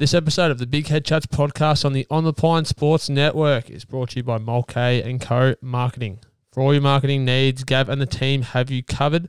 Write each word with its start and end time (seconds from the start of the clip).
This 0.00 0.14
episode 0.14 0.50
of 0.50 0.56
the 0.56 0.66
Big 0.66 0.86
Head 0.86 1.04
Chats 1.04 1.26
podcast 1.26 1.84
on 1.84 1.92
the 1.92 2.06
On 2.08 2.24
the 2.24 2.32
Pine 2.32 2.64
Sports 2.64 3.10
Network 3.10 3.68
is 3.68 3.84
brought 3.84 4.12
to 4.12 4.16
you 4.16 4.22
by 4.22 4.38
Mulcahy 4.38 5.02
and 5.02 5.20
Co. 5.20 5.56
Marketing. 5.60 6.20
For 6.52 6.62
all 6.62 6.72
your 6.72 6.80
marketing 6.80 7.26
needs, 7.26 7.64
Gav 7.64 7.90
and 7.90 8.00
the 8.00 8.06
team 8.06 8.40
have 8.40 8.70
you 8.70 8.82
covered. 8.82 9.28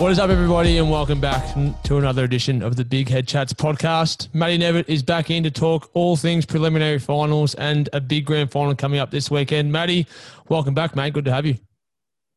What 0.04 0.12
is 0.12 0.20
up, 0.20 0.30
everybody, 0.30 0.80
and 0.80 0.92
welcome 0.92 1.22
back 1.22 1.56
to 1.84 1.98
another 1.98 2.26
edition 2.26 2.62
of 2.62 2.76
the 2.76 2.84
Big 2.84 3.08
Head 3.08 3.26
Chats 3.26 3.54
podcast. 3.54 4.28
Matty 4.36 4.58
Nevett 4.58 4.90
is 4.90 5.02
back 5.02 5.32
in 5.32 5.44
to 5.44 5.50
talk 5.50 5.90
all 5.94 6.18
things 6.18 6.46
preliminary 6.46 7.00
finals 7.00 7.56
and 7.56 7.88
a 7.94 8.02
big 8.02 8.26
grand 8.26 8.52
final 8.52 8.76
coming 8.76 9.00
up 9.00 9.12
this 9.12 9.32
weekend. 9.32 9.72
Matty, 9.72 10.06
welcome 10.50 10.74
back, 10.74 10.98
mate. 10.98 11.14
Good 11.14 11.24
to 11.24 11.32
have 11.32 11.46
you. 11.46 11.56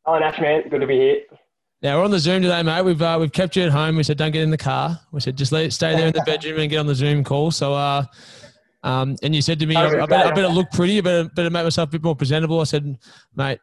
Oh, 0.07 0.17
Nash, 0.17 0.41
man. 0.41 0.69
Good 0.69 0.81
to 0.81 0.87
be 0.87 0.95
here. 0.95 1.17
Now 1.83 1.99
we're 1.99 2.05
on 2.05 2.13
the 2.13 2.21
Zoom 2.21 2.43
today, 2.43 2.63
mate. 2.63 2.83
We've 2.83 3.03
uh, 3.03 3.17
we've 3.19 3.33
kept 3.33 3.57
you 3.57 3.65
at 3.65 3.73
home. 3.73 3.97
We 3.97 4.05
said 4.05 4.17
don't 4.17 4.31
get 4.31 4.45
in 4.45 4.51
the 4.51 4.57
car. 4.57 5.01
We 5.11 5.19
said 5.19 5.37
just 5.37 5.51
let 5.51 5.73
stay 5.73 5.97
there 5.97 6.07
in 6.07 6.13
the 6.13 6.23
bedroom 6.25 6.61
and 6.61 6.71
get 6.71 6.79
on 6.79 6.87
the 6.87 6.95
Zoom 6.95 7.25
call. 7.25 7.51
So, 7.51 7.75
uh, 7.75 8.05
um, 8.85 9.17
and 9.25 9.35
you 9.35 9.43
said 9.43 9.59
to 9.59 9.67
me, 9.67 9.75
I, 9.75 9.89
I, 9.89 10.07
better, 10.07 10.29
I 10.29 10.33
better 10.33 10.49
look 10.49 10.71
pretty. 10.71 10.99
I 10.99 11.01
better, 11.01 11.29
better 11.31 11.51
make 11.51 11.65
myself 11.65 11.89
a 11.89 11.91
bit 11.91 12.05
more 12.05 12.15
presentable. 12.15 12.61
I 12.61 12.65
said, 12.65 12.97
mate, 13.35 13.59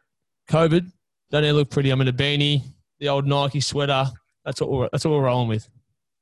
COVID, 0.50 0.92
don't 1.30 1.40
need 1.40 1.48
to 1.48 1.54
look 1.54 1.70
pretty. 1.70 1.88
I'm 1.88 2.02
in 2.02 2.08
a 2.08 2.12
beanie 2.12 2.64
the 3.04 3.10
old 3.10 3.26
Nike 3.26 3.60
sweater. 3.60 4.06
That's 4.44 4.60
what 4.60 4.70
we're 4.70 4.88
that's 4.90 5.04
what 5.04 5.12
we're 5.12 5.24
rolling 5.24 5.48
with. 5.48 5.68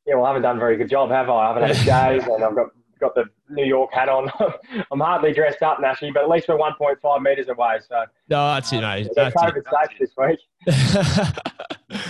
Yeah, 0.07 0.17
well, 0.17 0.25
I 0.25 0.29
haven't 0.29 0.43
done 0.43 0.57
a 0.57 0.61
very 0.61 0.77
good 0.77 0.91
job, 0.91 1.11
have 1.11 1.31
I? 1.31 1.33
I 1.33 1.49
haven't 1.49 1.63
had 1.63 1.71
a 1.71 1.75
shave, 2.21 2.29
and 2.29 2.45
I've 2.45 2.55
got 2.55 2.69
got 3.01 3.15
the 3.15 3.25
New 3.49 3.65
York 3.65 3.93
hat 3.93 4.09
on. 4.09 4.31
I'm 4.91 5.01
hardly 5.01 5.33
dressed 5.33 5.63
up, 5.63 5.81
naturally, 5.81 6.13
but 6.13 6.25
at 6.25 6.29
least 6.29 6.49
we're 6.49 6.57
1.5 6.57 7.23
meters 7.23 7.49
away. 7.49 7.79
So 7.89 8.05
no, 8.29 8.55
that's 8.55 8.73
it, 8.73 8.81
mate. 8.81 9.07
Um, 9.07 9.13
that's 9.15 9.35
COVID 9.35 9.65
safe 9.65 9.99
this 9.99 10.11
week. 11.91 12.01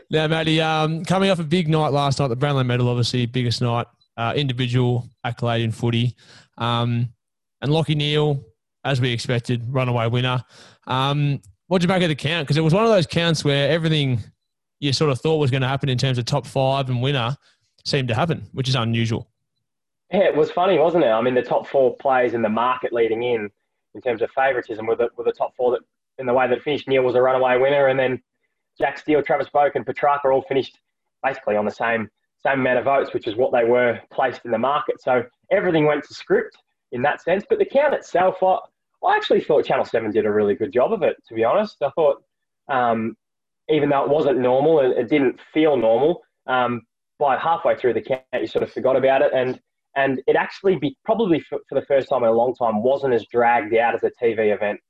now, 0.10 0.28
Matty, 0.28 0.60
um, 0.60 1.04
coming 1.04 1.30
off 1.30 1.38
a 1.38 1.44
big 1.44 1.68
night 1.68 1.92
last 1.92 2.18
night, 2.18 2.28
the 2.28 2.36
Brownlow 2.36 2.64
Medal, 2.64 2.88
obviously 2.88 3.26
biggest 3.26 3.60
night, 3.60 3.86
uh, 4.16 4.34
individual 4.36 5.08
accolade 5.24 5.62
in 5.62 5.72
footy, 5.72 6.14
um, 6.58 7.08
and 7.60 7.70
Lachie 7.70 7.96
Neale, 7.96 8.44
as 8.84 9.00
we 9.00 9.12
expected, 9.12 9.64
runaway 9.68 10.08
winner. 10.08 10.44
Um, 10.86 11.40
what 11.72 11.80
do 11.80 11.86
you 11.86 11.88
make 11.88 12.02
of 12.02 12.10
the 12.10 12.14
count? 12.14 12.46
Because 12.46 12.58
it 12.58 12.60
was 12.60 12.74
one 12.74 12.84
of 12.84 12.90
those 12.90 13.06
counts 13.06 13.46
where 13.46 13.70
everything 13.70 14.20
you 14.80 14.92
sort 14.92 15.10
of 15.10 15.18
thought 15.18 15.38
was 15.38 15.50
going 15.50 15.62
to 15.62 15.68
happen 15.68 15.88
in 15.88 15.96
terms 15.96 16.18
of 16.18 16.26
top 16.26 16.46
five 16.46 16.90
and 16.90 17.00
winner 17.00 17.34
seemed 17.86 18.08
to 18.08 18.14
happen, 18.14 18.46
which 18.52 18.68
is 18.68 18.74
unusual. 18.74 19.30
Yeah, 20.12 20.24
it 20.24 20.36
was 20.36 20.50
funny, 20.50 20.78
wasn't 20.78 21.04
it? 21.04 21.08
I 21.08 21.22
mean, 21.22 21.34
the 21.34 21.40
top 21.40 21.66
four 21.66 21.96
players 21.96 22.34
in 22.34 22.42
the 22.42 22.50
market 22.50 22.92
leading 22.92 23.22
in, 23.22 23.48
in 23.94 24.02
terms 24.02 24.20
of 24.20 24.30
favouritism, 24.32 24.84
were 24.84 24.96
the, 24.96 25.08
were 25.16 25.24
the 25.24 25.32
top 25.32 25.56
four 25.56 25.70
that, 25.70 25.80
in 26.18 26.26
the 26.26 26.34
way 26.34 26.46
that 26.46 26.60
finished. 26.60 26.88
Neale 26.88 27.04
was 27.04 27.14
a 27.14 27.22
runaway 27.22 27.56
winner, 27.56 27.86
and 27.86 27.98
then 27.98 28.22
Jack 28.78 28.98
Steele, 28.98 29.22
Travis 29.22 29.48
Boak, 29.48 29.70
and 29.74 29.86
Petracca 29.86 30.26
all 30.30 30.42
finished 30.42 30.78
basically 31.24 31.56
on 31.56 31.64
the 31.64 31.70
same 31.70 32.10
same 32.46 32.60
amount 32.60 32.80
of 32.80 32.84
votes, 32.84 33.14
which 33.14 33.26
is 33.26 33.34
what 33.34 33.50
they 33.50 33.64
were 33.64 33.98
placed 34.12 34.44
in 34.44 34.50
the 34.50 34.58
market. 34.58 35.00
So 35.00 35.24
everything 35.50 35.86
went 35.86 36.04
to 36.04 36.12
script 36.12 36.54
in 36.90 37.00
that 37.00 37.22
sense. 37.22 37.44
But 37.48 37.60
the 37.60 37.64
count 37.64 37.94
itself, 37.94 38.42
I, 38.42 38.58
I 39.04 39.16
actually 39.16 39.42
thought 39.42 39.64
Channel 39.64 39.84
7 39.84 40.10
did 40.10 40.26
a 40.26 40.30
really 40.30 40.54
good 40.54 40.72
job 40.72 40.92
of 40.92 41.02
it, 41.02 41.16
to 41.28 41.34
be 41.34 41.44
honest. 41.44 41.76
I 41.82 41.90
thought, 41.90 42.22
um, 42.68 43.16
even 43.68 43.88
though 43.88 44.04
it 44.04 44.10
wasn't 44.10 44.38
normal, 44.38 44.80
it, 44.80 44.96
it 44.96 45.08
didn't 45.08 45.40
feel 45.52 45.76
normal, 45.76 46.22
um, 46.46 46.82
by 47.18 47.38
halfway 47.38 47.76
through 47.76 47.94
the 47.94 48.00
count, 48.00 48.22
you 48.34 48.46
sort 48.46 48.62
of 48.62 48.72
forgot 48.72 48.96
about 48.96 49.22
it. 49.22 49.32
And, 49.34 49.60
and 49.96 50.22
it 50.26 50.36
actually, 50.36 50.76
be, 50.76 50.96
probably 51.04 51.40
for, 51.40 51.58
for 51.68 51.78
the 51.78 51.86
first 51.86 52.08
time 52.08 52.22
in 52.22 52.28
a 52.28 52.32
long 52.32 52.54
time, 52.54 52.82
wasn't 52.82 53.14
as 53.14 53.26
dragged 53.26 53.74
out 53.74 53.94
as 53.94 54.02
a 54.02 54.10
TV 54.22 54.54
event 54.54 54.80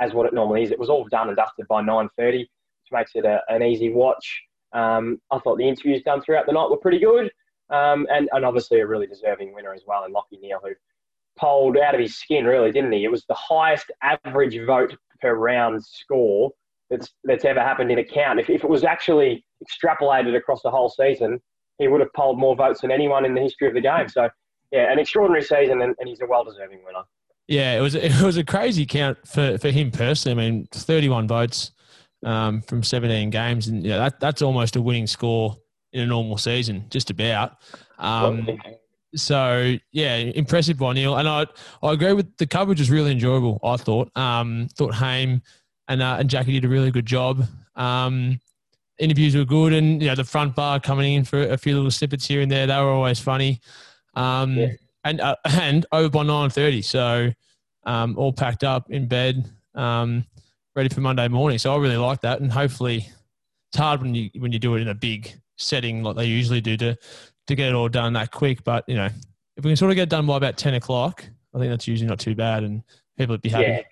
as 0.00 0.12
what 0.12 0.26
it 0.26 0.34
normally 0.34 0.62
is. 0.62 0.70
It 0.70 0.78
was 0.78 0.88
all 0.88 1.06
done 1.10 1.28
and 1.28 1.36
dusted 1.36 1.66
by 1.68 1.82
9.30, 1.82 2.38
which 2.38 2.48
makes 2.90 3.12
it 3.14 3.24
a, 3.24 3.40
an 3.48 3.62
easy 3.62 3.92
watch. 3.92 4.42
Um, 4.72 5.18
I 5.30 5.38
thought 5.38 5.58
the 5.58 5.68
interviews 5.68 6.02
done 6.02 6.22
throughout 6.22 6.46
the 6.46 6.52
night 6.52 6.70
were 6.70 6.78
pretty 6.78 6.98
good. 6.98 7.30
Um, 7.70 8.06
and, 8.10 8.28
and 8.32 8.44
obviously 8.44 8.80
a 8.80 8.86
really 8.86 9.06
deserving 9.06 9.54
winner 9.54 9.72
as 9.72 9.82
well 9.86 10.04
in 10.04 10.12
Lachie 10.12 10.40
Neale, 10.40 10.60
who 10.62 10.72
pulled 11.38 11.76
out 11.76 11.94
of 11.94 12.00
his 12.00 12.16
skin, 12.16 12.44
really, 12.44 12.72
didn't 12.72 12.92
he? 12.92 13.04
It 13.04 13.10
was 13.10 13.24
the 13.26 13.34
highest 13.34 13.90
average 14.02 14.58
vote 14.66 14.96
per 15.20 15.34
round 15.34 15.84
score 15.84 16.50
that's, 16.90 17.12
that's 17.24 17.44
ever 17.44 17.60
happened 17.60 17.90
in 17.90 17.98
a 17.98 18.04
count. 18.04 18.40
If, 18.40 18.50
if 18.50 18.64
it 18.64 18.70
was 18.70 18.84
actually 18.84 19.44
extrapolated 19.64 20.36
across 20.36 20.62
the 20.62 20.70
whole 20.70 20.90
season, 20.90 21.40
he 21.78 21.88
would 21.88 22.00
have 22.00 22.12
polled 22.12 22.38
more 22.38 22.54
votes 22.54 22.80
than 22.82 22.90
anyone 22.90 23.24
in 23.24 23.34
the 23.34 23.40
history 23.40 23.68
of 23.68 23.74
the 23.74 23.80
game. 23.80 24.08
So, 24.08 24.28
yeah, 24.70 24.92
an 24.92 24.98
extraordinary 24.98 25.42
season, 25.42 25.82
and, 25.82 25.94
and 25.98 26.08
he's 26.08 26.20
a 26.20 26.26
well-deserving 26.26 26.80
winner. 26.84 27.02
Yeah, 27.48 27.76
it 27.76 27.80
was 27.80 27.94
it 27.96 28.20
was 28.22 28.36
a 28.36 28.44
crazy 28.44 28.86
count 28.86 29.18
for, 29.26 29.58
for 29.58 29.70
him 29.70 29.90
personally. 29.90 30.46
I 30.46 30.50
mean, 30.50 30.68
31 30.72 31.28
votes 31.28 31.72
um, 32.24 32.62
from 32.62 32.82
17 32.82 33.30
games, 33.30 33.68
and 33.68 33.84
yeah, 33.84 33.98
that 33.98 34.20
that's 34.20 34.42
almost 34.42 34.76
a 34.76 34.82
winning 34.82 35.06
score 35.06 35.56
in 35.92 36.00
a 36.00 36.06
normal 36.06 36.38
season, 36.38 36.86
just 36.88 37.10
about. 37.10 37.56
Um, 37.98 38.48
so 39.14 39.76
yeah, 39.92 40.16
impressive 40.16 40.78
by 40.78 40.92
Neale, 40.92 41.16
and 41.16 41.28
I 41.28 41.46
I 41.82 41.92
agree 41.92 42.12
with 42.12 42.36
the 42.38 42.46
coverage 42.46 42.78
was 42.78 42.90
really 42.90 43.12
enjoyable. 43.12 43.60
I 43.62 43.76
thought 43.76 44.10
um, 44.16 44.68
thought 44.74 44.94
Haim 44.94 45.42
and 45.88 46.02
uh, 46.02 46.16
and 46.18 46.30
Jackie 46.30 46.52
did 46.52 46.64
a 46.64 46.68
really 46.68 46.90
good 46.90 47.06
job. 47.06 47.44
Um, 47.76 48.40
interviews 48.98 49.36
were 49.36 49.44
good, 49.44 49.72
and 49.72 50.00
you 50.00 50.08
know 50.08 50.14
the 50.14 50.24
front 50.24 50.54
bar 50.54 50.80
coming 50.80 51.14
in 51.14 51.24
for 51.24 51.42
a 51.42 51.58
few 51.58 51.74
little 51.74 51.90
snippets 51.90 52.26
here 52.26 52.40
and 52.40 52.50
there. 52.50 52.66
They 52.66 52.76
were 52.76 52.90
always 52.90 53.20
funny, 53.20 53.60
um, 54.14 54.56
yeah. 54.56 54.68
and 55.04 55.20
uh, 55.20 55.36
and 55.44 55.86
over 55.92 56.08
by 56.08 56.22
nine 56.22 56.50
thirty, 56.50 56.82
so 56.82 57.30
um, 57.84 58.16
all 58.16 58.32
packed 58.32 58.64
up 58.64 58.90
in 58.90 59.06
bed, 59.06 59.44
um, 59.74 60.24
ready 60.74 60.88
for 60.88 61.00
Monday 61.00 61.28
morning. 61.28 61.58
So 61.58 61.74
I 61.74 61.78
really 61.78 61.96
like 61.96 62.20
that, 62.22 62.40
and 62.40 62.50
hopefully 62.50 63.08
it's 63.70 63.78
hard 63.78 64.02
when 64.02 64.14
you 64.14 64.30
when 64.38 64.52
you 64.52 64.58
do 64.58 64.74
it 64.74 64.82
in 64.82 64.88
a 64.88 64.94
big 64.94 65.34
setting 65.56 66.02
like 66.02 66.16
they 66.16 66.24
usually 66.24 66.60
do 66.60 66.76
to 66.76 66.96
to 67.46 67.54
get 67.54 67.68
it 67.68 67.74
all 67.74 67.88
done 67.88 68.12
that 68.14 68.30
quick. 68.30 68.64
But 68.64 68.84
you 68.86 68.96
know, 68.96 69.08
if 69.56 69.64
we 69.64 69.70
can 69.70 69.76
sort 69.76 69.90
of 69.90 69.96
get 69.96 70.04
it 70.04 70.08
done 70.08 70.26
by 70.26 70.36
about 70.36 70.56
ten 70.56 70.74
o'clock, 70.74 71.24
I 71.54 71.58
think 71.58 71.70
that's 71.70 71.88
usually 71.88 72.08
not 72.08 72.18
too 72.18 72.34
bad, 72.34 72.62
and 72.64 72.82
people 73.16 73.34
would 73.34 73.42
be 73.42 73.48
happy. 73.48 73.64
Yeah. 73.64 73.82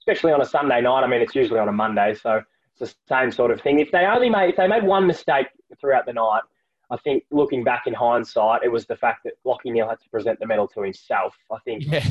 Especially 0.00 0.32
on 0.32 0.40
a 0.40 0.46
Sunday 0.46 0.80
night. 0.80 1.02
I 1.02 1.06
mean, 1.06 1.20
it's 1.20 1.34
usually 1.34 1.58
on 1.58 1.68
a 1.68 1.72
Monday, 1.72 2.14
so 2.14 2.42
it's 2.78 2.92
the 2.92 2.98
same 3.08 3.32
sort 3.32 3.50
of 3.50 3.60
thing. 3.60 3.80
If 3.80 3.90
they 3.90 4.04
only 4.06 4.30
made 4.30 4.50
if 4.50 4.56
they 4.56 4.68
made 4.68 4.84
one 4.84 5.06
mistake 5.06 5.48
throughout 5.80 6.06
the 6.06 6.12
night, 6.12 6.42
I 6.90 6.96
think 6.96 7.24
looking 7.30 7.64
back 7.64 7.86
in 7.86 7.94
hindsight, 7.94 8.62
it 8.62 8.70
was 8.70 8.86
the 8.86 8.96
fact 8.96 9.24
that 9.24 9.34
Lachie 9.44 9.72
Neale 9.72 9.88
had 9.88 10.00
to 10.00 10.08
present 10.10 10.38
the 10.38 10.46
medal 10.46 10.68
to 10.68 10.82
himself. 10.82 11.36
I 11.50 11.58
think 11.64 11.84
yeah. 11.86 12.04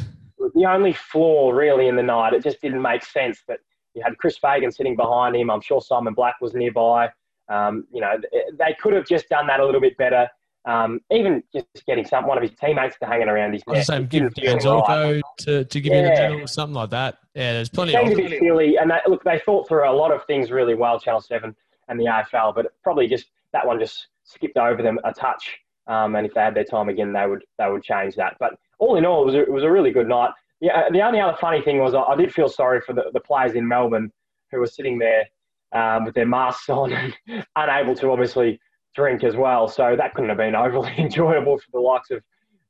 the 0.54 0.66
only 0.66 0.94
flaw 0.94 1.52
really 1.52 1.88
in 1.88 1.96
the 1.96 2.04
night. 2.04 2.34
It 2.34 2.44
just 2.44 2.62
didn't 2.62 2.82
make 2.82 3.04
sense 3.04 3.44
that 3.48 3.60
you 3.94 4.04
had 4.04 4.18
Chris 4.18 4.38
Fagan 4.38 4.72
sitting 4.72 4.96
behind 4.96 5.36
him. 5.36 5.50
I'm 5.50 5.62
sure 5.62 5.82
Simon 5.82 6.14
Black 6.14 6.36
was 6.42 6.54
nearby. 6.54 7.10
Um, 7.48 7.86
you 7.94 8.02
know, 8.02 8.18
they 8.58 8.76
could 8.82 8.94
have 8.94 9.06
just 9.06 9.30
done 9.30 9.48
that 9.48 9.60
a 9.60 9.66
little 9.66 9.82
bit 9.82 9.98
better. 9.98 10.28
Um, 10.66 11.00
even 11.12 11.44
just 11.54 11.68
getting 11.86 12.06
some 12.06 12.26
one 12.26 12.38
of 12.38 12.42
his 12.42 12.58
teammates 12.60 12.98
to 13.00 13.06
hanging 13.06 13.30
around 13.30 13.54
his 13.54 13.62
neck. 13.68 13.86
Same, 13.86 14.08
give 14.08 14.34
Zorko 14.34 15.22
to, 15.40 15.64
to 15.64 15.82
give 15.82 15.94
yeah. 15.94 16.30
you 16.30 16.38
the 16.38 16.44
or 16.44 16.48
something 16.48 16.74
like 16.74 16.90
that. 16.90 17.20
Yeah, 17.36 17.54
there's 17.54 17.70
plenty 17.70 17.94
it 17.94 18.12
of. 18.12 18.18
bit 18.18 18.40
silly, 18.40 18.78
and 18.78 18.90
they, 18.90 18.98
look, 19.08 19.24
they 19.24 19.40
thought 19.40 19.68
through 19.68 19.88
a 19.88 19.94
lot 19.94 20.12
of 20.12 20.26
things 20.26 20.50
really 20.50 20.74
well, 20.74 21.00
Channel 21.00 21.22
Seven 21.22 21.56
and 21.88 22.00
the 22.00 22.06
AFL, 22.06 22.56
but 22.56 22.74
probably 22.82 23.08
just 23.08 23.28
that 23.54 23.66
one 23.66 23.80
just 23.80 24.08
skipped 24.24 24.58
over 24.58 24.82
them 24.82 25.00
a 25.04 25.14
touch. 25.14 25.58
Um, 25.88 26.16
and 26.16 26.26
if 26.26 26.34
they 26.34 26.42
had 26.42 26.56
their 26.56 26.64
time 26.64 26.90
again, 26.90 27.14
they 27.14 27.28
would 27.28 27.44
they 27.60 27.70
would 27.70 27.84
change 27.84 28.16
that. 28.16 28.36
But 28.40 28.56
all 28.80 28.96
in 28.96 29.06
all, 29.06 29.22
it 29.22 29.26
was 29.26 29.36
a, 29.36 29.42
it 29.42 29.52
was 29.52 29.64
a 29.64 29.72
really 29.72 29.92
good 29.92 30.08
night. 30.08 30.32
Yeah, 30.62 30.90
the 30.90 31.02
only 31.02 31.20
other 31.20 31.38
funny 31.40 31.62
thing 31.62 31.80
was 31.80 31.94
I, 31.94 32.02
I 32.02 32.16
did 32.16 32.34
feel 32.34 32.50
sorry 32.50 32.82
for 32.82 32.94
the, 32.94 33.12
the 33.14 33.20
players 33.20 33.54
in 33.54 33.68
Melbourne 33.68 34.12
who 34.52 34.60
were 34.60 34.68
sitting 34.68 34.98
there 34.98 35.26
um, 35.74 36.06
with 36.06 36.16
their 36.16 36.26
masks 36.26 36.70
on 36.70 36.92
and 36.94 37.16
unable 37.56 37.96
to 37.96 38.10
obviously 38.10 38.60
drink 38.96 39.24
as 39.24 39.36
well. 39.36 39.68
So 39.68 39.96
that 39.96 40.14
couldn't 40.14 40.30
have 40.30 40.38
been 40.38 40.56
overly 40.56 40.94
enjoyable 40.98 41.58
for 41.58 41.72
the 41.74 41.80
likes 41.80 42.12
of 42.12 42.22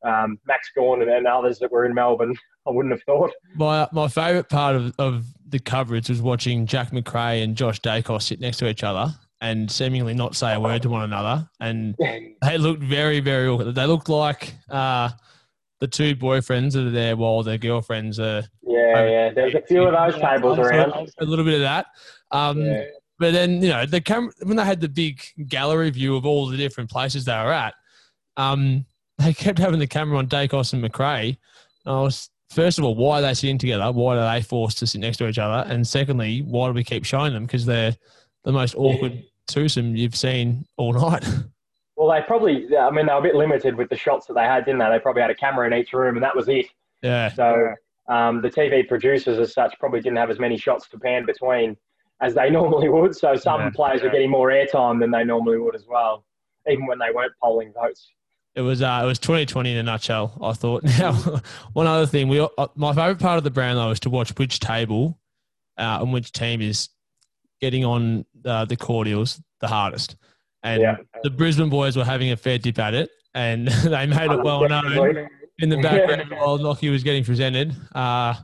um, 0.03 0.39
Max 0.45 0.71
Gawn 0.75 1.01
and, 1.01 1.09
and, 1.09 1.25
others 1.25 1.57
that 1.59 1.71
were 1.71 1.85
in 1.85 1.93
Melbourne. 1.93 2.35
I 2.67 2.71
wouldn't 2.71 2.93
have 2.93 3.03
thought. 3.03 3.31
My 3.55 3.87
my 3.91 4.07
favourite 4.07 4.49
part 4.49 4.75
of, 4.75 4.93
of 4.97 5.25
the 5.47 5.59
coverage 5.59 6.09
was 6.09 6.21
watching 6.21 6.65
Jack 6.65 6.91
Macrae 6.91 7.41
and 7.41 7.55
Josh 7.55 7.79
Daicos 7.79 8.23
sit 8.23 8.39
next 8.39 8.57
to 8.57 8.67
each 8.67 8.83
other 8.83 9.13
and 9.41 9.71
seemingly 9.71 10.15
not 10.15 10.35
say 10.35 10.53
a 10.53 10.59
word 10.59 10.81
to 10.81 10.89
one 10.89 11.03
another. 11.03 11.47
And 11.59 11.95
they 12.41 12.57
looked 12.57 12.81
very, 12.81 13.19
very 13.19 13.47
awkward. 13.47 13.75
They 13.75 13.85
looked 13.85 14.09
like 14.09 14.55
uh, 14.69 15.09
the 15.79 15.87
two 15.87 16.15
boyfriends 16.15 16.73
that 16.73 16.87
are 16.87 16.91
there 16.91 17.15
while 17.15 17.43
their 17.43 17.59
girlfriends 17.59 18.19
are. 18.19 18.43
Yeah, 18.63 19.05
yeah. 19.05 19.33
There's 19.33 19.53
a 19.53 19.61
few 19.61 19.83
of 19.83 19.93
those 19.93 20.19
tables 20.19 20.57
around. 20.57 21.11
A 21.19 21.25
little 21.25 21.45
bit 21.45 21.55
of 21.55 21.61
that. 21.61 21.87
Um, 22.31 22.61
yeah. 22.61 22.85
But 23.17 23.33
then, 23.33 23.61
you 23.61 23.69
know, 23.69 23.85
the 23.85 24.01
camera, 24.01 24.33
when 24.43 24.57
they 24.57 24.65
had 24.65 24.81
the 24.81 24.89
big 24.89 25.21
gallery 25.47 25.89
view 25.89 26.15
of 26.15 26.25
all 26.25 26.47
the 26.47 26.57
different 26.57 26.89
places 26.89 27.25
they 27.25 27.33
were 27.33 27.53
at, 27.53 27.73
um, 28.37 28.85
they 29.17 29.33
kept 29.33 29.59
having 29.59 29.79
the 29.79 29.87
camera 29.87 30.17
on 30.17 30.27
Daicos 30.27 30.73
and 30.73 30.81
Macrae. 30.81 31.37
I 31.85 32.01
was, 32.01 32.29
first 32.49 32.77
of 32.77 32.83
all, 32.83 32.95
why 32.95 33.19
are 33.19 33.21
they 33.21 33.33
sitting 33.33 33.57
together? 33.57 33.91
Why 33.91 34.17
are 34.17 34.33
they 34.33 34.41
forced 34.41 34.79
to 34.79 34.87
sit 34.87 34.99
next 34.99 35.17
to 35.17 35.27
each 35.27 35.39
other? 35.39 35.69
And 35.69 35.87
secondly, 35.87 36.41
why 36.41 36.67
do 36.67 36.73
we 36.73 36.83
keep 36.83 37.05
showing 37.05 37.33
them? 37.33 37.45
Because 37.45 37.65
they're 37.65 37.95
the 38.43 38.51
most 38.51 38.75
awkward 38.75 39.23
twosome 39.47 39.95
you've 39.95 40.15
seen 40.15 40.65
all 40.77 40.93
night. 40.93 41.25
Well, 41.97 42.09
they 42.09 42.21
probably, 42.27 42.67
I 42.77 42.91
mean, 42.91 43.05
they 43.05 43.13
were 43.13 43.19
a 43.19 43.23
bit 43.23 43.35
limited 43.35 43.75
with 43.75 43.87
the 43.87 43.95
shots 43.95 44.27
that 44.27 44.33
they 44.33 44.43
had, 44.43 44.65
didn't 44.65 44.79
they? 44.79 44.89
They 44.89 44.99
probably 44.99 45.21
had 45.21 45.31
a 45.31 45.35
camera 45.35 45.65
in 45.65 45.73
each 45.73 45.93
room 45.93 46.15
and 46.15 46.23
that 46.25 46.35
was 46.35 46.49
it. 46.49 46.65
Yeah. 47.01 47.31
So 47.31 47.73
um, 48.09 48.41
the 48.41 48.49
TV 48.49 48.85
producers, 48.85 49.39
as 49.39 49.53
such, 49.53 49.73
probably 49.79 50.01
didn't 50.01 50.17
have 50.17 50.29
as 50.29 50.37
many 50.37 50.57
shots 50.57 50.89
to 50.89 50.99
pan 50.99 51.25
between 51.25 51.77
as 52.21 52.33
they 52.33 52.49
normally 52.59 52.89
would. 52.89 53.15
So 53.15 53.35
some 53.35 53.61
yeah. 53.61 53.69
players 53.71 54.01
were 54.01 54.09
getting 54.09 54.29
more 54.29 54.49
airtime 54.49 54.99
than 54.99 55.11
they 55.11 55.23
normally 55.23 55.57
would 55.57 55.75
as 55.75 55.85
well, 55.87 56.25
even 56.69 56.85
when 56.87 56.99
they 56.99 57.11
weren't 57.13 57.33
polling 57.41 57.73
votes. 57.73 58.11
It 58.55 58.61
was 58.61 58.81
uh, 58.81 59.01
it 59.03 59.05
was 59.05 59.19
2020 59.19 59.73
in 59.73 59.77
a 59.77 59.83
nutshell. 59.83 60.37
I 60.41 60.53
thought. 60.53 60.83
Now, 60.99 61.13
one 61.73 61.87
other 61.87 62.05
thing, 62.05 62.29
we 62.29 62.39
uh, 62.39 62.67
my 62.75 62.93
favourite 62.93 63.19
part 63.19 63.37
of 63.37 63.43
the 63.43 63.51
Brownlow 63.51 63.91
is 63.91 63.99
to 64.01 64.09
watch 64.09 64.31
which 64.37 64.59
table 64.59 65.19
uh, 65.77 65.99
and 66.01 66.13
which 66.13 66.31
team 66.31 66.61
is 66.61 66.89
getting 67.59 67.83
on 67.83 68.25
uh, 68.45 68.65
the 68.65 68.77
cordials 68.77 69.41
the 69.59 69.67
hardest. 69.67 70.15
And 70.63 70.81
yeah. 70.81 70.97
the 71.23 71.29
Brisbane 71.29 71.69
boys 71.69 71.95
were 71.95 72.05
having 72.05 72.31
a 72.31 72.37
fair 72.37 72.57
dip 72.57 72.79
at 72.79 72.93
it, 72.93 73.09
and 73.33 73.67
they 73.83 74.05
made 74.05 74.31
it 74.31 74.41
well 74.41 74.67
known 74.67 75.27
in 75.59 75.69
the 75.69 75.77
background 75.77 76.31
while 76.31 76.57
Lachie 76.57 76.91
was 76.91 77.03
getting 77.03 77.23
presented. 77.23 77.75
Uh, 77.93 78.35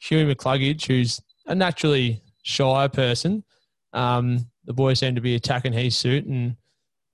Huey 0.00 0.32
McCluggage, 0.32 0.86
who's 0.86 1.20
a 1.46 1.54
naturally 1.54 2.22
shy 2.48 2.88
person, 2.88 3.44
um, 3.92 4.46
the 4.64 4.72
boys 4.72 4.98
seemed 4.98 5.16
to 5.16 5.22
be 5.22 5.34
attacking 5.34 5.72
his 5.72 5.96
suit, 5.96 6.24
and, 6.24 6.56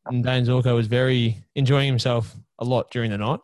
and 0.06 0.24
Dane 0.24 0.44
Zorko 0.44 0.74
was 0.74 0.86
very 0.86 1.44
enjoying 1.56 1.88
himself 1.88 2.34
a 2.60 2.64
lot 2.64 2.90
during 2.90 3.10
the 3.10 3.18
night. 3.18 3.40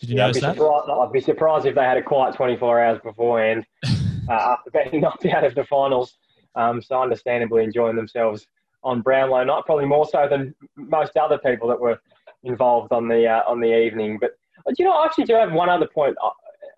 Did 0.00 0.10
you 0.10 0.16
yeah, 0.16 0.26
notice 0.26 0.42
I'd 0.42 0.56
that? 0.56 0.62
I'd 0.62 1.12
be 1.12 1.20
surprised 1.20 1.66
if 1.66 1.74
they 1.74 1.82
had 1.82 1.96
a 1.96 2.02
quiet 2.02 2.34
24 2.34 2.80
hours 2.80 3.00
beforehand 3.04 3.64
uh, 4.28 4.32
after 4.32 4.70
being 4.70 5.00
knocked 5.02 5.26
out 5.26 5.44
of 5.44 5.54
the 5.54 5.64
finals. 5.64 6.16
Um, 6.56 6.80
so 6.80 7.00
understandably 7.00 7.64
enjoying 7.64 7.96
themselves 7.96 8.46
on 8.82 9.02
Brownlow 9.02 9.44
night, 9.44 9.62
probably 9.66 9.86
more 9.86 10.06
so 10.06 10.26
than 10.28 10.54
most 10.76 11.16
other 11.16 11.38
people 11.38 11.68
that 11.68 11.80
were 11.80 11.98
involved 12.44 12.92
on 12.92 13.08
the 13.08 13.26
uh, 13.26 13.42
on 13.46 13.60
the 13.60 13.76
evening. 13.76 14.18
But 14.20 14.32
you 14.78 14.84
know, 14.84 14.92
I 14.92 15.04
actually 15.04 15.24
do 15.24 15.34
have 15.34 15.52
one 15.52 15.68
other 15.68 15.88
uh, 15.96 16.30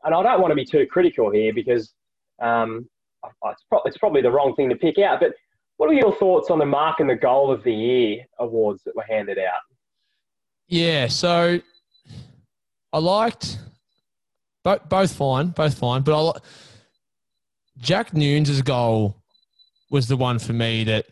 and 0.05 0.15
I 0.15 0.23
don't 0.23 0.41
want 0.41 0.51
to 0.51 0.57
be 0.57 0.65
too 0.65 0.87
critical 0.87 1.31
here 1.31 1.53
because 1.53 1.93
um, 2.41 2.89
it's, 3.25 3.65
pro- 3.69 3.83
it's, 3.85 3.99
probably 3.99 4.23
the 4.23 4.31
wrong 4.31 4.55
thing 4.55 4.69
to 4.69 4.77
pick 4.77 4.99
out. 4.99 5.21
But 5.21 5.33
what 5.77 5.91
are 5.91 5.95
your 5.95 6.15
thoughts 6.17 6.51
on 6.51 6.59
the 6.59 6.67
mark 6.67 7.01
and 7.01 7.09
the 7.09 7.17
goal 7.17 7.51
of 7.51 7.63
the 7.65 7.73
year 7.73 8.25
awards 8.39 8.83
that 8.85 8.97
were 8.97 9.05
handed 9.09 9.39
out? 9.39 9.61
Yeah, 10.69 11.09
so 11.09 11.61
I 12.93 12.99
liked 12.99 13.59
both, 14.65 14.89
both 14.89 15.15
fine, 15.15 15.49
both 15.49 15.79
fine, 15.79 16.03
but 16.03 16.31
I 16.31 16.39
Jack 17.79 18.15
Newnes' 18.15 18.63
goal 18.63 19.17
was 19.91 20.09
the 20.09 20.17
one 20.17 20.39
for 20.39 20.53
me 20.53 20.85
that 20.85 21.07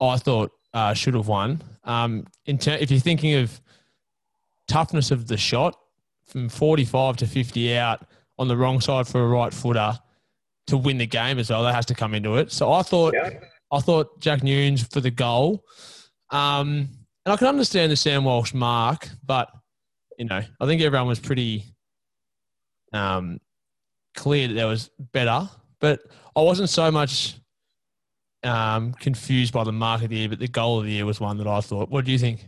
I 0.00 0.16
thought 0.16 0.52
uh, 0.72 0.94
should 0.94 1.14
have 1.14 1.28
won. 1.28 1.62
Um, 1.84 2.26
ter- 2.58 2.78
if 2.80 2.90
you're 2.90 3.00
thinking 3.00 3.34
of 3.34 3.60
toughness 4.66 5.10
of 5.10 5.26
the 5.26 5.36
shot 5.36 5.78
from 6.24 6.48
45 6.48 7.18
to 7.18 7.26
50 7.26 7.76
out 7.76 8.06
on 8.38 8.48
the 8.48 8.56
wrong 8.56 8.80
side 8.80 9.06
for 9.06 9.22
a 9.22 9.26
right 9.26 9.52
footer 9.52 9.98
to 10.66 10.76
win 10.76 10.98
the 10.98 11.06
game 11.06 11.38
as 11.38 11.50
well, 11.50 11.62
that 11.62 11.74
has 11.74 11.86
to 11.86 11.94
come 11.94 12.14
into 12.14 12.36
it. 12.36 12.50
So 12.52 12.72
I 12.72 12.82
thought, 12.82 13.14
yeah. 13.14 13.30
I 13.72 13.80
thought 13.80 14.20
Jack 14.20 14.42
Newnes 14.42 14.90
for 14.92 15.00
the 15.00 15.10
goal. 15.10 15.64
Um, 16.30 16.88
and 17.24 17.32
I 17.32 17.36
can 17.36 17.46
understand 17.46 17.92
the 17.92 17.96
Sam 17.96 18.24
Walsh 18.24 18.54
mark, 18.54 19.08
but 19.24 19.50
you 20.18 20.26
know, 20.26 20.40
I 20.60 20.66
think 20.66 20.82
everyone 20.82 21.08
was 21.08 21.20
pretty 21.20 21.64
um, 22.92 23.40
clear 24.14 24.48
that 24.48 24.54
there 24.54 24.66
was 24.66 24.90
better. 25.12 25.48
But 25.80 26.00
I 26.36 26.40
wasn't 26.40 26.70
so 26.70 26.90
much 26.90 27.36
um, 28.42 28.92
confused 28.94 29.52
by 29.52 29.64
the 29.64 29.72
mark 29.72 30.02
of 30.02 30.10
the 30.10 30.16
year, 30.16 30.28
but 30.28 30.38
the 30.38 30.48
goal 30.48 30.78
of 30.78 30.84
the 30.84 30.92
year 30.92 31.06
was 31.06 31.20
one 31.20 31.38
that 31.38 31.46
I 31.46 31.60
thought. 31.60 31.90
What 31.90 32.04
do 32.04 32.12
you 32.12 32.18
think? 32.18 32.46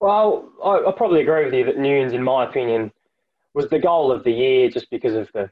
Well, 0.00 0.48
I, 0.64 0.84
I 0.88 0.92
probably 0.96 1.22
agree 1.22 1.44
with 1.44 1.54
you 1.54 1.64
that 1.64 1.78
Newnes, 1.78 2.12
in 2.12 2.22
my 2.22 2.44
opinion, 2.44 2.92
was 3.54 3.68
the 3.68 3.78
goal 3.78 4.12
of 4.12 4.22
the 4.24 4.30
year 4.30 4.68
just 4.68 4.88
because 4.90 5.14
of 5.14 5.28
the, 5.32 5.50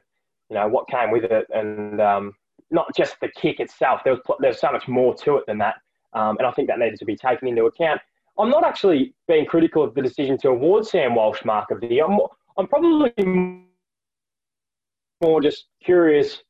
you 0.49 0.55
know, 0.55 0.67
what 0.67 0.87
came 0.87 1.11
with 1.11 1.23
it, 1.25 1.45
and 1.53 2.01
um, 2.01 2.33
not 2.71 2.87
just 2.95 3.19
the 3.21 3.29
kick 3.35 3.59
itself. 3.59 4.01
There 4.03 4.13
was 4.13 4.21
there's 4.39 4.59
so 4.59 4.71
much 4.71 4.87
more 4.87 5.13
to 5.15 5.37
it 5.37 5.45
than 5.47 5.57
that, 5.59 5.75
um, 6.13 6.37
and 6.37 6.47
I 6.47 6.51
think 6.51 6.67
that 6.67 6.79
needed 6.79 6.99
to 6.99 7.05
be 7.05 7.15
taken 7.15 7.47
into 7.47 7.65
account. 7.65 8.01
I'm 8.39 8.49
not 8.49 8.63
actually 8.63 9.13
being 9.27 9.45
critical 9.45 9.83
of 9.83 9.95
the 9.95 10.01
decision 10.01 10.37
to 10.39 10.49
award 10.49 10.85
Sam 10.85 11.15
Walsh 11.15 11.43
mark 11.43 11.71
of 11.71 11.81
the 11.81 11.87
year. 11.87 12.05
I'm, 12.05 12.19
I'm 12.57 12.67
probably 12.67 13.11
more 15.21 15.41
just 15.41 15.65
curious 15.83 16.43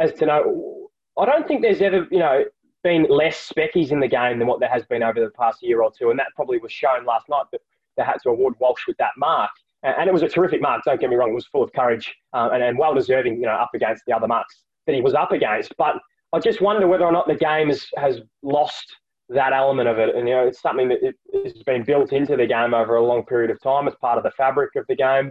as 0.00 0.12
to 0.14 0.26
know. 0.26 0.88
I 1.18 1.26
don't 1.26 1.46
think 1.46 1.62
there's 1.62 1.82
ever, 1.82 2.06
you 2.10 2.18
know, 2.18 2.44
been 2.82 3.06
less 3.08 3.52
speckies 3.52 3.90
in 3.90 4.00
the 4.00 4.08
game 4.08 4.38
than 4.38 4.46
what 4.46 4.60
there 4.60 4.68
has 4.68 4.84
been 4.86 5.02
over 5.02 5.20
the 5.20 5.30
past 5.30 5.62
year 5.62 5.82
or 5.82 5.90
two, 5.90 6.10
and 6.10 6.18
that 6.18 6.28
probably 6.34 6.58
was 6.58 6.72
shown 6.72 7.04
last 7.04 7.28
night. 7.28 7.44
that 7.52 7.60
they 7.96 8.04
had 8.04 8.18
to 8.22 8.30
award 8.30 8.54
Walsh 8.60 8.86
with 8.86 8.96
that 8.98 9.12
mark, 9.16 9.50
and 9.82 10.08
it 10.08 10.12
was 10.12 10.22
a 10.22 10.28
terrific 10.28 10.60
mark. 10.60 10.82
Don't 10.84 11.00
get 11.00 11.10
me 11.10 11.16
wrong; 11.16 11.30
it 11.30 11.34
was 11.34 11.46
full 11.46 11.62
of 11.62 11.72
courage 11.72 12.14
uh, 12.32 12.50
and, 12.52 12.62
and 12.62 12.78
well 12.78 12.94
deserving, 12.94 13.36
you 13.36 13.46
know, 13.46 13.52
up 13.52 13.70
against 13.74 14.02
the 14.06 14.14
other 14.14 14.26
marks 14.26 14.62
that 14.86 14.94
he 14.94 15.00
was 15.00 15.14
up 15.14 15.32
against. 15.32 15.74
But 15.76 15.96
I 16.32 16.38
just 16.38 16.60
wonder 16.60 16.86
whether 16.86 17.04
or 17.04 17.12
not 17.12 17.26
the 17.26 17.34
game 17.34 17.68
has, 17.68 17.86
has 17.96 18.20
lost 18.42 18.84
that 19.28 19.52
element 19.52 19.88
of 19.88 19.98
it. 19.98 20.14
And, 20.14 20.28
you 20.28 20.34
know, 20.34 20.46
it's 20.46 20.60
something 20.60 20.88
that 20.88 20.98
has 21.44 21.62
been 21.64 21.84
built 21.84 22.12
into 22.12 22.36
the 22.36 22.46
game 22.46 22.74
over 22.74 22.96
a 22.96 23.04
long 23.04 23.24
period 23.24 23.50
of 23.50 23.60
time 23.60 23.88
as 23.88 23.94
part 24.00 24.18
of 24.18 24.24
the 24.24 24.30
fabric 24.32 24.70
of 24.76 24.86
the 24.88 24.96
game, 24.96 25.30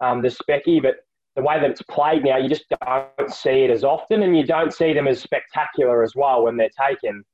um, 0.00 0.22
the 0.22 0.28
specky. 0.28 0.82
But 0.82 0.96
the 1.36 1.42
way 1.42 1.60
that 1.60 1.70
it's 1.70 1.82
played 1.82 2.24
now, 2.24 2.36
you 2.36 2.48
just 2.48 2.66
don't 2.84 3.30
see 3.32 3.64
it 3.64 3.70
as 3.70 3.84
often, 3.84 4.22
and 4.22 4.36
you 4.36 4.44
don't 4.44 4.72
see 4.72 4.92
them 4.92 5.06
as 5.06 5.20
spectacular 5.20 6.02
as 6.02 6.14
well 6.16 6.44
when 6.44 6.56
they're 6.56 6.70
taken. 6.88 7.24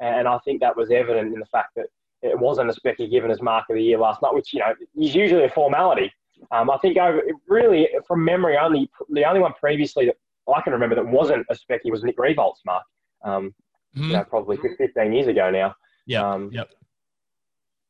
And 0.00 0.26
I 0.26 0.38
think 0.44 0.60
that 0.60 0.76
was 0.76 0.90
evident 0.90 1.32
in 1.32 1.40
the 1.40 1.46
fact 1.46 1.70
that 1.76 1.86
it 2.24 2.38
wasn't 2.38 2.70
a 2.70 2.72
specky 2.72 3.10
given 3.10 3.30
as 3.30 3.42
mark 3.42 3.66
of 3.70 3.76
the 3.76 3.82
year 3.82 3.98
last 3.98 4.22
night, 4.22 4.34
which 4.34 4.52
you 4.52 4.60
know 4.60 4.74
is 4.96 5.14
usually 5.14 5.44
a 5.44 5.50
formality. 5.50 6.12
Um, 6.50 6.70
I 6.70 6.78
think 6.78 6.96
over 6.98 7.22
really 7.48 7.88
from 8.06 8.24
memory, 8.24 8.56
only 8.56 8.90
the 9.10 9.24
only 9.24 9.40
one 9.40 9.52
previously 9.54 10.06
that 10.06 10.16
I 10.52 10.60
can 10.62 10.72
remember 10.72 10.94
that 10.96 11.06
wasn't 11.06 11.46
a 11.50 11.54
specky 11.54 11.90
was 11.90 12.02
Nick 12.02 12.16
Riewoldt 12.16 12.54
mark. 12.66 12.84
Um, 13.24 13.54
mm-hmm. 13.96 14.10
you 14.10 14.16
know, 14.16 14.24
probably 14.24 14.56
15 14.56 15.12
years 15.12 15.26
ago 15.26 15.50
now. 15.50 15.74
Yeah. 16.06 16.28
Um, 16.28 16.50
yep. 16.52 16.70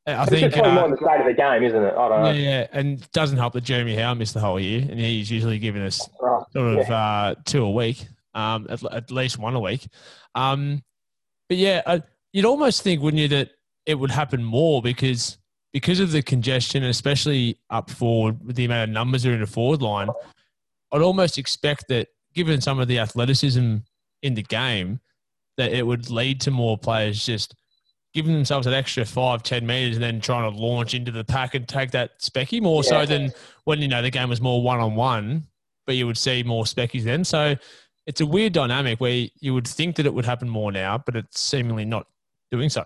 I 0.07 0.27
think 0.27 0.43
it's 0.43 0.57
uh, 0.59 0.71
more 0.71 0.91
the 0.91 0.99
state 0.99 1.21
of 1.21 1.27
the 1.27 1.33
game, 1.33 1.63
isn't 1.63 1.83
it? 1.83 1.95
I 1.97 2.09
don't 2.09 2.23
know. 2.23 2.31
Yeah, 2.31 2.51
yeah. 2.51 2.67
and 2.73 3.01
it 3.01 3.11
doesn't 3.13 3.39
help 3.39 3.55
that 3.55 3.65
Jeremy 3.65 3.97
Howe 3.97 4.13
missed 4.13 4.35
the 4.35 4.41
whole 4.41 4.61
year, 4.61 4.81
and 4.83 5.01
he's 5.01 5.31
usually 5.31 5.59
giving 5.59 5.81
us 5.81 5.97
sort 6.53 6.79
of 6.79 6.87
yeah. 6.87 6.95
uh, 6.95 7.35
two 7.47 7.65
a 7.65 7.71
week, 7.71 8.07
um, 8.35 8.67
at, 8.69 8.85
at, 8.85 9.11
least 9.11 9.39
one 9.39 9.55
a 9.55 9.61
week. 9.61 9.87
Um, 10.35 10.83
but 11.49 11.57
yeah, 11.57 11.81
uh, 11.87 12.01
you'd 12.35 12.45
almost 12.45 12.83
think, 12.83 13.01
wouldn't 13.01 13.23
you, 13.23 13.29
that 13.29 13.53
it 13.87 13.95
would 13.97 14.11
happen 14.11 14.43
more 14.43 14.83
because 14.83 15.39
because 15.73 15.99
of 15.99 16.13
the 16.13 16.23
congestion, 16.23 16.85
especially 16.85 17.59
up 17.69 17.91
forward 17.91 18.47
with 18.47 18.55
the 18.57 18.65
amount 18.65 18.91
of 18.91 18.95
numbers 18.95 19.25
that 19.25 19.31
are 19.31 19.35
in 19.35 19.41
the 19.41 19.47
forward 19.47 19.83
line. 19.83 20.09
I'd 20.93 21.03
almost 21.03 21.37
expect 21.37 21.87
that, 21.89 22.09
given 22.33 22.61
some 22.61 22.79
of 22.79 22.87
the 22.87 23.01
athleticism 23.01 23.79
in 24.23 24.35
the 24.35 24.43
game, 24.43 25.01
that 25.57 25.73
it 25.73 25.85
would 25.85 26.11
lead 26.11 26.41
to 26.43 26.53
more 26.53 26.79
players 26.79 27.27
just 27.27 27.57
giving 28.15 28.33
themselves 28.33 28.69
an 28.69 28.73
extra 28.73 29.05
five, 29.05 29.43
ten 29.43 29.67
meters, 29.67 29.97
and 29.97 30.05
then 30.05 30.21
trying 30.21 30.51
to 30.51 30.57
launch 30.57 30.95
into 30.95 31.11
the 31.11 31.25
pack 31.25 31.55
and 31.55 31.67
take 31.67 31.91
that 31.91 32.21
specky 32.21 32.63
more 32.63 32.83
yeah. 32.85 32.91
so 32.91 33.07
than 33.07 33.33
when 33.65 33.81
you 33.81 33.89
know 33.89 34.01
the 34.01 34.11
game 34.11 34.29
was 34.29 34.41
more 34.41 34.63
one 34.63 34.79
on 34.79 34.95
one, 34.95 35.43
but 35.87 35.97
you 35.97 36.07
would 36.07 36.17
see 36.17 36.45
more 36.45 36.63
speckies 36.65 37.03
then. 37.03 37.25
So 37.25 37.57
it's 38.07 38.21
a 38.21 38.27
weird 38.27 38.53
dynamic 38.53 39.01
where 39.01 39.27
you 39.41 39.55
would 39.55 39.67
think 39.67 39.97
that 39.97 40.07
it 40.07 40.15
would 40.15 40.25
happen 40.25 40.49
more 40.49 40.71
now, 40.71 40.99
but 40.99 41.17
it's 41.17 41.41
seemingly 41.41 41.85
not 41.85 42.07
doing 42.53 42.69
so. 42.69 42.85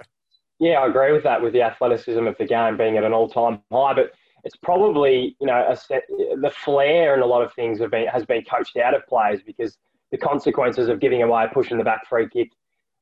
Yeah, 0.59 0.81
I 0.81 0.89
agree 0.89 1.13
with 1.13 1.23
that. 1.23 1.41
With 1.41 1.53
the 1.53 1.63
athleticism 1.63 2.27
of 2.27 2.37
the 2.39 2.47
game 2.47 2.77
being 2.77 2.97
at 2.97 3.05
an 3.05 3.13
all-time 3.13 3.61
high, 3.71 3.95
but 3.95 4.13
it's 4.45 4.57
probably 4.57 5.37
you 5.41 5.47
know 5.47 5.75
set, 5.75 6.03
the 6.09 6.51
flair 6.51 7.15
and 7.15 7.23
a 7.23 7.27
lot 7.27 7.43
of 7.43 7.53
things 7.55 7.81
have 7.81 7.91
been 7.91 8.07
has 8.09 8.25
been 8.25 8.43
coached 8.43 8.77
out 8.77 8.95
of 8.95 9.07
players 9.07 9.41
because 9.45 9.79
the 10.11 10.19
consequences 10.19 10.89
of 10.89 11.01
giving 11.01 11.23
away 11.23 11.45
a 11.45 11.49
push 11.49 11.71
in 11.71 11.79
the 11.79 11.85
back 11.85 12.09
free 12.09 12.29
kick 12.29 12.51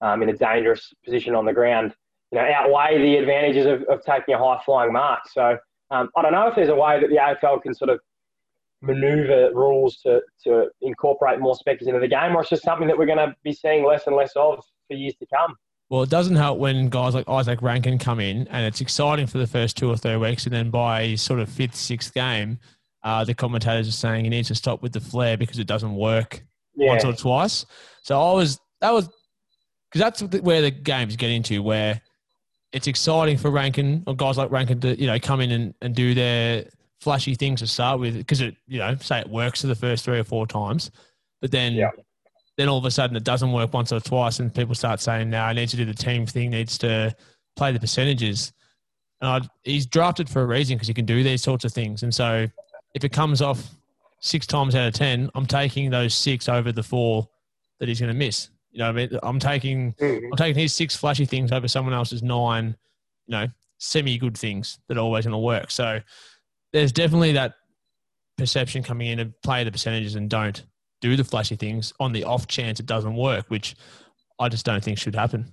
um, 0.00 0.22
in 0.22 0.28
a 0.28 0.36
dangerous 0.36 0.92
position 1.04 1.34
on 1.34 1.44
the 1.44 1.52
ground, 1.52 1.94
you 2.32 2.38
know, 2.38 2.44
outweigh 2.44 2.98
the 2.98 3.16
advantages 3.16 3.66
of, 3.66 3.82
of 3.84 4.04
taking 4.04 4.34
a 4.34 4.38
high 4.38 4.60
flying 4.64 4.92
mark. 4.92 5.20
So 5.32 5.56
um, 5.90 6.10
I 6.16 6.22
don't 6.22 6.32
know 6.32 6.48
if 6.48 6.56
there's 6.56 6.68
a 6.68 6.74
way 6.74 7.00
that 7.00 7.08
the 7.08 7.16
AFL 7.16 7.62
can 7.62 7.74
sort 7.74 7.90
of 7.90 8.00
maneuver 8.82 9.50
rules 9.54 9.98
to, 9.98 10.20
to 10.44 10.66
incorporate 10.82 11.40
more 11.40 11.54
speckies 11.54 11.86
into 11.86 12.00
the 12.00 12.08
game, 12.08 12.36
or 12.36 12.40
it's 12.40 12.50
just 12.50 12.62
something 12.62 12.88
that 12.88 12.98
we're 12.98 13.06
going 13.06 13.18
to 13.18 13.34
be 13.42 13.52
seeing 13.52 13.86
less 13.86 14.06
and 14.06 14.16
less 14.16 14.32
of 14.36 14.64
for 14.88 14.94
years 14.94 15.14
to 15.16 15.26
come. 15.26 15.54
Well, 15.88 16.02
it 16.02 16.10
doesn't 16.10 16.34
help 16.34 16.58
when 16.58 16.88
guys 16.88 17.14
like 17.14 17.26
Izak 17.26 17.62
Rankine 17.62 17.98
come 17.98 18.18
in, 18.18 18.48
and 18.48 18.66
it's 18.66 18.80
exciting 18.80 19.26
for 19.26 19.38
the 19.38 19.46
first 19.46 19.76
two 19.76 19.88
or 19.88 19.96
three 19.96 20.16
weeks, 20.16 20.44
and 20.44 20.52
then 20.52 20.70
by 20.70 21.14
sort 21.14 21.38
of 21.38 21.48
fifth, 21.48 21.76
sixth 21.76 22.12
game, 22.12 22.58
uh, 23.04 23.22
the 23.22 23.34
commentators 23.34 23.86
are 23.86 23.92
saying 23.92 24.24
he 24.24 24.30
needs 24.30 24.48
to 24.48 24.54
stop 24.54 24.82
with 24.82 24.92
the 24.92 25.00
flair 25.00 25.36
because 25.36 25.60
it 25.60 25.66
doesn't 25.68 25.94
work 25.94 26.44
yeah. 26.74 26.88
once 26.88 27.04
or 27.04 27.12
twice. 27.12 27.64
So 28.02 28.20
I 28.20 28.32
was 28.32 28.58
that 28.80 28.90
was 28.90 29.08
because 29.92 30.00
that's 30.00 30.40
where 30.40 30.60
the 30.60 30.72
games 30.72 31.14
get 31.14 31.30
into 31.30 31.62
where 31.62 32.00
it's 32.72 32.88
exciting 32.88 33.38
for 33.38 33.52
Rankine 33.52 34.02
or 34.08 34.16
guys 34.16 34.36
like 34.36 34.50
Rankine 34.50 34.80
to 34.80 35.00
you 35.00 35.06
know 35.06 35.20
come 35.20 35.40
in 35.40 35.52
and, 35.52 35.74
and 35.82 35.94
do 35.94 36.14
their 36.14 36.64
flashy 37.00 37.36
things 37.36 37.60
to 37.60 37.68
start 37.68 38.00
with 38.00 38.16
because 38.16 38.40
it 38.40 38.56
you 38.66 38.80
know 38.80 38.96
say 38.96 39.20
it 39.20 39.28
works 39.28 39.60
for 39.60 39.68
the 39.68 39.76
first 39.76 40.04
three 40.04 40.18
or 40.18 40.24
four 40.24 40.48
times, 40.48 40.90
but 41.40 41.52
then 41.52 41.74
yeah 41.74 41.90
then 42.56 42.68
all 42.68 42.78
of 42.78 42.84
a 42.84 42.90
sudden 42.90 43.16
it 43.16 43.24
doesn't 43.24 43.52
work 43.52 43.72
once 43.72 43.92
or 43.92 44.00
twice, 44.00 44.40
and 44.40 44.54
people 44.54 44.74
start 44.74 45.00
saying, 45.00 45.30
"Now 45.30 45.46
I 45.46 45.52
need 45.52 45.68
to 45.70 45.76
do 45.76 45.84
the 45.84 45.94
team 45.94 46.26
thing, 46.26 46.50
needs 46.50 46.78
to 46.78 47.14
play 47.56 47.72
the 47.72 47.80
percentages." 47.80 48.52
And 49.20 49.30
I'd, 49.30 49.48
he's 49.62 49.86
drafted 49.86 50.28
for 50.28 50.42
a 50.42 50.46
reason 50.46 50.76
because 50.76 50.88
he 50.88 50.94
can 50.94 51.06
do 51.06 51.22
these 51.22 51.42
sorts 51.42 51.64
of 51.64 51.72
things. 51.72 52.02
And 52.02 52.14
so 52.14 52.46
if 52.94 53.04
it 53.04 53.12
comes 53.12 53.40
off 53.40 53.62
six 54.20 54.46
times 54.46 54.74
out 54.74 54.88
of 54.88 54.94
ten, 54.94 55.30
I'm 55.34 55.46
taking 55.46 55.90
those 55.90 56.14
six 56.14 56.48
over 56.48 56.72
the 56.72 56.82
four 56.82 57.28
that 57.78 57.88
he's 57.88 58.00
going 58.00 58.12
to 58.12 58.18
miss. 58.18 58.50
You 58.72 58.80
know, 58.80 58.88
I 58.88 58.92
mean, 58.92 59.10
I'm 59.22 59.38
taking 59.38 59.92
mm-hmm. 59.94 60.32
I'm 60.32 60.36
taking 60.36 60.60
his 60.60 60.74
six 60.74 60.96
flashy 60.96 61.24
things 61.24 61.52
over 61.52 61.68
someone 61.68 61.94
else's 61.94 62.22
nine, 62.22 62.76
you 63.26 63.32
know, 63.32 63.46
semi 63.78 64.18
good 64.18 64.36
things 64.36 64.78
that 64.88 64.96
are 64.96 65.00
always 65.00 65.24
going 65.24 65.32
to 65.32 65.38
work. 65.38 65.70
So 65.70 66.00
there's 66.72 66.92
definitely 66.92 67.32
that 67.32 67.54
perception 68.36 68.82
coming 68.82 69.08
in 69.08 69.18
of 69.20 69.42
play 69.42 69.64
the 69.64 69.72
percentages 69.72 70.14
and 70.14 70.28
don't 70.28 70.62
do 71.00 71.16
the 71.16 71.24
flashy 71.24 71.56
things 71.56 71.92
on 72.00 72.12
the 72.12 72.24
off 72.24 72.46
chance 72.46 72.80
it 72.80 72.86
doesn't 72.86 73.16
work, 73.16 73.46
which 73.48 73.76
I 74.38 74.48
just 74.48 74.64
don't 74.64 74.82
think 74.82 74.98
should 74.98 75.14
happen. 75.14 75.50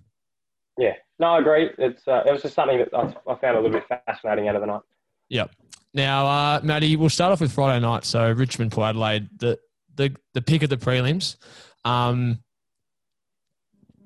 Yeah, 0.77 0.93
no, 1.19 1.27
I 1.27 1.39
agree. 1.39 1.69
It's 1.77 2.07
uh, 2.07 2.23
it 2.25 2.31
was 2.31 2.41
just 2.41 2.55
something 2.55 2.79
that 2.79 2.93
I, 2.93 3.13
I, 3.31 3.35
found 3.35 3.57
a 3.57 3.61
little 3.61 3.71
bit 3.71 3.85
fascinating 4.07 4.47
out 4.47 4.55
of 4.55 4.61
the 4.61 4.67
night. 4.67 4.81
Yep. 5.29 5.51
Now, 5.93 6.25
uh, 6.25 6.59
Matty, 6.63 6.95
we'll 6.95 7.09
start 7.09 7.31
off 7.31 7.41
with 7.41 7.51
Friday 7.51 7.79
night. 7.79 8.03
So 8.03 8.31
Richmond, 8.31 8.71
Port 8.71 8.89
Adelaide, 8.89 9.29
the 9.37 9.59
the 9.95 10.15
the 10.33 10.41
pick 10.41 10.63
of 10.63 10.69
the 10.69 10.77
prelims. 10.77 11.37
Um, 11.85 12.39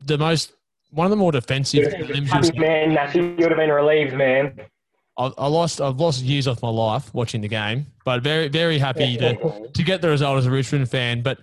the 0.06 0.18
most 0.18 0.52
one 0.92 1.06
of 1.06 1.12
the 1.12 1.18
more 1.18 1.32
defensive 1.32 1.94
prelims. 1.94 2.58
Man, 2.58 2.92
you 3.14 3.36
would 3.38 3.52
have 3.52 3.58
been 3.58 3.70
relieved, 3.70 4.14
man. 4.14 4.60
I, 5.18 5.32
I 5.38 5.48
lost 5.48 5.82
I've 5.82 6.00
lost 6.00 6.22
years 6.24 6.48
off 6.48 6.62
my 6.62 6.70
life 6.70 7.14
watching 7.14 7.42
the 7.42 7.48
game, 7.48 7.88
but 8.06 8.22
very 8.22 8.48
very 8.48 8.78
happy 8.78 9.18
to 9.18 9.70
to 9.74 9.84
get 9.84 10.02
the 10.02 10.10
result 10.10 10.38
as 10.38 10.46
a 10.46 10.52
Richmond 10.52 10.90
fan. 10.90 11.22
But 11.22 11.40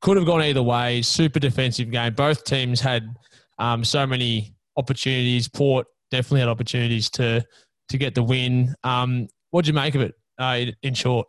could 0.00 0.16
have 0.16 0.26
gone 0.26 0.42
either 0.42 0.62
way. 0.62 1.02
Super 1.02 1.38
defensive 1.38 1.90
game. 1.90 2.14
Both 2.14 2.44
teams 2.44 2.80
had 2.80 3.14
um, 3.58 3.84
so 3.84 4.06
many 4.06 4.54
opportunities. 4.76 5.48
Port 5.48 5.86
definitely 6.10 6.40
had 6.40 6.48
opportunities 6.48 7.08
to 7.10 7.44
to 7.88 7.98
get 7.98 8.14
the 8.14 8.22
win. 8.22 8.74
Um, 8.84 9.28
what 9.50 9.64
did 9.64 9.68
you 9.68 9.74
make 9.74 9.94
of 9.94 10.00
it? 10.00 10.14
Uh, 10.40 10.56
in, 10.60 10.76
in, 10.82 10.94
short, 10.94 11.28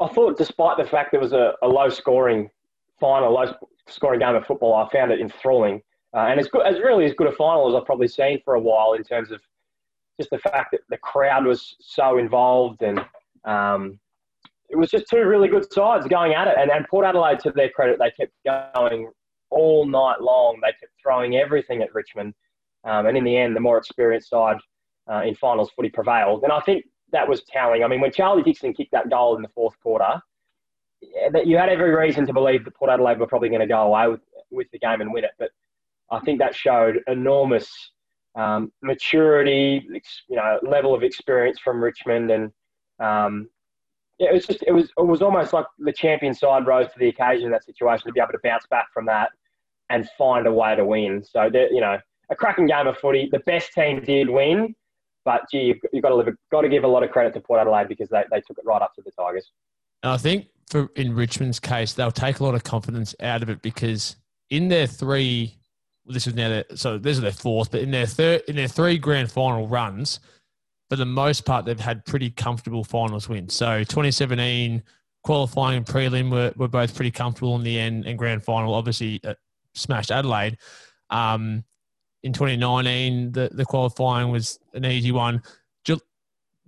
I 0.00 0.06
thought, 0.08 0.36
despite 0.36 0.76
the 0.76 0.84
fact 0.84 1.10
there 1.10 1.20
was 1.20 1.32
a, 1.32 1.54
a 1.62 1.66
low 1.66 1.88
scoring 1.88 2.50
final, 3.00 3.32
low 3.32 3.54
scoring 3.88 4.20
game 4.20 4.34
of 4.34 4.46
football, 4.46 4.74
I 4.74 4.88
found 4.90 5.10
it 5.10 5.20
enthralling. 5.20 5.82
Uh, 6.14 6.26
and 6.28 6.38
it's 6.38 6.48
good, 6.48 6.64
as 6.66 6.78
really 6.78 7.04
as 7.04 7.14
good 7.14 7.26
a 7.26 7.32
final 7.32 7.68
as 7.68 7.74
I've 7.74 7.86
probably 7.86 8.08
seen 8.08 8.40
for 8.44 8.54
a 8.54 8.60
while 8.60 8.92
in 8.92 9.02
terms 9.02 9.30
of 9.30 9.40
just 10.18 10.30
the 10.30 10.38
fact 10.38 10.72
that 10.72 10.80
the 10.88 10.98
crowd 10.98 11.44
was 11.44 11.76
so 11.80 12.18
involved 12.18 12.82
and 12.82 13.04
um, 13.44 13.98
it 14.68 14.76
was 14.76 14.90
just 14.90 15.06
two 15.08 15.24
really 15.24 15.48
good 15.48 15.70
sides 15.72 16.06
going 16.06 16.34
at 16.34 16.48
it. 16.48 16.54
And, 16.58 16.70
and 16.70 16.86
Port 16.88 17.06
Adelaide, 17.06 17.38
to 17.40 17.50
their 17.50 17.68
credit, 17.70 17.98
they 17.98 18.10
kept 18.10 18.32
going 18.44 19.10
all 19.50 19.86
night 19.86 20.20
long. 20.20 20.58
They 20.62 20.72
kept 20.72 20.92
throwing 21.00 21.36
everything 21.36 21.82
at 21.82 21.94
Richmond. 21.94 22.34
Um, 22.84 23.06
and 23.06 23.16
in 23.16 23.24
the 23.24 23.36
end, 23.36 23.54
the 23.54 23.60
more 23.60 23.78
experienced 23.78 24.30
side 24.30 24.56
uh, 25.10 25.22
in 25.22 25.34
finals 25.34 25.70
footy 25.76 25.90
prevailed. 25.90 26.42
And 26.42 26.52
I 26.52 26.60
think 26.60 26.84
that 27.12 27.28
was 27.28 27.42
telling. 27.44 27.84
I 27.84 27.88
mean, 27.88 28.00
when 28.00 28.12
Charlie 28.12 28.42
Dixon 28.42 28.72
kicked 28.74 28.92
that 28.92 29.10
goal 29.10 29.36
in 29.36 29.42
the 29.42 29.48
fourth 29.48 29.78
quarter, 29.80 30.20
that 31.32 31.46
you 31.46 31.56
had 31.56 31.68
every 31.68 31.94
reason 31.94 32.26
to 32.26 32.32
believe 32.32 32.64
that 32.64 32.74
Port 32.74 32.90
Adelaide 32.90 33.18
were 33.18 33.26
probably 33.26 33.48
going 33.48 33.60
to 33.60 33.66
go 33.66 33.82
away 33.82 34.08
with, 34.08 34.20
with 34.50 34.70
the 34.72 34.78
game 34.78 35.00
and 35.00 35.12
win 35.12 35.24
it. 35.24 35.30
But 35.38 35.50
I 36.10 36.20
think 36.20 36.38
that 36.40 36.54
showed 36.54 37.00
enormous 37.06 37.70
um, 38.36 38.70
maturity, 38.82 39.86
you 40.28 40.36
know, 40.36 40.58
level 40.62 40.94
of 40.94 41.02
experience 41.02 41.58
from 41.58 41.82
Richmond, 41.82 42.30
and 42.30 42.52
um, 43.00 43.48
yeah, 44.18 44.30
it 44.30 44.34
was 44.34 44.46
just 44.46 44.62
it 44.66 44.72
was 44.72 44.90
it 44.96 45.06
was 45.06 45.22
almost 45.22 45.52
like 45.52 45.66
the 45.78 45.92
champion 45.92 46.34
side 46.34 46.66
rose 46.66 46.86
to 46.92 46.98
the 46.98 47.08
occasion 47.08 47.46
in 47.46 47.52
that 47.52 47.64
situation 47.64 48.06
to 48.06 48.12
be 48.12 48.20
able 48.20 48.32
to 48.32 48.38
bounce 48.44 48.66
back 48.66 48.86
from 48.92 49.06
that 49.06 49.30
and 49.90 50.08
find 50.18 50.46
a 50.46 50.52
way 50.52 50.76
to 50.76 50.84
win. 50.84 51.24
So 51.24 51.44
you 51.44 51.80
know, 51.80 51.98
a 52.30 52.36
cracking 52.36 52.66
game 52.66 52.86
of 52.86 52.98
footy. 52.98 53.28
The 53.30 53.40
best 53.40 53.72
team 53.72 54.02
did 54.02 54.28
win, 54.28 54.74
but 55.24 55.42
gee, 55.50 55.60
you've, 55.60 55.78
you've 55.92 56.02
got 56.02 56.10
to 56.10 56.16
live, 56.16 56.28
got 56.50 56.62
to 56.62 56.68
give 56.68 56.84
a 56.84 56.88
lot 56.88 57.02
of 57.02 57.10
credit 57.10 57.34
to 57.34 57.40
Port 57.40 57.60
Adelaide 57.60 57.88
because 57.88 58.08
they, 58.08 58.24
they 58.30 58.40
took 58.40 58.58
it 58.58 58.64
right 58.64 58.82
up 58.82 58.94
to 58.96 59.02
the 59.02 59.10
Tigers. 59.12 59.50
I 60.02 60.16
think 60.18 60.48
for 60.68 60.88
in 60.96 61.14
Richmond's 61.14 61.60
case, 61.60 61.92
they'll 61.94 62.10
take 62.10 62.40
a 62.40 62.44
lot 62.44 62.54
of 62.54 62.64
confidence 62.64 63.14
out 63.20 63.42
of 63.42 63.48
it 63.48 63.62
because 63.62 64.16
in 64.50 64.68
their 64.68 64.86
three 64.86 65.58
this 66.08 66.26
is 66.26 66.34
now 66.34 66.48
their, 66.48 66.64
so 66.74 66.98
this 66.98 67.16
is 67.16 67.22
their 67.22 67.32
fourth, 67.32 67.70
but 67.70 67.80
in 67.80 67.90
their 67.90 68.06
third, 68.06 68.42
in 68.48 68.56
their 68.56 68.68
three 68.68 68.98
grand 68.98 69.30
final 69.30 69.66
runs, 69.68 70.20
for 70.88 70.96
the 70.96 71.04
most 71.04 71.44
part, 71.44 71.64
they've 71.64 71.78
had 71.78 72.04
pretty 72.04 72.30
comfortable 72.30 72.84
finals 72.84 73.28
wins. 73.28 73.54
So 73.54 73.80
2017 73.80 74.82
qualifying 75.24 75.78
and 75.78 75.86
prelim 75.86 76.30
were, 76.30 76.52
were 76.56 76.68
both 76.68 76.94
pretty 76.94 77.10
comfortable 77.10 77.56
in 77.56 77.64
the 77.64 77.78
end, 77.78 78.06
and 78.06 78.18
grand 78.18 78.44
final 78.44 78.74
obviously 78.74 79.20
uh, 79.24 79.34
smashed 79.74 80.12
Adelaide. 80.12 80.58
Um, 81.10 81.64
in 82.22 82.32
2019, 82.32 83.32
the, 83.32 83.50
the 83.52 83.64
qualifying 83.64 84.30
was 84.30 84.58
an 84.74 84.84
easy 84.84 85.12
one. 85.12 85.42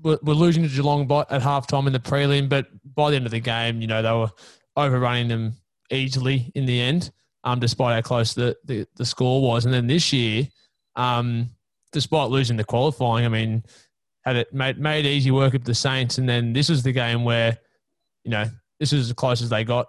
We're, 0.00 0.18
losing 0.22 0.62
to 0.62 0.68
Geelong 0.68 1.10
at 1.10 1.42
halftime 1.42 1.88
in 1.88 1.92
the 1.92 1.98
prelim, 1.98 2.48
but 2.48 2.68
by 2.94 3.10
the 3.10 3.16
end 3.16 3.26
of 3.26 3.32
the 3.32 3.40
game, 3.40 3.80
you 3.80 3.88
know, 3.88 4.00
they 4.00 4.12
were 4.12 4.30
overrunning 4.76 5.26
them 5.26 5.56
easily 5.90 6.52
in 6.54 6.66
the 6.66 6.80
end 6.80 7.10
um, 7.44 7.60
despite 7.60 7.94
how 7.94 8.00
close 8.02 8.34
the, 8.34 8.56
the, 8.64 8.86
the 8.96 9.04
score 9.04 9.40
was. 9.42 9.64
And 9.64 9.72
then 9.72 9.86
this 9.86 10.12
year, 10.12 10.48
um, 10.96 11.50
despite 11.92 12.30
losing 12.30 12.56
the 12.56 12.64
qualifying, 12.64 13.24
I 13.24 13.28
mean, 13.28 13.64
had 14.24 14.36
it 14.36 14.52
made, 14.52 14.78
made 14.78 15.06
easy 15.06 15.30
work 15.30 15.54
of 15.54 15.64
the 15.64 15.74
Saints. 15.74 16.18
And 16.18 16.28
then 16.28 16.52
this 16.52 16.68
was 16.68 16.82
the 16.82 16.92
game 16.92 17.24
where, 17.24 17.56
you 18.24 18.30
know, 18.30 18.44
this 18.80 18.92
was 18.92 19.08
as 19.08 19.12
close 19.14 19.42
as 19.42 19.48
they 19.48 19.64
got, 19.64 19.86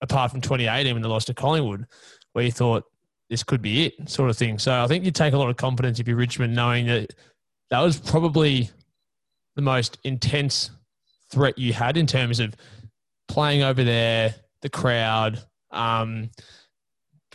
apart 0.00 0.30
from 0.30 0.40
2018 0.40 0.94
when 0.94 1.02
they 1.02 1.08
lost 1.08 1.26
to 1.26 1.34
Collingwood, 1.34 1.86
where 2.32 2.44
you 2.44 2.52
thought 2.52 2.84
this 3.28 3.42
could 3.42 3.62
be 3.62 3.86
it, 3.86 4.08
sort 4.08 4.30
of 4.30 4.36
thing. 4.36 4.58
So 4.58 4.82
I 4.82 4.86
think 4.86 5.04
you 5.04 5.10
take 5.10 5.34
a 5.34 5.38
lot 5.38 5.50
of 5.50 5.56
confidence 5.56 6.00
if 6.00 6.08
you're 6.08 6.16
Richmond, 6.16 6.54
knowing 6.54 6.86
that 6.86 7.14
that 7.70 7.80
was 7.80 7.98
probably 7.98 8.70
the 9.56 9.62
most 9.62 9.98
intense 10.04 10.70
threat 11.30 11.58
you 11.58 11.72
had 11.72 11.96
in 11.96 12.06
terms 12.06 12.40
of 12.40 12.54
playing 13.28 13.62
over 13.62 13.82
there, 13.82 14.34
the 14.60 14.68
crowd, 14.68 15.42
um, 15.72 16.30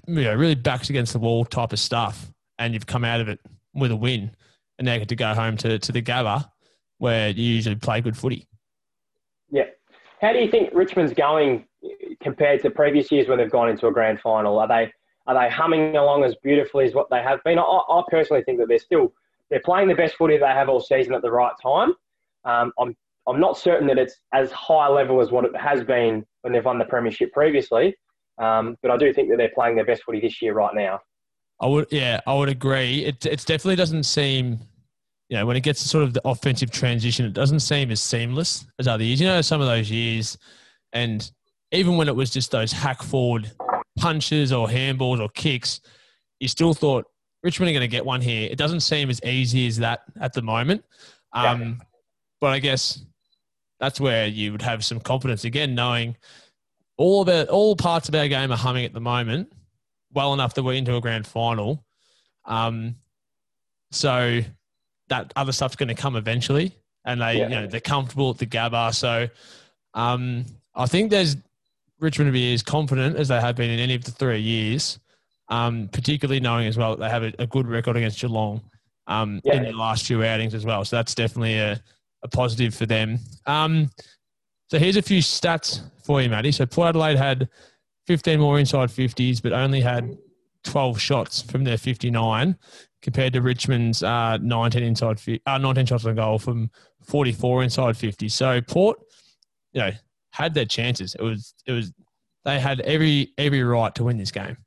you 0.08 0.24
know, 0.24 0.36
really 0.36 0.56
backs 0.56 0.90
against 0.90 1.14
the 1.14 1.20
wall 1.20 1.46
type 1.46 1.74
of 1.74 1.80
stuff, 1.80 2.32
and 2.60 2.74
you've 2.74 2.88
come 2.88 3.04
out 3.04 3.20
of 3.20 3.28
it 3.28 3.40
with 3.74 3.92
a 3.92 3.96
win, 3.96 4.32
and 4.78 4.86
now 4.86 4.94
you 4.94 5.00
get 5.00 5.10
to 5.10 5.16
go 5.16 5.34
home 5.34 5.58
to, 5.58 5.80
to 5.80 5.92
the 5.92 6.02
Gabba, 6.02 6.50
where 6.98 7.30
you 7.30 7.44
usually 7.44 7.76
play 7.76 8.02
good 8.02 8.18
footy. 8.18 8.48
Yeah. 9.50 9.66
How 10.22 10.34
do 10.34 10.40
you 10.40 10.50
think 10.50 10.70
Richmond's 10.74 11.14
going 11.14 11.66
compared 12.22 12.62
to 12.64 12.72
previous 12.72 13.12
years 13.12 13.28
when 13.28 13.38
they've 13.38 13.52
gone 13.52 13.70
into 13.70 13.88
a 13.88 13.92
grand 13.92 14.20
final? 14.20 14.60
Are 14.60 14.68
they 14.68 14.92
are 15.28 15.36
they 15.36 15.54
humming 15.54 15.98
along 15.98 16.24
as 16.24 16.36
beautifully 16.42 16.86
as 16.86 16.94
what 16.94 17.10
they 17.10 17.22
have 17.22 17.44
been? 17.44 17.60
I, 17.60 17.62
I 17.62 18.02
personally 18.10 18.44
think 18.44 18.60
that 18.60 18.68
they're 18.68 18.80
still 18.80 19.14
they're 19.50 19.62
playing 19.64 19.88
the 19.88 19.96
best 19.96 20.16
footy 20.16 20.38
they 20.38 20.46
have 20.46 20.70
all 20.70 20.80
season 20.80 21.14
at 21.14 21.22
the 21.22 21.32
right 21.32 21.54
time. 21.62 21.94
Um, 22.46 22.72
I'm 22.80 22.96
I'm 23.28 23.40
not 23.40 23.58
certain 23.58 23.88
that 23.88 23.98
it's 23.98 24.16
as 24.34 24.52
high 24.52 24.88
level 24.88 25.22
as 25.22 25.32
what 25.32 25.46
it 25.46 25.56
has 25.56 25.84
been 25.84 26.26
when 26.42 26.54
they've 26.54 26.64
won 26.64 26.80
the 26.80 26.86
premiership 26.86 27.34
previously, 27.34 27.96
um, 28.38 28.78
but 28.82 28.92
I 28.92 28.98
do 28.98 29.14
think 29.14 29.30
that 29.30 29.38
they're 29.38 29.52
playing 29.54 29.76
their 29.76 29.86
best 29.86 30.04
footy 30.04 30.20
this 30.20 30.42
year 30.42 30.54
right 30.54 30.74
now. 30.74 31.00
I 31.60 31.68
would, 31.68 31.88
yeah, 31.92 32.22
I 32.28 32.36
would 32.36 32.50
agree. 32.50 33.06
It 33.06 33.26
it 33.26 33.44
definitely 33.46 33.76
doesn't 33.76 34.04
seem, 34.04 34.60
you 35.30 35.38
know, 35.38 35.46
when 35.46 35.58
it 35.58 35.62
gets 35.62 35.82
to 35.82 35.88
sort 35.88 36.04
of 36.04 36.14
the 36.14 36.22
offensive 36.26 36.72
transition, 36.72 37.26
it 37.26 37.34
doesn't 37.34 37.62
seem 37.62 37.90
as 37.92 38.02
seamless 38.02 38.68
as 38.80 38.88
other 38.88 39.04
years. 39.04 39.20
You 39.20 39.28
know, 39.28 39.42
some 39.42 39.62
of 39.62 39.68
those 39.68 39.90
years, 39.90 40.38
and 40.94 41.30
even 41.72 41.98
when 41.98 42.08
it 42.08 42.16
was 42.16 42.30
just 42.30 42.52
those 42.52 42.72
hack 42.72 43.02
forward 43.02 43.52
punches 43.98 44.54
or 44.54 44.68
handballs 44.68 45.20
or 45.20 45.30
kicks, 45.30 45.82
you 46.40 46.48
still 46.48 46.74
thought 46.74 47.06
Richmond 47.44 47.70
are 47.70 47.74
going 47.74 47.82
to 47.82 47.88
get 47.88 48.06
one 48.06 48.22
here. 48.22 48.48
It 48.52 48.58
doesn't 48.58 48.82
seem 48.82 49.10
as 49.10 49.22
easy 49.24 49.68
as 49.68 49.78
that 49.78 50.02
at 50.22 50.34
the 50.34 50.42
moment. 50.42 50.84
Um, 51.34 51.62
yeah. 51.62 51.74
But 52.40 52.54
I 52.54 52.60
guess 52.60 53.04
that's 53.80 54.00
where 54.00 54.28
you 54.28 54.52
would 54.52 54.62
have 54.62 54.86
some 54.86 55.00
confidence 55.00 55.44
again, 55.44 55.74
knowing 55.76 56.16
all 56.98 57.28
of 57.28 57.50
all 57.50 57.76
parts 57.76 58.10
of 58.10 58.16
our 58.16 58.28
game 58.28 58.52
are 58.52 58.58
humming 58.58 58.86
at 58.86 58.94
the 58.94 59.00
moment. 59.00 59.52
well 60.14 60.34
enough 60.34 60.54
that 60.56 60.64
we're 60.64 60.74
into 60.74 60.96
a 60.96 61.02
grand 61.02 61.28
final. 61.28 61.84
Um, 62.46 62.96
so 63.92 64.42
that 65.10 65.32
other 65.36 65.52
stuff's 65.52 65.76
going 65.76 65.90
to 65.90 65.96
come 65.96 66.16
eventually, 66.16 66.72
and 67.06 67.22
they, 67.22 67.38
yeah. 67.38 67.44
you 67.44 67.56
know, 67.56 67.68
they're 67.68 67.80
comfortable 67.80 68.32
at 68.32 68.38
the 68.38 68.46
Gabba. 68.46 68.94
So 68.94 69.28
um, 69.94 70.46
I 70.76 70.86
think 70.86 71.12
there's 71.12 71.38
Richmond 72.00 72.30
to 72.30 72.32
be 72.32 72.54
as 72.54 72.64
confident 72.64 73.16
as 73.18 73.28
they 73.28 73.40
have 73.40 73.56
been 73.56 73.70
in 73.70 73.80
any 73.80 73.96
of 73.96 74.04
the 74.04 74.12
three 74.12 74.40
years, 74.40 75.00
um, 75.50 75.90
particularly 75.92 76.40
knowing 76.40 76.68
as 76.68 76.78
well 76.78 76.96
that 76.96 77.00
they 77.00 77.10
have 77.10 77.24
a, 77.24 77.34
a 77.40 77.48
good 77.48 77.68
record 77.68 77.98
against 77.98 78.20
Geelong 78.20 78.62
um, 79.08 79.42
yeah. 79.44 79.56
in 79.56 79.64
their 79.64 79.74
last 79.74 80.06
few 80.06 80.24
outings 80.24 80.54
as 80.54 80.66
well. 80.66 80.84
So 80.86 80.96
that's 80.96 81.16
definitely 81.16 81.58
a, 81.58 81.82
a 82.24 82.28
positive 82.28 82.76
for 82.76 82.86
them. 82.86 83.20
Um, 83.46 83.90
so 84.68 84.80
here's 84.80 84.98
a 84.98 85.02
few 85.02 85.22
stats 85.22 85.82
for 86.04 86.22
you, 86.22 86.30
Matty. 86.30 86.52
So 86.52 86.66
Port 86.66 86.90
Adelaide 86.90 87.18
had 87.18 87.50
15 88.08 88.40
more 88.40 88.60
inside 88.60 88.90
50s, 88.90 89.42
but 89.42 89.54
only 89.54 89.82
had 89.82 90.18
12 90.64 91.00
shots 91.00 91.42
from 91.42 91.64
their 91.64 91.78
59 91.78 92.58
compared 93.02 93.34
to 93.34 93.42
Richmond's 93.42 94.04
uh, 94.04 94.38
19 94.38 94.84
inside 94.84 95.20
uh, 95.46 95.58
19 95.58 95.86
shots 95.86 96.06
on 96.06 96.16
goal 96.16 96.40
from 96.40 96.70
44 97.04 97.64
inside 97.64 97.98
50. 97.98 98.30
So 98.30 98.62
Port, 98.62 99.00
you 99.72 99.82
know, 99.82 99.92
had 100.32 100.54
their 100.54 100.66
chances. 100.66 101.16
It 101.16 101.22
was 101.22 101.54
it 101.66 101.72
was 101.72 101.92
they 102.46 102.60
had 102.60 102.82
every 102.82 103.34
every 103.38 103.64
right 103.64 103.94
to 103.96 104.04
win 104.04 104.18
this 104.18 104.32
game. 104.32 104.58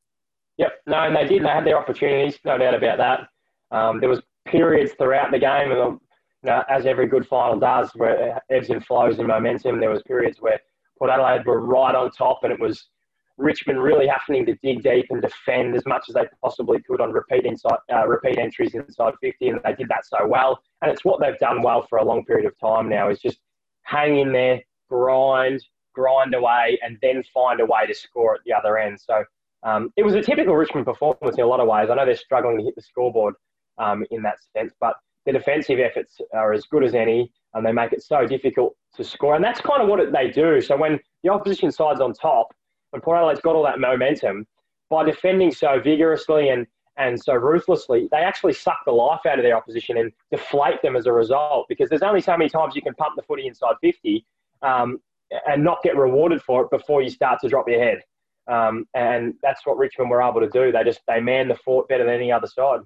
Yep, 0.59 0.73
no, 0.87 0.97
and 0.97 1.17
they 1.17 1.27
did. 1.27 1.45
They 1.45 1.49
had 1.49 1.65
their 1.65 1.79
opportunities, 1.79 2.39
no 2.45 2.59
doubt 2.59 2.75
about 2.75 2.99
that. 2.99 3.29
Um, 3.75 4.01
there 4.01 4.09
was 4.09 4.21
periods 4.47 4.93
throughout 4.99 5.31
the 5.31 5.39
game, 5.39 5.73
and 5.73 6.01
know, 6.49 6.63
as 6.69 6.87
every 6.87 7.07
good 7.07 7.27
final 7.27 7.59
does, 7.59 7.91
where 7.95 8.37
it 8.37 8.43
ebbs 8.51 8.71
and 8.71 8.85
flows 8.85 9.19
in 9.19 9.27
momentum. 9.27 9.81
There 9.81 9.91
was 9.91 10.03
periods 10.03 10.39
where 10.41 10.61
Port 10.99 11.11
Adelaide 11.11 11.47
were 11.47 11.61
right 11.61 11.95
on 11.95 12.11
top, 12.11 12.41
and 12.43 12.53
it 12.53 12.61
was 12.61 12.89
Richmond 13.37 13.83
really 13.83 14.07
having 14.07 14.45
to 14.47 14.55
dig 14.63 14.83
deep 14.83 15.07
and 15.11 15.23
defend 15.23 15.75
as 15.75 15.85
much 15.87 16.05
as 16.09 16.15
they 16.15 16.25
possibly 16.43 16.81
could 16.83 17.01
on 17.01 17.13
repeat 17.13 17.47
inside, 17.47 17.79
uh, 17.93 18.07
repeat 18.07 18.39
entries 18.39 18.75
inside 18.75 19.15
50, 19.21 19.49
and 19.49 19.61
they 19.65 19.75
did 19.75 19.89
that 19.89 20.05
so 20.05 20.27
well. 20.27 20.61
And 20.83 20.91
it's 20.91 21.05
what 21.05 21.21
they've 21.21 21.39
done 21.39 21.63
well 21.63 21.87
for 21.89 21.99
a 21.99 22.05
long 22.05 22.25
period 22.25 22.47
of 22.47 22.59
time 22.59 22.89
now 22.89 23.11
is 23.11 23.21
just 23.21 23.39
hang 23.83 24.19
in 24.19 24.33
there, 24.33 24.63
grind, 24.89 25.65
grind 25.95 26.35
away, 26.35 26.79
and 26.83 26.99
then 27.03 27.23
find 27.35 27.61
a 27.61 27.67
way 27.67 27.87
to 27.87 27.95
score 27.95 28.35
at 28.35 28.41
the 28.45 28.53
other 28.53 28.79
end. 28.79 29.01
So 29.01 29.25
um, 29.63 29.93
it 29.97 30.05
was 30.05 30.15
a 30.15 30.23
typical 30.23 30.57
Richmond 30.57 30.87
performance 30.87 31.37
in 31.37 31.45
a 31.45 31.47
lot 31.47 31.61
of 31.61 31.69
ways. 31.69 31.89
I 31.91 31.95
know 31.95 32.05
they're 32.05 32.17
struggling 32.17 32.59
to 32.59 32.65
hit 32.65 32.75
the 32.77 32.83
scoreboard 32.83 33.35
um, 33.79 34.05
in 34.11 34.23
that 34.23 34.37
sense, 34.57 34.73
but 34.81 34.95
the 35.27 35.33
defensive 35.33 35.79
efforts 35.79 36.19
are 36.35 36.53
as 36.53 36.65
good 36.67 36.85
as 36.85 36.95
any, 36.95 37.33
and 37.55 37.65
they 37.65 37.73
make 37.73 37.93
it 37.93 38.03
so 38.03 38.27
difficult 38.27 38.75
to 38.97 39.05
score. 39.05 39.35
And 39.35 39.45
that's 39.45 39.61
kind 39.61 39.83
of 39.83 39.89
what 39.89 40.13
they 40.13 40.31
do. 40.31 40.61
So 40.61 40.77
when 40.77 40.99
the 41.23 41.31
opposition 41.31 41.71
side's 41.71 42.01
on 42.01 42.13
top, 42.13 42.49
when 42.91 43.03
Port 43.03 43.19
Adelaide's 43.19 43.41
got 43.41 43.55
all 43.55 43.65
that 43.65 43.79
momentum, 43.79 44.47
by 44.89 45.05
defending 45.05 45.53
so 45.53 45.81
vigorously 45.81 46.49
and, 46.49 46.67
and 46.97 47.23
so 47.23 47.35
ruthlessly, 47.35 48.09
they 48.11 48.19
actually 48.19 48.53
suck 48.53 48.79
the 48.85 48.93
life 48.93 49.21
out 49.27 49.39
of 49.39 49.45
their 49.45 49.57
opposition 49.57 49.97
and 49.99 50.13
deflate 50.31 50.83
them 50.83 50.97
as 50.97 51.07
a 51.07 51.13
result 51.13 51.67
because 51.69 51.89
there's 51.89 52.03
only 52.03 52.21
so 52.21 52.37
many 52.37 52.51
times 52.51 52.75
you 52.75 52.83
can 52.83 52.95
pump 52.95 53.15
the 53.17 53.23
footy 53.23 53.47
inside 53.47 53.75
50 53.81 54.27
um, 54.63 55.01
and 55.47 55.63
not 55.63 55.83
get 55.83 55.97
rewarded 55.97 56.43
for 56.43 56.63
it 56.63 56.71
before 56.71 57.03
you 57.03 57.11
start 57.11 57.41
to 57.43 57.49
drop 57.49 57.69
your 57.69 57.81
head. 57.81 58.01
Um, 58.49 58.87
and 58.95 59.35
that's 59.43 59.65
what 59.65 59.79
Richmond 59.79 60.11
were 60.11 60.23
able 60.23 60.41
to 60.41 60.49
do. 60.49 60.73
They 60.73 60.83
just 60.83 61.01
they 61.07 61.21
man 61.21 61.47
the 61.47 61.55
fort 61.55 61.89
better 61.89 62.05
than 62.05 62.15
any 62.15 62.33
other 62.33 62.49
side. 62.49 62.81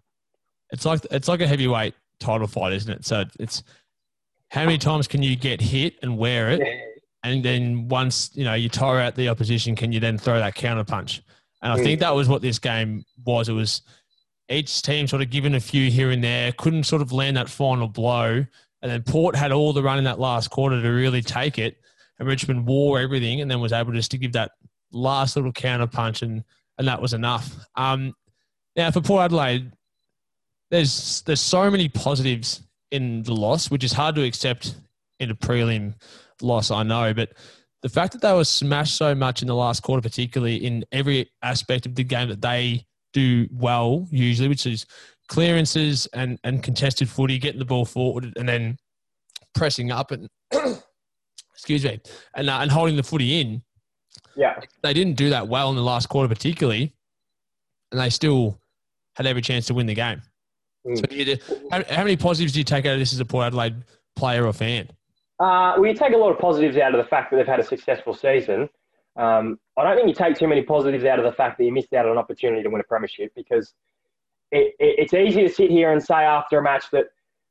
It's 0.71 0.85
like 0.85 1.07
it's 1.11 1.29
like 1.29 1.41
a 1.41 1.47
heavyweight 1.47 1.95
title 2.21 2.47
fight, 2.47 2.73
isn't 2.73 2.93
it? 2.93 3.05
So 3.05 3.25
it's 3.39 3.63
how 4.51 4.65
many 4.65 4.79
times 4.79 5.09
can 5.09 5.23
you 5.23 5.37
get 5.37 5.61
hit 5.61 5.95
and 6.03 6.17
wear 6.17 6.51
it, 6.51 6.61
yeah 6.61 6.95
and 7.25 7.43
then 7.43 7.89
once 7.89 8.31
you 8.35 8.45
know 8.45 8.55
you 8.55 8.69
tire 8.69 9.01
out 9.01 9.17
the 9.17 9.29
opposition, 9.29 9.75
can 9.75 9.91
you 9.91 9.99
then 9.99 10.19
throw 10.19 10.39
that 10.39 10.55
counter 10.55 10.85
punch? 10.85 11.23
And 11.63 11.73
I 11.73 11.83
think 11.83 11.99
that 12.01 12.15
was 12.15 12.29
what 12.29 12.43
this 12.43 12.59
game 12.59 13.03
was. 13.25 13.49
It 13.49 13.55
was 13.55 13.81
each 14.51 14.83
team 14.83 15.09
sort 15.09 15.23
of 15.23 15.31
given 15.31 15.55
a 15.55 15.61
few 15.61 15.91
here 15.91 16.11
and 16.11 16.23
there, 16.23 16.53
couldn't 16.53 16.85
sort 16.85 17.01
of 17.01 17.13
land 17.13 17.39
that 17.39 17.49
final 17.49 17.89
blow, 17.89 18.45
and 18.83 18.93
then 18.93 19.03
Port 19.03 19.35
had 19.35 19.51
all 19.51 19.73
the 19.73 19.83
run 19.83 19.97
in 19.97 20.05
that 20.05 20.21
last 20.21 20.51
quarter 20.51 20.81
to 20.81 20.89
really 20.91 21.23
take 21.23 21.59
it, 21.59 21.79
and 22.19 22.29
Richmond 22.29 22.67
wore 22.67 23.01
everything, 23.01 23.41
and 23.41 23.51
then 23.51 23.61
was 23.61 23.73
able 23.73 23.93
just 23.93 24.11
to 24.11 24.19
give 24.19 24.33
that 24.33 24.53
last 24.93 25.35
little 25.35 25.53
counter 25.53 25.87
punch, 25.87 26.21
and 26.21 26.45
and 26.77 26.87
that 26.87 27.01
was 27.01 27.15
enough. 27.15 27.57
Um, 27.75 28.13
now 28.77 28.91
for 28.91 29.01
Port 29.01 29.23
Adelaide, 29.25 29.73
there's 30.71 31.23
there's 31.23 31.41
so 31.41 31.71
many 31.71 31.89
positives 31.89 32.63
in 32.91 33.23
the 33.23 33.35
loss, 33.35 33.71
which 33.71 33.85
is 33.85 33.93
hard 33.93 34.15
to 34.15 34.25
accept 34.25 34.77
in 35.21 35.31
a 35.31 35.35
prelim 35.35 35.95
loss, 36.41 36.71
I 36.71 36.83
know, 36.83 37.15
but 37.15 37.33
the 37.83 37.89
fact 37.89 38.13
that 38.13 38.23
they 38.23 38.33
were 38.33 38.45
smashed 38.45 38.97
so 38.97 39.15
much 39.15 39.43
in 39.43 39.49
the 39.49 39.55
last 39.55 39.83
quarter, 39.83 40.01
particularly 40.01 40.57
in 40.57 40.85
every 40.91 41.31
aspect 41.43 41.85
of 41.85 41.95
the 41.95 42.03
game 42.03 42.29
that 42.31 42.41
they 42.41 42.87
do 43.13 43.47
well 43.53 44.09
usually, 44.11 44.49
which 44.49 44.67
is 44.67 44.87
clearances 45.29 46.07
and, 46.15 46.39
and 46.45 46.63
contested 46.63 47.09
footy, 47.09 47.39
getting 47.39 47.59
the 47.59 47.65
ball 47.65 47.85
forward 47.85 48.33
and 48.37 48.49
then 48.49 48.79
pressing 49.55 49.91
up 49.91 50.13
and 50.13 50.29
excuse 51.53 51.85
me, 51.85 52.01
and 52.35 52.49
uh, 52.49 52.59
and 52.61 52.71
holding 52.71 52.97
the 52.97 53.03
footy 53.03 53.41
in. 53.41 53.63
Yeah, 54.37 54.59
they 54.83 54.95
didn't 54.95 55.15
do 55.15 55.31
that 55.31 55.49
well 55.49 55.71
in 55.71 55.77
the 55.77 55.83
last 55.83 56.09
quarter, 56.09 56.29
particularly, 56.29 56.95
and 57.93 58.01
they 58.01 58.11
still 58.11 58.59
had 59.17 59.27
every 59.27 59.43
chance 59.43 59.67
to 59.67 59.75
win 59.75 59.87
the 59.87 59.95
game. 59.95 60.23
Mm. 60.87 60.99
So, 60.99 61.15
you, 61.15 61.65
how, 61.71 61.83
how 61.89 62.03
many 62.03 62.17
positives 62.17 62.53
do 62.53 62.61
you 62.61 62.65
take 62.65 62.87
out 62.87 62.95
of 62.95 62.99
this 62.99 63.13
as 63.13 63.21
a 63.21 63.25
Port 63.25 63.47
Adelaide 63.47 63.77
player 64.17 64.47
or 64.47 64.53
fan? 64.53 64.89
Uh, 65.41 65.75
well, 65.77 65.87
you 65.87 65.95
take 65.95 66.13
a 66.13 66.17
lot 66.17 66.31
of 66.31 66.39
positives 66.39 66.77
out 66.77 66.95
of 66.95 67.03
the 67.03 67.09
fact 67.09 67.31
that 67.31 67.39
they've 67.39 67.47
had 67.47 67.61
a 67.61 67.65
successful 67.65 68.15
season. 68.15 68.69
Um, 69.17 69.59
I 69.77 69.85
don't 69.85 69.97
think 69.97 70.09
you 70.09 70.15
take 70.15 70.37
too 70.37 70.49
many 70.49 70.63
positives 70.63 71.05
out 71.05 71.19
of 71.19 71.25
the 71.25 71.33
fact 71.33 71.59
that 71.59 71.65
you 71.65 71.73
missed 71.73 71.93
out 71.93 72.07
on 72.07 72.13
an 72.13 72.19
opportunity 72.19 72.63
to 72.63 72.71
win 72.71 72.81
a 72.81 72.85
premiership 72.85 73.33
because 73.35 73.75
it, 74.51 74.75
it, 74.79 74.99
it's 74.99 75.15
easy 75.15 75.43
to 75.43 75.49
sit 75.49 75.71
here 75.71 75.93
and 75.93 76.03
say 76.03 76.15
after 76.15 76.59
a 76.59 76.63
match 76.63 76.85
that 76.93 77.07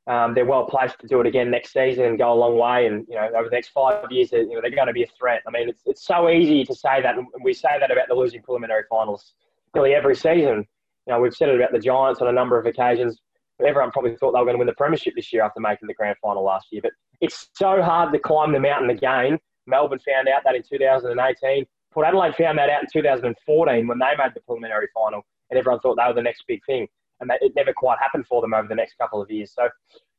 um, 0.08 0.34
they're 0.34 0.46
well 0.46 0.66
placed 0.66 1.00
to 1.00 1.08
do 1.08 1.22
it 1.22 1.28
again 1.28 1.50
next 1.50 1.72
season 1.72 2.06
and 2.06 2.18
go 2.18 2.34
a 2.34 2.36
long 2.36 2.58
way. 2.58 2.88
And 2.88 3.06
you 3.08 3.16
know, 3.16 3.30
over 3.36 3.50
the 3.50 3.56
next 3.56 3.70
five 3.70 4.12
years, 4.12 4.32
you 4.32 4.48
know, 4.48 4.62
they're 4.62 4.72
going 4.72 4.88
to 4.88 4.94
be 4.94 5.04
a 5.04 5.08
threat. 5.18 5.42
I 5.48 5.52
mean, 5.52 5.70
it's 5.70 5.82
it's 5.86 6.06
so 6.06 6.30
easy 6.30 6.66
to 6.66 6.76
say 6.76 7.02
that, 7.02 7.18
and 7.18 7.28
we 7.44 7.54
say 7.54 7.80
that 7.80 7.92
about 7.92 8.08
the 8.10 8.16
losing 8.16 8.42
preliminary 8.42 8.84
finals 8.90 9.34
nearly 9.74 9.94
every 9.94 10.16
season. 10.16 10.68
You 11.08 11.14
know, 11.14 11.20
we've 11.20 11.34
said 11.34 11.50
it 11.50 11.56
about 11.56 11.72
the 11.72 11.80
Giants 11.80 12.22
on 12.22 12.28
a 12.28 12.32
number 12.32 12.58
of 12.58 12.66
occasions. 12.66 13.20
Everyone 13.64 13.92
probably 13.92 14.16
thought 14.16 14.32
they 14.32 14.40
were 14.40 14.46
going 14.46 14.56
to 14.56 14.60
win 14.60 14.68
the 14.68 14.74
premiership 14.74 15.14
this 15.16 15.32
year 15.32 15.44
after 15.44 15.60
making 15.60 15.88
the 15.88 15.94
grand 15.94 16.18
final 16.22 16.44
last 16.44 16.68
year, 16.72 16.82
but 16.82 16.92
it's 17.22 17.50
so 17.56 17.82
hard 17.82 18.12
to 18.12 18.20
climb 18.20 18.52
the 18.52 18.60
mountain 18.60 18.90
again. 18.90 19.40
Melbourne 19.68 20.00
found 20.00 20.28
out 20.28 20.42
that 20.44 20.56
in 20.56 20.64
2018. 20.64 21.66
Port 21.92 22.08
Adelaide 22.08 22.36
found 22.36 22.58
that 22.58 22.70
out 22.70 22.82
in 22.82 22.88
2014 22.92 23.88
when 23.88 24.00
they 24.00 24.06
made 24.18 24.32
the 24.34 24.42
preliminary 24.42 24.88
final, 24.94 25.22
and 25.50 25.60
everyone 25.60 25.80
thought 25.80 25.96
they 25.96 26.08
were 26.08 26.14
the 26.14 26.22
next 26.22 26.44
big 26.48 26.60
thing. 26.66 26.88
And 27.20 27.30
that, 27.30 27.42
it 27.42 27.54
never 27.56 27.72
quite 27.74 28.00
happened 28.00 28.26
for 28.28 28.42
them 28.42 28.54
over 28.54 28.68
the 28.68 28.76
next 28.76 28.98
couple 28.98 29.22
of 29.22 29.30
years. 29.30 29.54
So 29.54 29.70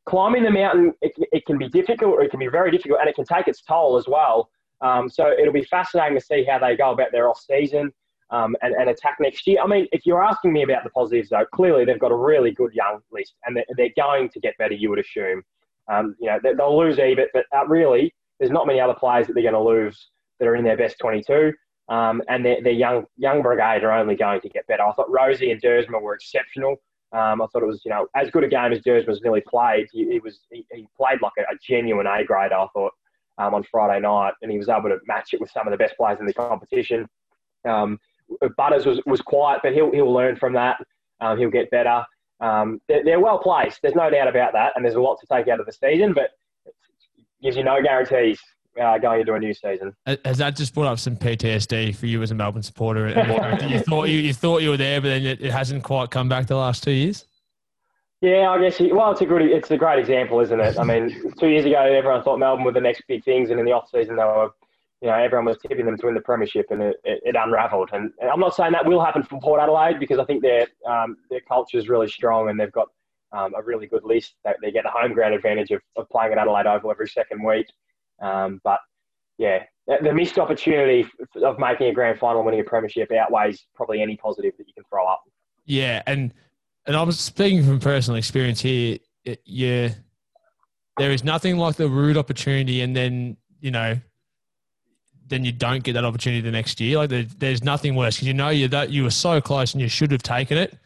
climbing 0.07 0.45
the 0.45 0.51
mountain, 0.51 0.93
it, 1.03 1.13
it 1.33 1.45
can 1.45 1.59
be 1.59 1.69
difficult, 1.69 2.15
or 2.15 2.23
it 2.23 2.31
can 2.31 2.41
be 2.41 2.49
very 2.49 2.71
difficult, 2.71 3.01
and 3.01 3.09
it 3.09 3.17
can 3.17 3.25
take 3.25 3.49
its 3.49 3.63
toll 3.63 3.97
as 3.97 4.07
well. 4.07 4.49
Um, 4.81 5.09
so 5.09 5.33
it'll 5.33 5.53
be 5.53 5.65
fascinating 5.65 6.19
to 6.19 6.25
see 6.25 6.45
how 6.45 6.59
they 6.59 6.77
go 6.77 6.93
about 6.93 7.11
their 7.11 7.29
off 7.29 7.41
season 7.41 7.93
um, 8.35 8.57
and, 8.63 8.75
and, 8.75 8.91
attack 8.91 9.17
next 9.21 9.47
year. 9.47 9.61
I 9.63 9.67
mean, 9.67 9.87
if 9.93 10.05
you're 10.05 10.23
asking 10.23 10.53
me 10.53 10.65
about 10.65 10.83
the 10.83 10.91
positives, 10.91 11.29
though, 11.29 11.47
clearly 11.53 11.85
they've 11.85 11.99
got 11.99 12.11
a 12.11 12.17
really 12.17 12.51
good 12.51 12.73
young 12.73 12.99
list, 13.13 13.35
and 13.47 13.57
they're, 13.57 13.65
they're 13.77 13.95
going 13.97 14.29
to 14.31 14.41
get 14.41 14.59
better. 14.59 14.75
You 14.75 14.91
would 14.91 14.99
assume. 14.99 15.43
Um, 15.91 16.17
you 16.19 16.29
know, 16.29 16.41
they'll 16.43 16.77
lose 16.77 16.99
Ebert, 16.99 17.29
but 17.33 17.45
uh, 17.57 17.67
really, 17.67 18.13
there's 18.41 18.51
not 18.51 18.67
many 18.67 18.81
other 18.81 18.95
players 18.95 19.27
that 19.27 19.35
they're 19.35 19.51
going 19.51 19.55
to 19.55 19.61
lose 19.61 20.11
that 20.41 20.49
are 20.49 20.57
in 20.57 20.65
their 20.65 20.77
best 20.77 20.99
22. 20.99 21.53
Um, 21.89 22.23
and 22.29 22.45
their, 22.45 22.63
their 22.63 22.73
young 22.73 23.05
young 23.19 23.43
brigade 23.43 23.85
are 23.85 23.93
only 23.93 24.17
going 24.17 24.41
to 24.41 24.49
get 24.49 24.67
better. 24.67 24.83
I 24.83 24.93
thought 24.95 25.11
Rozee 25.11 25.53
and 25.53 25.61
Duursma 25.61 26.01
were 26.01 26.15
exceptional. 26.15 26.77
Um, 27.13 27.43
I 27.43 27.47
thought 27.47 27.63
it 27.63 27.67
was, 27.67 27.83
you 27.85 27.91
know, 27.91 28.09
as 28.17 28.31
good 28.31 28.43
a 28.43 28.49
game 28.49 28.73
as 28.73 28.81
Duursma's 28.81 29.21
nearly 29.23 29.43
played. 29.43 29.87
He, 29.93 30.11
he 30.11 30.19
was 30.19 30.41
he, 30.51 30.67
he, 30.73 30.89
played 30.97 31.21
like 31.23 31.35
a, 31.39 31.43
a, 31.43 31.59
genuine 31.63 32.07
A 32.07 32.25
grade. 32.25 32.53
I 32.53 32.67
thought 32.73 32.93
um, 33.39 33.55
on 33.55 33.63
Friday 33.71 34.01
night, 34.01 34.33
and 34.43 34.51
he 34.51 34.59
was 34.59 34.69
able 34.69 34.89
to 34.89 34.99
match 35.07 35.35
it 35.35 35.41
with 35.41 35.51
some 35.51 35.69
of 35.69 35.71
the 35.71 35.77
best 35.77 35.97
players 35.97 36.19
in 36.19 36.27
the 36.27 36.35
competition. 36.35 37.07
Um, 37.67 37.99
Butters 38.57 38.87
was, 38.87 39.01
was 39.07 39.21
quiet, 39.21 39.61
but 39.63 39.73
he'll 39.73 39.93
he'll 39.93 40.13
learn 40.13 40.37
from 40.37 40.53
that. 40.55 40.79
Um, 41.21 41.39
he'll 41.39 41.51
get 41.51 41.71
better 41.71 42.05
um, 42.41 42.81
they're, 42.89 43.05
they're, 43.05 43.21
well 43.21 43.39
placed. 43.39 43.81
There's 43.83 43.95
no 43.95 44.11
doubt 44.11 44.29
about 44.29 44.53
that, 44.53 44.73
and 44.77 44.85
there's 44.85 44.97
a 44.97 45.01
lot 45.01 45.19
to 45.21 45.27
take 45.27 45.49
out 45.49 45.61
of 45.61 45.67
the 45.67 45.73
season, 45.73 46.13
but 46.13 46.31
it 46.67 46.75
gives 47.43 47.57
you 47.57 47.65
no 47.65 47.81
guarantees 47.83 48.41
uh, 48.81 48.99
going 48.99 49.21
into 49.21 49.35
a 49.35 49.39
new 49.39 49.55
season. 49.55 49.95
Has 50.25 50.39
that 50.39 50.57
just 50.57 50.75
brought 50.75 50.87
up 50.87 50.99
some 50.99 51.17
PTSD 51.17 51.95
for 51.95 52.07
you 52.07 52.23
as 52.23 52.33
a 52.33 52.35
Melbourne 52.35 52.63
supporter? 52.63 53.09
you 53.69 53.79
thought 53.81 54.09
you, 54.09 54.19
you 54.19 54.35
thought 54.35 54.63
you 54.63 54.71
were 54.71 54.77
there, 54.77 55.01
but 55.01 55.09
then 55.09 55.25
it, 55.25 55.41
it 55.41 55.53
hasn't 55.53 55.85
quite 55.85 56.11
come 56.11 56.29
back 56.29 56.47
the 56.47 56.57
last 56.57 56.83
two 56.83 56.91
years. 56.91 57.25
Yeah, 58.21 58.51
I 58.51 58.61
guess. 58.61 58.81
Well, 58.81 59.13
it's 59.13 59.21
a 59.21 59.27
good, 59.27 59.43
it's 59.43 59.71
a 59.71 59.77
great 59.77 59.99
example, 59.99 60.41
isn't 60.41 60.59
it? 60.59 60.79
I 60.79 60.85
mean, 60.85 61.33
two 61.39 61.49
years 61.49 61.67
ago, 61.67 61.81
everyone 61.81 62.23
thought 62.23 62.39
Melbourne 62.39 62.65
were 62.65 62.73
the 62.73 62.81
next 62.81 63.05
big 63.07 63.23
things, 63.23 63.51
and 63.51 63.61
in 63.61 63.67
the 63.67 63.73
off 63.73 63.89
season, 63.91 64.17
they 64.17 64.25
were 64.25 64.51
you 65.05 65.11
know, 65.11 65.17
everyone 65.17 65.45
was 65.45 65.59
tipping 65.59 65.85
them 65.85 65.99
to 65.99 66.07
win 66.07 66.15
the 66.15 66.21
premiership, 66.23 66.69
and 66.71 66.81
it, 66.81 66.97
it, 67.05 67.21
it 67.27 67.37
unravelled. 67.37 67.91
And, 67.93 68.11
and, 68.23 68.31
I'm 68.31 68.41
not 68.41 68.55
saying 68.55 68.73
that 68.73 68.87
will 68.87 69.05
happen 69.05 69.23
for 69.23 69.39
Port 69.39 69.61
Adelaide 69.61 70.01
because 70.01 70.19
I 70.19 70.25
think 70.25 70.41
their 70.41 70.67
um, 70.89 71.19
their 71.29 71.43
culture 71.47 71.77
is 71.77 71.91
really 71.91 72.09
strong, 72.09 72.49
and 72.49 72.59
they've 72.59 72.73
got 72.73 72.89
um, 73.31 73.53
a 73.55 73.63
really 73.63 73.87
good 73.87 74.03
list. 74.03 74.37
They, 74.47 74.53
they 74.63 74.73
get 74.73 74.85
the 74.85 74.91
home 74.91 75.13
ground 75.13 75.35
advantage 75.35 75.73
of, 75.73 75.83
of 75.97 76.09
playing 76.09 76.33
at 76.33 76.39
Adelaide 76.39 76.67
Oval 76.67 76.91
every 76.91 77.07
second 77.07 77.45
week. 77.45 77.67
Um, 78.23 78.63
but 78.65 78.81
yeah, 79.37 79.65
the 79.87 80.15
missed 80.15 80.39
opportunity 80.39 81.07
of 81.43 81.59
making 81.59 81.89
a 81.89 81.93
grand 81.93 82.19
final 82.19 82.43
winning 82.43 82.61
a 82.61 82.65
premiership 82.65 83.13
outweighs 83.13 83.67
probably 83.75 84.01
any 84.01 84.17
positive 84.17 84.55
that 84.57 84.67
you 84.67 84.73
can 84.73 84.85
throw 84.89 85.07
up. 85.07 85.23
Yeah, 85.67 86.01
and 86.07 86.33
and 86.87 86.97
I'm 86.97 87.13
speaking 87.13 87.63
from 87.63 87.79
personal 87.79 88.17
experience 88.17 88.63
here. 88.63 89.01
It, 89.27 89.43
yeah, 89.45 89.91
there 90.97 91.11
is 91.11 91.25
nothing 91.25 91.59
like 91.59 91.77
the 91.77 91.91
rude 91.91 92.17
opportunity, 92.17 92.81
and 92.81 92.97
then 92.97 93.37
you 93.61 93.71
know, 93.71 94.01
then 95.29 95.45
you 95.45 95.53
don't 95.53 95.83
get 95.83 95.95
that 95.95 96.05
opportunity 96.05 96.41
the 96.41 96.51
next 96.51 96.81
year. 96.81 96.99
Like 96.99 97.11
there, 97.11 97.25
there's 97.39 97.63
nothing 97.63 97.95
worse 97.95 98.17
because 98.17 98.29
you 98.29 98.35
know 98.35 98.51
you 98.51 98.69
that 98.69 98.91
you 98.91 99.05
were 99.05 99.11
so 99.11 99.41
close 99.41 99.73
and 99.73 99.81
you 99.81 99.89
should 99.89 100.11
have 100.13 100.23
taken 100.23 100.59
it, 100.59 100.77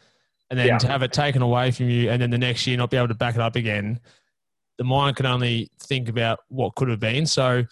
and 0.51 0.59
then 0.59 0.67
yeah. 0.67 0.79
to 0.79 0.87
have 0.87 1.03
it 1.03 1.13
taken 1.13 1.43
away 1.43 1.71
from 1.71 1.89
you, 1.91 2.11
and 2.11 2.21
then 2.21 2.31
the 2.31 2.39
next 2.39 2.67
year 2.67 2.77
not 2.77 2.91
be 2.91 2.97
able 2.97 3.09
to 3.09 3.15
back 3.15 3.35
it 3.35 3.41
up 3.41 3.57
again. 3.57 4.01
The 4.79 4.85
mind 4.85 5.17
can 5.17 5.27
only 5.27 5.71
think 5.81 6.09
about 6.09 6.41
what 6.49 6.75
could 6.77 6.89
have 6.89 7.01
been. 7.01 7.27
So 7.27 7.65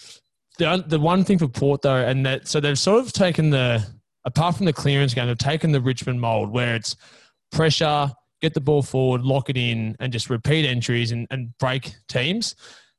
the 0.59 0.85
the 0.87 1.01
one 1.01 1.25
thing 1.25 1.39
for 1.39 1.49
Port 1.49 1.83
though, 1.83 1.97
and 1.97 2.25
that 2.27 2.49
so 2.49 2.61
they've 2.61 2.79
sort 2.79 3.05
of 3.05 3.13
taken 3.13 3.51
the 3.51 3.87
apart 4.25 4.57
from 4.57 4.67
the 4.67 4.73
clearance 4.73 5.15
game, 5.15 5.27
they've 5.27 5.39
taken 5.39 5.73
the 5.73 5.81
Richmond 5.81 6.21
mold 6.21 6.51
where 6.51 6.75
it's 6.75 6.97
pressure, 7.53 8.11
get 8.43 8.55
the 8.55 8.61
ball 8.61 8.83
forward, 8.83 9.23
lock 9.23 9.49
it 9.49 9.57
in, 9.57 9.97
and 10.01 10.13
just 10.13 10.29
repeat 10.29 10.67
entries 10.67 11.13
and, 11.13 11.27
and 11.31 11.57
break 11.59 11.95
teams. 12.09 12.55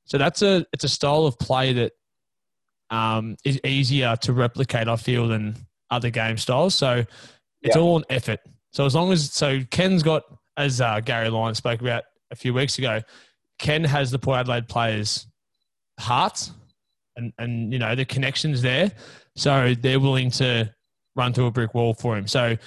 So 0.05 0.17
that's 0.17 0.41
a 0.41 0.65
it's 0.71 0.83
a 0.83 0.89
style 0.89 1.25
of 1.25 1.37
play 1.37 1.73
that 1.73 1.91
um, 2.89 3.35
is 3.43 3.59
easier 3.63 4.15
to 4.17 4.33
replicate, 4.33 4.87
I 4.87 4.95
feel, 4.95 5.27
than 5.27 5.55
other 5.89 6.09
game 6.09 6.37
styles. 6.37 6.75
So 6.75 7.03
it's 7.61 7.75
yeah. 7.75 7.81
all 7.81 7.97
an 7.97 8.05
effort. 8.09 8.39
So 8.71 8.85
as 8.85 8.95
long 8.95 9.11
as 9.11 9.31
so 9.31 9.61
Ken's 9.71 10.03
got 10.03 10.23
as 10.57 10.81
uh, 10.81 10.99
Gary 10.99 11.29
Lyon 11.29 11.55
spoke 11.55 11.81
about 11.81 12.03
a 12.31 12.35
few 12.35 12.53
weeks 12.53 12.77
ago, 12.77 13.01
Ken 13.59 13.83
has 13.83 14.11
the 14.11 14.19
Port 14.19 14.39
Adelaide 14.39 14.67
players' 14.67 15.27
hearts 15.99 16.51
and, 17.15 17.33
and 17.37 17.73
you 17.73 17.79
know 17.79 17.95
the 17.95 18.05
connections 18.05 18.61
there. 18.61 18.91
So 19.35 19.75
they're 19.79 19.99
willing 19.99 20.31
to 20.31 20.73
run 21.15 21.33
through 21.33 21.47
a 21.47 21.51
brick 21.51 21.73
wall 21.73 21.93
for 21.93 22.17
him. 22.17 22.27
So 22.27 22.57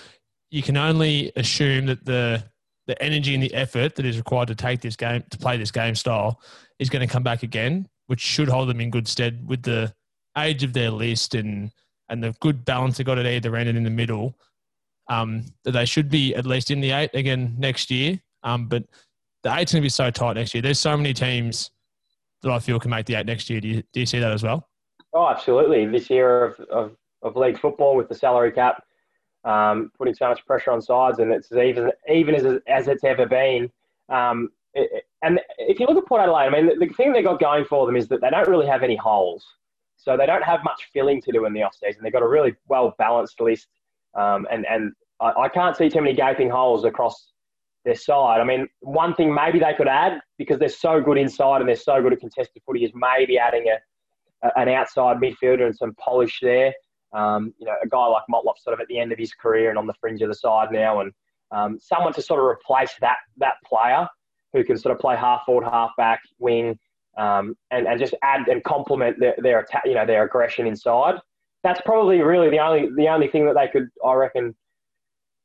you 0.50 0.62
can 0.62 0.76
only 0.76 1.32
assume 1.36 1.86
that 1.86 2.04
the 2.04 2.44
the 2.86 3.00
energy 3.00 3.34
and 3.34 3.42
the 3.42 3.54
effort 3.54 3.94
that 3.94 4.04
is 4.04 4.16
required 4.16 4.48
to 4.48 4.54
take 4.54 4.80
this 4.80 4.96
game 4.96 5.22
to 5.30 5.38
play 5.38 5.56
this 5.56 5.70
game 5.70 5.94
style 5.94 6.40
is 6.80 6.90
going 6.90 7.06
to 7.06 7.12
come 7.12 7.22
back 7.22 7.44
again, 7.44 7.86
which 8.08 8.20
should 8.20 8.48
hold 8.48 8.68
them 8.68 8.80
in 8.80 8.90
good 8.90 9.06
stead 9.06 9.46
with 9.46 9.62
the 9.62 9.94
age 10.38 10.62
of 10.62 10.72
their 10.72 10.90
list 10.90 11.34
and 11.34 11.70
and 12.08 12.22
the 12.22 12.34
good 12.40 12.64
balance 12.64 12.98
they 12.98 13.04
got 13.04 13.18
at 13.18 13.26
either 13.26 13.54
end 13.54 13.68
and 13.68 13.78
in 13.78 13.84
the 13.84 13.90
middle. 13.90 14.36
Um, 15.08 15.44
that 15.64 15.72
they 15.72 15.84
should 15.84 16.08
be 16.08 16.34
at 16.34 16.46
least 16.46 16.70
in 16.70 16.80
the 16.80 16.92
eight 16.92 17.10
again 17.14 17.54
next 17.58 17.90
year. 17.90 18.20
Um, 18.42 18.68
but 18.68 18.84
the 19.42 19.54
eight's 19.56 19.72
going 19.72 19.82
to 19.82 19.84
be 19.84 19.90
so 19.90 20.10
tight 20.10 20.34
next 20.34 20.54
year. 20.54 20.62
There's 20.62 20.78
so 20.78 20.96
many 20.96 21.12
teams 21.12 21.70
that 22.42 22.52
I 22.52 22.58
feel 22.58 22.78
can 22.78 22.90
make 22.90 23.06
the 23.06 23.14
eight 23.16 23.26
next 23.26 23.50
year. 23.50 23.60
Do 23.60 23.68
you, 23.68 23.82
do 23.92 24.00
you 24.00 24.06
see 24.06 24.20
that 24.20 24.32
as 24.32 24.42
well? 24.42 24.68
Oh, 25.12 25.28
absolutely. 25.28 25.86
This 25.86 26.08
year 26.10 26.44
of, 26.44 26.60
of, 26.70 26.96
of 27.22 27.36
league 27.36 27.58
football 27.58 27.96
with 27.96 28.08
the 28.08 28.14
salary 28.14 28.52
cap 28.52 28.84
um, 29.44 29.90
putting 29.96 30.14
so 30.14 30.28
much 30.28 30.44
pressure 30.46 30.70
on 30.70 30.82
sides, 30.82 31.18
and 31.18 31.32
it's 31.32 31.50
even 31.52 31.90
even 32.12 32.34
as 32.34 32.44
as 32.66 32.88
it's 32.88 33.04
ever 33.04 33.26
been. 33.26 33.70
Um, 34.08 34.50
it, 34.74 35.04
and 35.22 35.40
if 35.58 35.80
you 35.80 35.86
look 35.86 35.98
at 36.02 36.06
Port 36.06 36.22
Adelaide, 36.22 36.46
I 36.46 36.50
mean, 36.50 36.66
the, 36.66 36.86
the 36.86 36.92
thing 36.94 37.12
they 37.12 37.22
got 37.22 37.40
going 37.40 37.64
for 37.64 37.86
them 37.86 37.96
is 37.96 38.08
that 38.08 38.20
they 38.20 38.30
don't 38.30 38.48
really 38.48 38.66
have 38.66 38.82
any 38.82 38.96
holes, 38.96 39.44
so 40.00 40.16
they 40.16 40.26
don't 40.26 40.42
have 40.42 40.64
much 40.64 40.88
filling 40.92 41.20
to 41.22 41.32
do 41.32 41.44
in 41.44 41.52
the 41.52 41.62
off 41.62 41.74
season. 41.74 42.02
They've 42.02 42.12
got 42.12 42.22
a 42.22 42.28
really 42.28 42.54
well 42.68 42.94
balanced 42.98 43.40
list, 43.40 43.68
um, 44.14 44.46
and 44.50 44.66
and 44.66 44.92
I, 45.20 45.32
I 45.42 45.48
can't 45.48 45.76
see 45.76 45.90
too 45.90 46.00
many 46.00 46.14
gaping 46.14 46.48
holes 46.48 46.84
across 46.84 47.32
their 47.84 47.94
side. 47.94 48.40
I 48.40 48.44
mean, 48.44 48.66
one 48.80 49.14
thing 49.14 49.32
maybe 49.32 49.58
they 49.58 49.74
could 49.74 49.88
add 49.88 50.20
because 50.38 50.58
they're 50.58 50.68
so 50.68 51.00
good 51.00 51.18
inside 51.18 51.60
and 51.60 51.68
they're 51.68 51.76
so 51.76 52.02
good 52.02 52.12
at 52.14 52.20
contested 52.20 52.62
footy 52.64 52.84
is 52.84 52.92
maybe 52.94 53.38
adding 53.38 53.66
a, 53.68 54.46
a 54.46 54.58
an 54.58 54.68
outside 54.68 55.18
midfielder 55.18 55.66
and 55.66 55.76
some 55.76 55.94
polish 56.02 56.38
there. 56.40 56.72
Um, 57.12 57.52
you 57.58 57.66
know, 57.66 57.74
a 57.82 57.88
guy 57.88 58.06
like 58.06 58.22
Motlop 58.32 58.56
sort 58.58 58.72
of 58.72 58.80
at 58.80 58.86
the 58.88 58.98
end 58.98 59.12
of 59.12 59.18
his 59.18 59.32
career 59.34 59.68
and 59.68 59.78
on 59.78 59.86
the 59.86 59.94
fringe 60.00 60.22
of 60.22 60.28
the 60.28 60.34
side 60.34 60.68
now, 60.72 61.00
and 61.00 61.12
um, 61.50 61.78
someone 61.78 62.12
to 62.14 62.22
sort 62.22 62.40
of 62.40 62.46
replace 62.46 62.94
that 63.00 63.16
that 63.36 63.54
player 63.66 64.08
who 64.52 64.64
can 64.64 64.78
sort 64.78 64.94
of 64.94 65.00
play 65.00 65.16
half 65.16 65.42
forward, 65.44 65.64
half 65.64 65.90
back, 65.96 66.20
wing, 66.38 66.78
um, 67.16 67.56
and 67.70 67.86
and 67.86 67.98
just 68.00 68.14
add 68.22 68.48
and 68.48 68.62
complement 68.64 69.18
their 69.18 69.34
their 69.38 69.60
attack, 69.60 69.82
you 69.84 69.94
know, 69.94 70.06
their 70.06 70.24
aggression 70.24 70.66
inside. 70.66 71.16
That's 71.62 71.80
probably 71.82 72.20
really 72.22 72.50
the 72.50 72.58
only 72.58 72.88
the 72.96 73.08
only 73.08 73.28
thing 73.28 73.46
that 73.46 73.54
they 73.54 73.68
could, 73.68 73.88
I 74.04 74.14
reckon, 74.14 74.54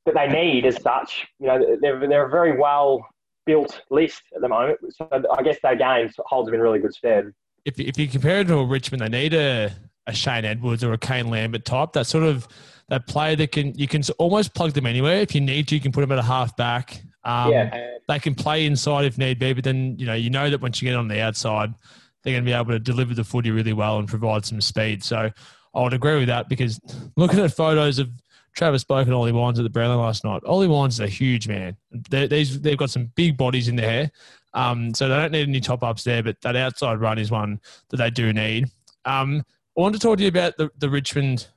that 0.06 0.16
they 0.16 0.28
need 0.28 0.66
as 0.66 0.82
such. 0.82 1.28
You 1.40 1.48
know, 1.48 1.78
they're, 1.82 2.08
they're 2.08 2.28
a 2.28 2.30
very 2.30 2.58
well 2.58 3.06
built 3.46 3.82
list 3.90 4.24
at 4.36 4.42
the 4.42 4.50
moment. 4.50 4.80
So 4.90 5.08
I 5.38 5.44
guess 5.44 5.58
their 5.62 5.76
game 5.76 6.10
holds 6.26 6.48
them 6.48 6.56
in 6.56 6.62
really 6.62 6.80
good 6.80 6.94
stead. 6.94 7.32
If, 7.64 7.80
if 7.80 7.98
you 7.98 8.08
compare 8.08 8.42
it 8.42 8.48
to 8.48 8.58
a 8.58 8.66
Richmond, 8.66 9.02
they 9.02 9.10
need 9.10 9.34
a, 9.34 9.72
a 10.08 10.14
Shane 10.14 10.46
Edwards 10.46 10.84
or 10.84 10.94
a 10.94 10.98
Kane 10.98 11.30
Lambert 11.30 11.66
type. 11.66 11.94
That 11.94 12.06
sort 12.06 12.24
of 12.24 12.48
that 12.90 13.08
player 13.08 13.36
that 13.36 13.52
can 13.52 13.74
you 13.76 13.88
can 13.88 14.04
almost 14.20 14.54
plug 14.54 14.74
them 14.74 14.86
anywhere. 14.86 15.18
If 15.18 15.34
you 15.34 15.42
need 15.42 15.68
to, 15.70 15.76
you 15.76 15.82
can 15.82 15.92
put 15.92 16.02
them 16.02 16.12
at 16.12 16.20
a 16.20 16.24
half 16.24 16.56
back. 16.56 17.02
Um, 17.26 17.52
yeah. 17.52 17.88
They 18.08 18.20
can 18.20 18.36
play 18.36 18.66
inside 18.66 19.06
if 19.06 19.18
need 19.18 19.40
be, 19.40 19.54
but 19.54 19.64
then 19.64 19.98
you 19.98 20.06
know 20.06 20.14
you 20.14 20.30
know 20.30 20.50
that 20.50 20.62
once 20.62 20.82
you 20.82 20.88
get 20.88 20.96
on 20.96 21.08
the 21.08 21.22
outside, 21.22 21.74
they're 22.24 22.34
going 22.34 22.44
to 22.44 22.50
be 22.50 22.54
able 22.54 22.72
to 22.72 22.80
deliver 22.80 23.14
the 23.14 23.24
footy 23.24 23.52
really 23.52 23.74
well 23.74 23.98
and 23.98 24.08
provide 24.08 24.46
some 24.46 24.62
speed. 24.62 25.04
So 25.04 25.32
I 25.74 25.82
would 25.82 25.94
agree 25.94 26.20
with 26.20 26.28
that 26.28 26.50
because 26.50 26.80
looking 27.18 27.40
at 27.40 27.52
photos 27.54 28.00
of 28.00 28.10
Travis 28.56 28.84
Boak 28.84 29.04
and 29.04 29.14
Ollie 29.14 29.32
Wines 29.32 29.60
at 29.60 29.64
the 29.64 29.70
Brownlow 29.70 30.02
last 30.02 30.24
night. 30.24 30.42
Ollie 30.46 30.68
Wines 30.68 30.96
is 30.96 31.00
a 31.02 31.08
huge 31.08 31.48
man. 31.48 31.76
They're, 32.10 32.28
they've 32.28 32.78
got 32.78 32.90
some 32.90 33.12
big 33.16 33.38
bodies 33.38 33.68
in 33.68 33.78
hair. 33.78 34.10
Um, 34.54 34.94
so 34.94 35.10
they 35.10 35.18
don't 35.18 35.34
need 35.34 35.50
any 35.50 35.60
top 35.60 35.84
ups 35.84 36.06
there, 36.06 36.24
but 36.24 36.40
that 36.42 36.56
outside 36.56 37.02
run 37.02 37.20
is 37.20 37.30
one 37.30 37.60
that 37.90 37.98
they 37.98 38.10
do 38.10 38.32
need. 38.32 38.70
Um, 39.04 39.44
I 39.78 39.82
want 39.82 39.94
to 39.94 40.00
talk 40.00 40.18
to 40.18 40.24
you 40.24 40.30
about 40.30 40.56
the, 40.58 40.72
the 40.78 40.90
Richmond 40.90 41.48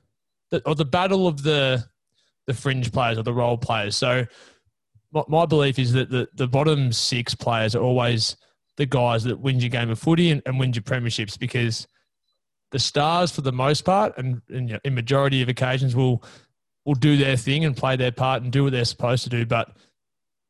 the, 0.51 0.61
or 0.67 0.75
the 0.75 0.85
battle 0.85 1.27
of 1.27 1.41
the 1.43 1.85
the 2.47 2.53
fringe 2.53 2.91
players 2.91 3.17
or 3.17 3.23
the 3.23 3.33
role 3.33 3.57
players. 3.57 3.95
So 3.95 4.25
my, 5.11 5.23
my 5.27 5.45
belief 5.45 5.79
is 5.79 5.93
that 5.93 6.09
the, 6.09 6.27
the 6.33 6.47
bottom 6.47 6.91
six 6.91 7.35
players 7.35 7.75
are 7.75 7.81
always 7.81 8.35
the 8.77 8.85
guys 8.85 9.23
that 9.25 9.39
win 9.39 9.59
your 9.59 9.69
game 9.69 9.89
of 9.89 9.99
footy 9.99 10.31
and, 10.31 10.41
and 10.45 10.59
win 10.59 10.73
your 10.73 10.83
premierships 10.83 11.37
because 11.37 11.87
the 12.71 12.79
stars, 12.79 13.31
for 13.31 13.41
the 13.41 13.51
most 13.51 13.81
part, 13.83 14.17
and, 14.17 14.41
and 14.49 14.69
you 14.69 14.73
know, 14.75 14.79
in 14.83 14.95
majority 14.95 15.41
of 15.41 15.49
occasions, 15.49 15.95
will 15.95 16.23
will 16.85 16.95
do 16.95 17.17
their 17.17 17.35
thing 17.35 17.65
and 17.65 17.75
play 17.75 17.95
their 17.95 18.11
part 18.11 18.41
and 18.41 18.51
do 18.51 18.63
what 18.63 18.71
they're 18.71 18.85
supposed 18.85 19.23
to 19.23 19.29
do. 19.29 19.45
But 19.45 19.75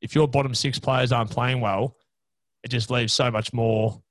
if 0.02 0.16
your 0.16 0.28
bottom 0.28 0.54
six 0.54 0.80
players 0.80 1.12
aren't 1.12 1.32
playing 1.32 1.60
well, 1.60 1.96
it 2.64 2.70
just 2.70 2.92
leaves 2.92 3.14
so 3.14 3.32
much 3.32 3.52
more 3.52 4.02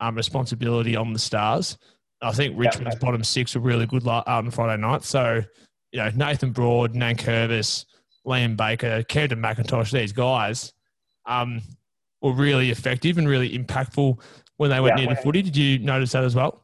um, 0.00 0.16
responsibility 0.16 0.96
on 0.96 1.12
the 1.12 1.18
stars. 1.18 1.78
I 2.20 2.32
think 2.32 2.58
Richmond's 2.58 2.96
yeah, 2.96 3.00
bottom 3.00 3.24
six 3.24 3.54
were 3.54 3.60
really 3.60 3.86
good 3.86 4.06
out 4.06 4.26
on 4.26 4.50
Friday 4.50 4.80
night. 4.80 5.04
So, 5.04 5.42
you 5.92 6.00
know, 6.00 6.10
Nathan 6.14 6.52
Broad, 6.52 6.94
Nankervis, 6.94 7.84
Liam 8.26 8.56
Baker, 8.56 9.02
Kamdyn 9.08 9.40
McIntosh, 9.40 9.90
these 9.90 10.12
guys 10.12 10.72
um, 11.26 11.60
were 12.20 12.32
really 12.32 12.70
effective 12.70 13.18
and 13.18 13.28
really 13.28 13.56
impactful 13.56 14.20
when 14.56 14.70
they 14.70 14.80
went 14.80 14.98
yeah, 14.98 15.06
near 15.06 15.14
the 15.14 15.20
footy. 15.20 15.42
Did 15.42 15.56
you 15.56 15.78
notice 15.78 16.12
that 16.12 16.24
as 16.24 16.34
well? 16.34 16.62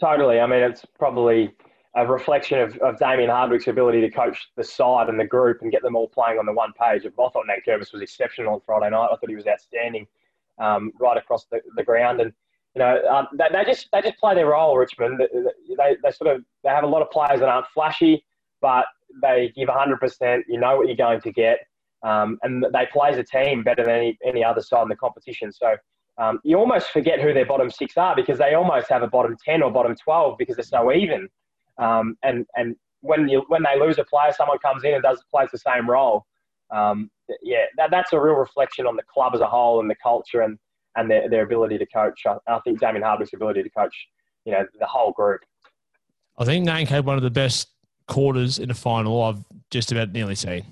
Totally. 0.00 0.40
I 0.40 0.46
mean, 0.46 0.62
it's 0.62 0.84
probably 0.98 1.52
a 1.94 2.06
reflection 2.06 2.58
of, 2.60 2.76
of 2.78 2.98
Damien 2.98 3.30
Hardwick's 3.30 3.66
ability 3.66 4.02
to 4.02 4.10
coach 4.10 4.48
the 4.56 4.64
side 4.64 5.08
and 5.08 5.18
the 5.18 5.24
group 5.24 5.62
and 5.62 5.72
get 5.72 5.82
them 5.82 5.96
all 5.96 6.08
playing 6.08 6.38
on 6.38 6.46
the 6.46 6.52
one 6.52 6.72
page. 6.78 7.06
I 7.06 7.10
thought 7.10 7.34
Nankervis 7.34 7.92
was 7.92 8.02
exceptional 8.02 8.54
on 8.54 8.60
Friday 8.66 8.90
night. 8.90 9.06
I 9.06 9.16
thought 9.16 9.28
he 9.28 9.36
was 9.36 9.46
outstanding 9.46 10.06
um, 10.58 10.92
right 11.00 11.16
across 11.16 11.46
the, 11.46 11.60
the 11.76 11.82
ground. 11.82 12.20
And, 12.20 12.32
you 12.74 12.80
know, 12.80 13.02
um, 13.10 13.28
they, 13.32 13.46
they, 13.50 13.64
just 13.64 13.88
they 13.92 14.02
just 14.02 14.18
play 14.18 14.34
their 14.34 14.48
role, 14.48 14.76
Richmond. 14.76 15.18
They, 15.18 15.96
they 16.02 16.10
sort 16.10 16.34
of 16.34 16.44
they 16.62 16.68
have 16.68 16.84
a 16.84 16.86
lot 16.86 17.00
of 17.00 17.10
players 17.10 17.40
that 17.40 17.48
aren't 17.48 17.66
flashy, 17.68 18.24
but 18.60 18.84
they 19.22 19.52
give 19.56 19.68
100%. 19.68 20.42
You 20.48 20.60
know 20.60 20.76
what 20.76 20.86
you're 20.86 20.96
going 20.96 21.20
to 21.20 21.32
get. 21.32 21.58
Um, 22.02 22.38
and 22.42 22.64
they 22.72 22.86
play 22.92 23.10
as 23.10 23.18
a 23.18 23.24
team 23.24 23.62
better 23.62 23.84
than 23.84 23.94
any, 23.94 24.18
any 24.24 24.44
other 24.44 24.60
side 24.60 24.82
in 24.82 24.88
the 24.88 24.96
competition. 24.96 25.50
So 25.52 25.76
um, 26.18 26.40
you 26.44 26.58
almost 26.58 26.90
forget 26.90 27.20
who 27.20 27.32
their 27.32 27.46
bottom 27.46 27.70
six 27.70 27.96
are 27.96 28.14
because 28.14 28.38
they 28.38 28.54
almost 28.54 28.88
have 28.88 29.02
a 29.02 29.08
bottom 29.08 29.36
10 29.44 29.62
or 29.62 29.70
bottom 29.70 29.94
12 29.94 30.38
because 30.38 30.56
they're 30.56 30.64
so 30.64 30.92
even. 30.92 31.28
Um, 31.78 32.16
and 32.22 32.46
and 32.56 32.76
when 33.00 33.28
you 33.28 33.44
when 33.48 33.62
they 33.62 33.78
lose 33.78 33.98
a 33.98 34.04
player, 34.04 34.32
someone 34.32 34.58
comes 34.58 34.84
in 34.84 34.94
and 34.94 35.02
does 35.02 35.22
plays 35.30 35.48
the 35.52 35.58
same 35.58 35.88
role. 35.88 36.24
Um, 36.74 37.10
yeah, 37.42 37.64
that, 37.76 37.90
that's 37.90 38.12
a 38.12 38.20
real 38.20 38.34
reflection 38.34 38.86
on 38.86 38.96
the 38.96 39.02
club 39.02 39.34
as 39.34 39.40
a 39.40 39.46
whole 39.46 39.80
and 39.80 39.90
the 39.90 39.96
culture 40.02 40.40
and 40.40 40.58
and 40.96 41.10
their, 41.10 41.28
their 41.28 41.42
ability 41.44 41.76
to 41.78 41.86
coach. 41.86 42.22
I, 42.26 42.36
I 42.46 42.60
think 42.60 42.80
Damien 42.80 43.02
Hardwick's 43.02 43.34
ability 43.34 43.62
to 43.62 43.70
coach, 43.70 43.94
you 44.46 44.52
know, 44.52 44.64
the 44.78 44.86
whole 44.86 45.12
group. 45.12 45.42
I 46.38 46.44
think 46.44 46.66
Nank 46.66 46.88
had 46.88 47.04
one 47.04 47.16
of 47.16 47.22
the 47.22 47.30
best 47.30 47.68
quarters 48.08 48.58
in 48.58 48.70
a 48.70 48.74
final 48.74 49.22
I've 49.22 49.44
just 49.70 49.92
about 49.92 50.12
nearly 50.12 50.34
seen. 50.34 50.64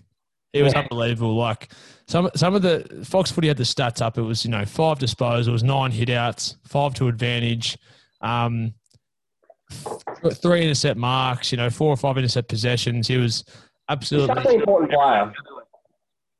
It 0.52 0.62
was 0.62 0.72
yeah. 0.72 0.80
unbelievable. 0.80 1.34
Like 1.34 1.72
some 2.06 2.30
some 2.36 2.54
of 2.54 2.62
the 2.62 3.04
Fox 3.04 3.30
Footy 3.30 3.48
had 3.48 3.56
the 3.56 3.64
stats 3.64 4.00
up. 4.00 4.18
It 4.18 4.22
was 4.22 4.44
you 4.44 4.50
know 4.50 4.64
five 4.64 4.98
disposals, 4.98 5.62
nine 5.62 5.90
hitouts, 5.90 6.56
five 6.64 6.94
to 6.94 7.08
advantage. 7.08 7.76
Um, 8.20 8.74
three 10.32 10.62
intercept 10.62 10.98
marks, 10.98 11.50
you 11.50 11.58
know, 11.58 11.70
four 11.70 11.88
or 11.88 11.96
five 11.96 12.16
intercept 12.16 12.48
possessions. 12.48 13.08
He 13.08 13.16
was 13.16 13.44
absolutely 13.88 14.34
He's 14.34 14.44
such 14.44 14.54
an 14.54 14.60
important 14.60 14.92
player. 14.92 15.32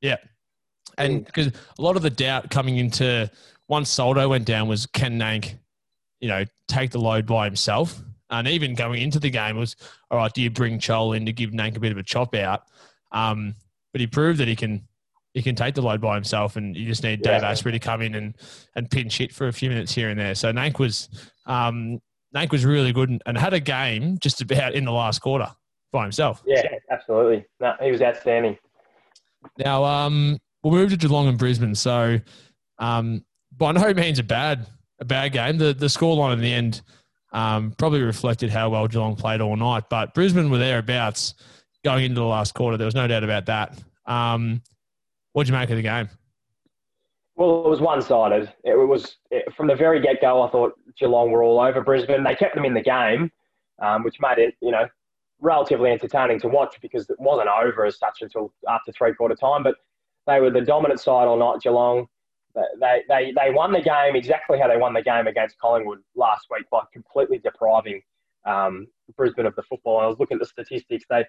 Yeah, 0.01 0.17
and 0.99 1.25
because 1.25 1.49
a 1.49 1.83
lot 1.83 1.97
of 1.97 2.03
the 2.03 2.11
doubt 2.11 2.51
coming 2.51 2.77
into 2.77 3.31
once 3.69 3.91
Soldo 3.91 4.29
went 4.29 4.45
down 4.45 4.69
was 4.69 4.87
can 4.87 5.19
Nank, 5.19 5.55
you 6.21 6.29
know, 6.29 6.45
take 6.69 6.91
the 6.91 7.01
load 7.01 7.27
by 7.27 7.47
himself, 7.47 8.01
And 8.31 8.49
even 8.49 8.75
going 8.75 9.03
into 9.03 9.21
the 9.21 9.31
game 9.31 9.57
was, 9.57 9.77
all 10.11 10.19
right, 10.19 10.33
do 10.33 10.43
you 10.43 10.51
bring 10.51 10.79
Chol 10.79 11.17
in 11.17 11.27
to 11.27 11.33
give 11.33 11.51
Nank 11.51 11.77
a 11.77 11.81
bit 11.81 11.93
of 11.93 11.99
a 11.99 12.03
chop 12.03 12.35
out? 12.35 12.63
Um, 13.13 13.55
but 13.93 14.01
he 14.01 14.07
proved 14.07 14.41
that 14.41 14.49
he 14.49 14.57
can 14.57 14.87
he 15.35 15.43
can 15.43 15.57
take 15.57 15.75
the 15.75 15.83
load 15.83 16.01
by 16.01 16.15
himself, 16.15 16.57
and 16.57 16.77
you 16.77 16.87
just 16.87 17.03
need 17.03 17.23
Dave 17.23 17.43
yeah. 17.43 17.53
Astbury 17.53 17.73
to 17.73 17.81
come 17.81 18.01
in 18.03 18.15
and, 18.15 18.37
and 18.77 18.89
pinch 18.89 19.19
hit 19.19 19.33
for 19.33 19.49
a 19.49 19.53
few 19.53 19.69
minutes 19.69 19.93
here 19.93 20.09
and 20.09 20.19
there. 20.19 20.35
So 20.37 20.53
Nank 20.53 20.79
was 20.79 21.09
um, 21.47 22.01
Nank 22.35 22.53
was 22.53 22.65
really 22.65 22.93
good 22.93 23.11
and, 23.11 23.23
and, 23.27 23.37
had 23.37 23.53
a 23.53 23.61
game 23.61 24.19
just 24.19 24.41
about 24.41 24.75
in 24.75 24.85
the 24.85 24.93
last 24.93 25.21
quarter 25.21 25.49
by 25.93 26.03
himself. 26.03 26.43
Yeah, 26.47 26.63
absolutely. 26.91 27.45
No, 27.61 27.75
he 27.83 27.91
was 27.91 28.01
outstanding. 28.01 28.57
Now, 29.59 29.85
um, 29.85 30.39
we'll 30.63 30.73
move 30.73 30.91
to 30.91 30.97
Geelong 30.97 31.29
and 31.29 31.39
Brisbane. 31.39 31.75
So, 31.75 32.21
um, 32.79 33.25
by 33.57 33.73
no 33.73 33.93
means 33.93 34.19
a 34.19 34.25
bad 34.25 34.67
a 35.01 35.05
bad 35.05 35.33
game. 35.33 35.59
The 35.59 35.75
the 35.75 35.87
scoreline 35.87 36.35
in 36.35 36.41
the 36.41 36.53
end 36.53 36.83
um, 37.35 37.73
probably 37.73 38.01
reflected 38.01 38.49
how 38.51 38.71
well 38.71 38.87
Geelong 38.87 39.17
played 39.17 39.41
all 39.41 39.57
night, 39.57 39.85
but 39.91 40.15
Brisbane 40.15 40.51
were 40.51 40.59
thereabouts 40.59 41.35
going 41.85 42.05
into 42.05 42.21
the 42.21 42.27
last 42.27 42.55
quarter. 42.55 42.79
There 42.79 42.87
was 42.87 42.95
no 42.95 43.07
doubt 43.07 43.25
about 43.25 43.47
that. 43.47 43.79
Um, 44.07 44.63
what 45.33 45.45
did 45.45 45.53
you 45.53 45.59
make 45.59 45.69
of 45.69 45.77
the 45.77 45.83
game? 45.83 46.09
Well, 47.37 47.67
it 47.67 47.69
was 47.69 47.81
one-sided. 47.81 48.53
It 48.63 48.75
was 48.75 49.17
it, 49.33 49.53
from 49.55 49.67
the 49.67 49.75
very 49.75 50.01
get-go. 50.01 50.43
I 50.43 50.51
thought 50.51 50.75
Geelong 50.97 51.33
were 51.33 51.43
all 51.43 51.61
over 51.61 51.83
Brisbane. 51.83 52.23
They 52.23 52.37
kept 52.37 52.55
them 52.55 52.65
in 52.65 52.73
the 52.73 52.81
game, 52.81 53.33
um, 53.83 54.05
which 54.05 54.21
made 54.21 54.39
it, 54.39 54.55
you 54.63 54.71
know, 54.71 54.87
relatively 55.41 55.91
entertaining 55.91 56.39
to 56.41 56.49
watch 56.49 56.77
because 56.81 57.11
it 57.11 57.19
wasn't 57.19 57.49
over 57.49 57.85
as 57.85 57.99
such 57.99 58.23
until 58.23 58.53
after 58.69 58.93
three-quarter 58.93 59.35
time. 59.35 59.65
But 59.65 59.75
they 60.29 60.41
were 60.41 60.51
the 60.51 60.61
dominant 60.61 61.01
side 61.01 61.27
all 61.27 61.37
night. 61.37 61.61
Geelong. 61.61 62.07
They, 62.55 63.03
they, 63.09 63.33
they 63.37 63.51
won 63.51 63.73
the 63.73 63.81
game 63.81 64.15
exactly 64.15 64.59
how 64.59 64.69
they 64.69 64.77
won 64.77 64.93
the 64.93 65.03
game 65.03 65.27
against 65.27 65.59
Collingwood 65.59 65.99
last 66.15 66.47
week 66.51 66.65
by 66.71 66.83
completely 66.93 67.39
depriving 67.39 68.01
um, 68.47 68.87
Brisbane 69.17 69.47
of 69.47 69.57
the 69.57 69.63
football. 69.63 69.99
And 69.99 70.07
I 70.07 70.09
was 70.09 70.19
looking 70.19 70.37
at 70.37 70.41
the 70.41 70.47
statistics. 70.47 71.05
They 71.11 71.25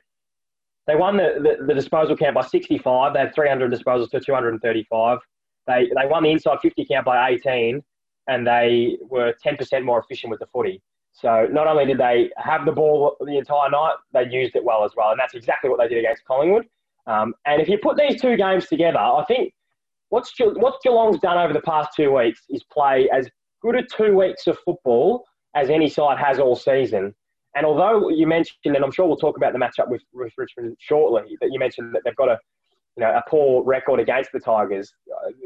they 0.88 0.96
won 0.96 1.18
the, 1.18 1.58
the, 1.60 1.66
the, 1.66 1.74
disposal 1.74 2.16
count 2.16 2.36
by 2.36 2.46
65. 2.46 3.14
They 3.14 3.20
had 3.20 3.34
300 3.34 3.72
disposals 3.72 4.12
to 4.12 4.20
235. 4.20 5.18
They, 5.66 5.90
they 6.00 6.08
won 6.08 6.24
the 6.24 6.30
inside 6.30 6.60
50 6.62 6.86
count 6.86 7.06
by 7.06 7.30
18, 7.30 7.82
and 8.28 8.46
they 8.46 8.98
were 9.02 9.34
10% 9.44 9.84
more 9.84 10.00
efficient 10.00 10.30
with 10.30 10.40
the 10.40 10.46
footy. 10.54 10.82
So 11.12 11.48
not 11.50 11.66
only 11.66 11.86
did 11.86 11.98
they 11.98 12.30
have 12.38 12.66
the 12.66 12.72
ball 12.72 13.16
the 13.20 13.38
entire 13.38 13.70
night, 13.70 13.96
they 14.14 14.30
used 14.30 14.56
it 14.56 14.64
well 14.64 14.84
as 14.84 14.92
well. 14.96 15.12
And 15.12 15.20
that's 15.20 15.34
exactly 15.34 15.70
what 15.70 15.80
they 15.80 15.88
did 15.88 15.98
against 15.98 16.24
Collingwood. 16.26 16.66
Um, 17.08 17.34
and 17.46 17.62
if 17.62 17.70
you 17.70 17.78
put 17.82 17.98
these 17.98 18.22
two 18.22 18.36
games 18.36 18.68
together, 18.68 19.00
I 19.00 19.24
think 19.28 19.54
what's, 20.10 20.34
what 20.40 20.82
Geelong's 20.84 21.20
done 21.20 21.38
over 21.38 21.54
the 21.54 21.62
past 21.62 21.90
two 21.96 22.16
weeks 22.16 22.42
is 22.50 22.64
play 22.72 23.10
as 23.14 23.30
good 23.62 23.76
a 23.76 23.84
two 23.84 24.16
weeks 24.16 24.48
of 24.48 24.58
football 24.66 25.24
as 25.56 25.70
any 25.70 25.90
side 25.90 26.18
has 26.18 26.40
all 26.40 26.56
season. 26.56 27.14
And 27.56 27.66
although 27.66 28.10
you 28.10 28.28
mentioned, 28.28 28.76
and 28.76 28.84
I'm 28.84 28.92
sure 28.92 29.08
we'll 29.08 29.16
talk 29.16 29.38
about 29.38 29.54
the 29.54 29.60
matchup 29.60 29.90
with, 29.90 30.04
with 30.14 30.34
Richmond 30.38 30.76
shortly, 30.80 31.38
that 31.40 31.52
you 31.52 31.60
mentioned 31.60 31.96
that 31.96 32.02
they've 32.04 32.16
got 32.16 32.30
a, 32.30 32.38
you 32.98 33.04
know, 33.04 33.12
a 33.12 33.24
poor 33.30 33.64
record 33.64 34.00
against 34.00 34.32
the 34.34 34.40
Tigers, 34.40 34.94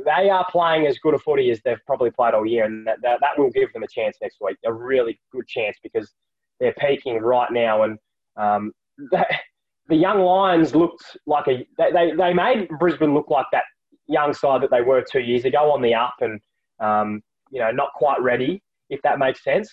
they 0.06 0.30
are 0.30 0.46
playing 0.52 0.88
as 0.88 0.98
good 1.00 1.14
a 1.14 1.20
footy 1.20 1.52
as 1.52 1.62
they've 1.64 1.80
probably 1.86 2.12
played 2.12 2.34
all 2.34 2.46
year, 2.46 2.66
and 2.66 2.86
that, 2.86 2.98
that, 3.02 3.20
that 3.22 3.38
will 3.38 3.50
give 3.52 3.72
them 3.74 3.84
a 3.84 3.88
chance 3.88 4.18
next 4.22 4.38
week, 4.42 4.58
a 4.66 4.74
really 4.74 5.20
good 5.32 5.48
chance 5.48 5.78
because 5.82 6.12
they're 6.60 6.76
peaking 6.80 7.18
right 7.20 7.52
now. 7.52 7.84
And 7.84 7.98
um, 8.38 8.72
the 9.90 9.96
young 9.96 10.20
Lions 10.20 10.76
looked 10.76 11.18
like 11.26 11.48
a 11.48 11.66
they, 11.78 11.92
they, 11.92 12.12
they 12.16 12.34
made 12.34 12.70
Brisbane 12.80 13.14
look 13.14 13.30
like 13.30 13.48
that 13.52 13.64
young 14.10 14.34
side 14.34 14.62
that 14.62 14.72
they 14.72 14.82
were 14.82 15.02
two 15.02 15.22
years 15.22 15.46
ago 15.46 15.72
on 15.72 15.82
the 15.82 15.94
up 15.94 16.16
and 16.22 16.40
um, 16.80 17.22
you 17.52 17.60
know 17.60 17.72
not 17.72 17.94
quite 17.94 18.22
ready, 18.22 18.62
if 18.90 19.02
that 19.04 19.20
makes 19.20 19.44
sense 19.44 19.70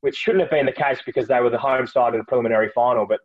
which 0.00 0.16
shouldn't 0.16 0.40
have 0.40 0.50
been 0.50 0.66
the 0.66 0.72
case 0.72 1.00
because 1.04 1.28
they 1.28 1.40
were 1.40 1.50
the 1.50 1.58
home 1.58 1.86
side 1.86 2.14
of 2.14 2.20
the 2.20 2.24
preliminary 2.24 2.70
final. 2.74 3.06
But 3.06 3.20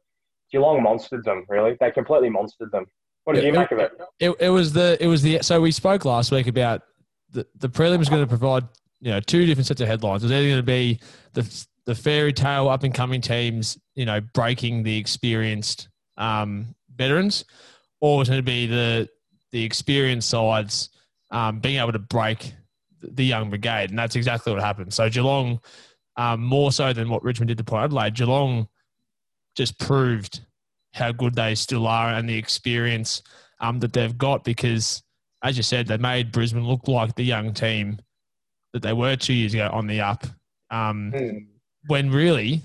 Geelong 0.51 0.83
monstered 0.83 1.23
them. 1.23 1.45
Really, 1.49 1.75
they 1.79 1.91
completely 1.91 2.29
monstered 2.29 2.71
them. 2.71 2.85
What 3.23 3.33
did 3.33 3.43
it, 3.43 3.47
you 3.47 3.53
make 3.53 3.71
of 3.71 3.79
it? 3.79 3.91
it? 4.19 4.35
It 4.39 4.49
was 4.49 4.73
the 4.73 4.97
it 4.99 5.07
was 5.07 5.21
the 5.21 5.39
so 5.41 5.61
we 5.61 5.71
spoke 5.71 6.05
last 6.05 6.31
week 6.31 6.47
about 6.47 6.81
the 7.31 7.45
the 7.55 7.69
prelim 7.69 8.01
is 8.01 8.09
going 8.09 8.21
to 8.21 8.27
provide 8.27 8.63
you 9.01 9.11
know 9.11 9.19
two 9.19 9.45
different 9.45 9.67
sets 9.67 9.81
of 9.81 9.87
headlines. 9.87 10.23
It's 10.23 10.31
either 10.31 10.47
going 10.47 10.57
to 10.57 10.63
be 10.63 10.99
the 11.33 11.65
the 11.85 11.95
fairy 11.95 12.33
tale 12.33 12.67
up 12.67 12.83
and 12.83 12.93
coming 12.93 13.21
teams, 13.21 13.77
you 13.93 14.05
know, 14.05 14.19
breaking 14.19 14.83
the 14.83 14.97
experienced 14.97 15.87
um, 16.17 16.75
veterans, 16.95 17.45
or 18.01 18.21
it's 18.21 18.29
going 18.29 18.39
to 18.39 18.43
be 18.43 18.65
the 18.65 19.07
the 19.55 19.63
experienced 19.63 20.29
sides 20.29 20.89
um, 21.31 21.61
being 21.61 21.79
able 21.79 21.93
to 21.93 21.99
break 21.99 22.53
the 23.01 23.23
young 23.23 23.49
brigade, 23.49 23.89
and 23.89 23.97
that's 23.97 24.17
exactly 24.17 24.51
what 24.51 24.61
happened. 24.61 24.93
So 24.93 25.09
Geelong 25.09 25.61
um, 26.17 26.43
more 26.43 26.73
so 26.73 26.91
than 26.91 27.09
what 27.09 27.23
Richmond 27.23 27.47
did 27.47 27.57
to 27.59 27.63
Port 27.63 27.85
Adelaide. 27.85 28.15
Geelong 28.15 28.67
just 29.55 29.79
proved 29.79 30.41
how 30.93 31.13
good 31.13 31.35
they 31.35 31.55
still 31.55 31.87
are 31.87 32.09
and 32.09 32.27
the 32.27 32.37
experience 32.37 33.23
um, 33.61 33.79
that 33.79 33.93
they've 33.93 34.17
got 34.17 34.43
because, 34.43 35.01
as 35.41 35.55
you 35.55 35.63
said, 35.63 35.87
they 35.87 35.95
made 35.95 36.33
Brisbane 36.33 36.67
look 36.67 36.89
like 36.89 37.15
the 37.15 37.23
young 37.23 37.53
team 37.53 37.97
that 38.73 38.81
they 38.81 38.91
were 38.91 39.15
two 39.15 39.33
years 39.33 39.53
ago 39.53 39.69
on 39.71 39.87
the 39.87 40.01
up. 40.01 40.25
Um, 40.69 41.13
mm. 41.15 41.45
When 41.87 42.09
really 42.09 42.61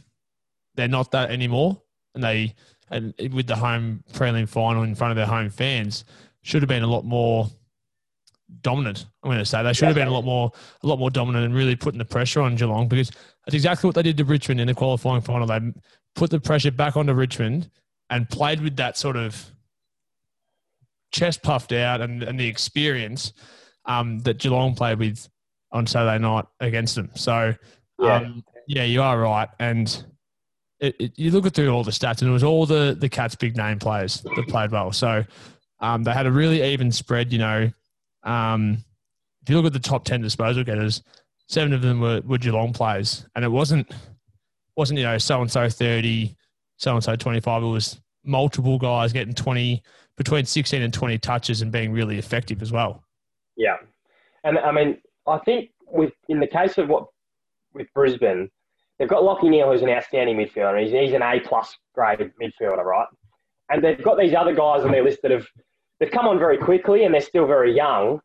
they're 0.75 0.89
not 0.89 1.13
that 1.13 1.31
anymore, 1.31 1.81
and 2.17 2.25
they 2.25 2.57
and 2.91 3.15
with 3.33 3.47
the 3.47 3.55
home 3.55 4.03
prelim 4.13 4.49
final 4.49 4.83
in 4.83 4.97
front 4.97 5.13
of 5.13 5.17
their 5.17 5.27
home 5.27 5.51
fans 5.51 6.05
should 6.43 6.63
have 6.63 6.69
been 6.69 6.83
a 6.83 6.87
lot 6.87 7.05
more 7.05 7.49
dominant. 8.63 9.07
I'm 9.23 9.29
going 9.29 9.39
to 9.39 9.45
say 9.45 9.63
they 9.63 9.73
should 9.73 9.89
have 9.89 9.95
been 9.95 10.09
a 10.09 10.13
lot 10.13 10.25
more, 10.25 10.51
a 10.83 10.87
lot 10.87 10.99
more 10.99 11.11
dominant 11.11 11.45
and 11.45 11.55
really 11.55 11.77
putting 11.77 11.99
the 11.99 12.05
pressure 12.05 12.41
on 12.41 12.57
Geelong 12.57 12.89
because 12.89 13.11
that's 13.45 13.55
exactly 13.55 13.89
what 13.89 13.95
they 13.95 14.03
did 14.03 14.17
to 14.17 14.25
Richmond 14.25 14.61
in 14.61 14.67
the 14.67 14.75
qualifying 14.75 15.23
final. 15.23 15.47
They 15.47 15.61
put 16.15 16.31
the 16.31 16.41
pressure 16.41 16.71
back 16.71 16.97
onto 16.97 17.13
Richmond 17.13 17.71
and 18.11 18.29
played 18.29 18.61
with 18.61 18.77
that 18.77 18.97
sort 18.97 19.17
of 19.17 19.51
chest 21.13 21.43
puffed 21.43 21.73
out 21.73 22.01
and, 22.01 22.23
and 22.23 22.39
the 22.39 22.47
experience 22.47 23.33
um, 23.85 24.19
that 24.21 24.39
Geelong 24.39 24.75
played 24.75 24.99
with 24.99 25.29
on 25.73 25.87
Saturday 25.87 26.19
night 26.19 26.45
against 26.61 26.95
them. 26.95 27.11
So, 27.15 27.55
yeah, 27.99 28.17
um, 28.17 28.45
yeah 28.67 28.85
you 28.85 29.03
are 29.03 29.19
right. 29.21 29.49
And 29.59 30.05
it, 30.81 30.97
it, 30.99 31.13
you 31.17 31.31
look 31.31 31.47
at 31.47 31.55
through 31.55 31.71
all 31.71 31.85
the 31.85 31.91
stats, 31.91 32.23
and 32.23 32.31
it 32.31 32.33
was 32.33 32.43
all 32.43 32.67
the 32.67 32.97
the 32.99 33.09
Cats' 33.09 33.35
big 33.35 33.57
name 33.57 33.79
players 33.79 34.23
that 34.23 34.49
played 34.49 34.71
well. 34.71 34.93
So 34.93 35.25
um, 35.81 36.05
they 36.05 36.13
had 36.13 36.27
a 36.27 36.33
really 36.33 36.63
even 36.63 36.93
spread. 36.93 37.33
You 37.33 37.39
know, 37.39 37.71
um, 38.23 38.79
if 39.43 39.49
you 39.49 39.57
look 39.57 39.67
at 39.67 39.73
the 39.73 39.79
top 39.79 40.05
ten 40.05 40.21
disposal 40.21 40.65
getters, 40.65 41.03
seven 41.49 41.73
of 41.73 41.83
them 41.83 42.01
were, 42.01 42.21
were 42.25 42.39
Geelong 42.39 42.73
players, 42.73 43.27
and 43.35 43.45
it 43.45 43.49
wasn't 43.49 43.91
wasn't 44.77 44.99
you 44.99 45.05
know 45.05 45.19
so 45.19 45.41
and 45.41 45.51
so 45.51 45.69
thirty, 45.69 46.37
so 46.77 46.95
and 46.95 47.05
so 47.05 47.17
twenty 47.17 47.41
five. 47.41 47.63
It 47.63 47.67
was 47.67 48.01
multiple 48.25 48.79
guys 48.79 49.13
getting 49.13 49.35
twenty 49.35 49.83
between 50.17 50.45
sixteen 50.45 50.83
and 50.83 50.93
twenty 50.93 51.19
touches 51.19 51.63
and 51.63 51.73
being 51.73 51.93
really 51.93 52.19
effective 52.19 52.63
as 52.63 52.73
well. 52.73 53.03
Yeah, 53.57 53.77
and 54.45 54.59
I 54.59 54.73
mean 54.73 54.99
I 55.27 55.39
think 55.39 55.71
with 55.87 56.13
in 56.29 56.41
the 56.41 56.47
case 56.47 56.79
of 56.79 56.89
what 56.89 57.07
with 57.73 57.87
Brisbane, 57.95 58.51
they've 58.99 59.09
got 59.09 59.23
Lachie 59.23 59.51
Neale 59.51 59.73
who's 59.73 59.83
an 59.83 59.89
outstanding 59.89 60.37
midfielder. 60.37 60.83
He's, 60.83 60.93
he's 60.93 61.15
an 61.15 61.23
A 61.23 61.41
plus 61.41 61.77
grade 61.95 62.33
midfielder, 62.41 62.85
right? 62.85 63.07
And 63.71 63.85
they've 63.85 64.03
got 64.03 64.19
these 64.19 64.35
other 64.35 64.55
guys 64.55 64.85
on 64.85 64.91
their 64.91 65.05
list 65.05 65.21
that 65.23 65.31
have 65.31 65.47
they've 66.01 66.11
come 66.11 66.27
on 66.27 66.39
very 66.39 66.59
quickly 66.59 67.05
and 67.05 67.15
they're 67.15 67.21
still 67.21 67.47
very 67.47 67.75
young. 67.75 68.21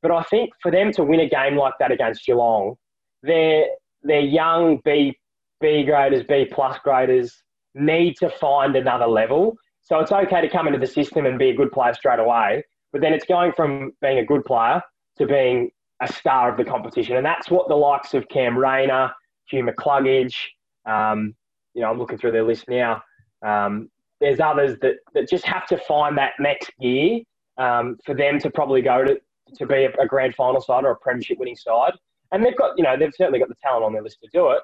But 0.00 0.12
I 0.12 0.22
think 0.22 0.50
for 0.62 0.70
them 0.70 0.92
to 0.92 1.04
win 1.04 1.20
a 1.20 1.28
game 1.28 1.56
like 1.56 1.74
that 1.80 1.90
against 1.90 2.24
Geelong, 2.24 2.76
they're, 3.22 3.66
they're 4.02 4.20
young 4.20 4.80
B, 4.84 5.18
B 5.60 5.84
graders, 5.84 6.22
B 6.22 6.46
plus 6.50 6.78
graders 6.84 7.42
need 7.74 8.16
to 8.18 8.30
find 8.30 8.76
another 8.76 9.06
level. 9.06 9.56
So 9.82 9.98
it's 9.98 10.12
okay 10.12 10.40
to 10.40 10.48
come 10.48 10.66
into 10.66 10.78
the 10.78 10.86
system 10.86 11.26
and 11.26 11.38
be 11.38 11.50
a 11.50 11.54
good 11.54 11.72
player 11.72 11.94
straight 11.94 12.20
away, 12.20 12.62
but 12.92 13.00
then 13.00 13.12
it's 13.12 13.24
going 13.24 13.52
from 13.52 13.92
being 14.00 14.18
a 14.18 14.24
good 14.24 14.44
player 14.44 14.80
to 15.18 15.26
being 15.26 15.70
a 16.00 16.12
star 16.12 16.50
of 16.50 16.56
the 16.56 16.64
competition. 16.64 17.16
And 17.16 17.26
that's 17.26 17.50
what 17.50 17.68
the 17.68 17.74
likes 17.74 18.14
of 18.14 18.28
Cam 18.28 18.56
Rayner, 18.56 19.10
Hugh 19.50 19.64
McCluggage, 19.64 20.34
um, 20.86 21.34
you 21.74 21.82
know, 21.82 21.90
I'm 21.90 21.98
looking 21.98 22.18
through 22.18 22.32
their 22.32 22.44
list 22.44 22.66
now. 22.68 23.02
Um, 23.44 23.88
there's 24.20 24.40
others 24.40 24.78
that, 24.82 24.96
that 25.14 25.28
just 25.28 25.44
have 25.44 25.66
to 25.68 25.78
find 25.78 26.16
that 26.18 26.32
next 26.38 26.70
gear 26.80 27.20
um, 27.58 27.96
for 28.04 28.14
them 28.14 28.38
to 28.40 28.50
probably 28.50 28.82
go 28.82 29.04
to, 29.04 29.20
to 29.56 29.66
be 29.66 29.84
a, 29.84 29.92
a, 30.00 30.06
grand 30.06 30.34
final 30.34 30.60
side 30.60 30.84
or 30.84 30.90
a 30.92 30.96
premiership 30.96 31.38
winning 31.38 31.56
side. 31.56 31.92
And 32.32 32.44
they've 32.44 32.56
got, 32.56 32.76
you 32.76 32.84
know, 32.84 32.96
they've 32.96 33.14
certainly 33.14 33.38
got 33.38 33.48
the 33.48 33.54
talent 33.62 33.84
on 33.84 33.92
their 33.92 34.02
list 34.02 34.18
to 34.22 34.28
do 34.32 34.50
it. 34.50 34.60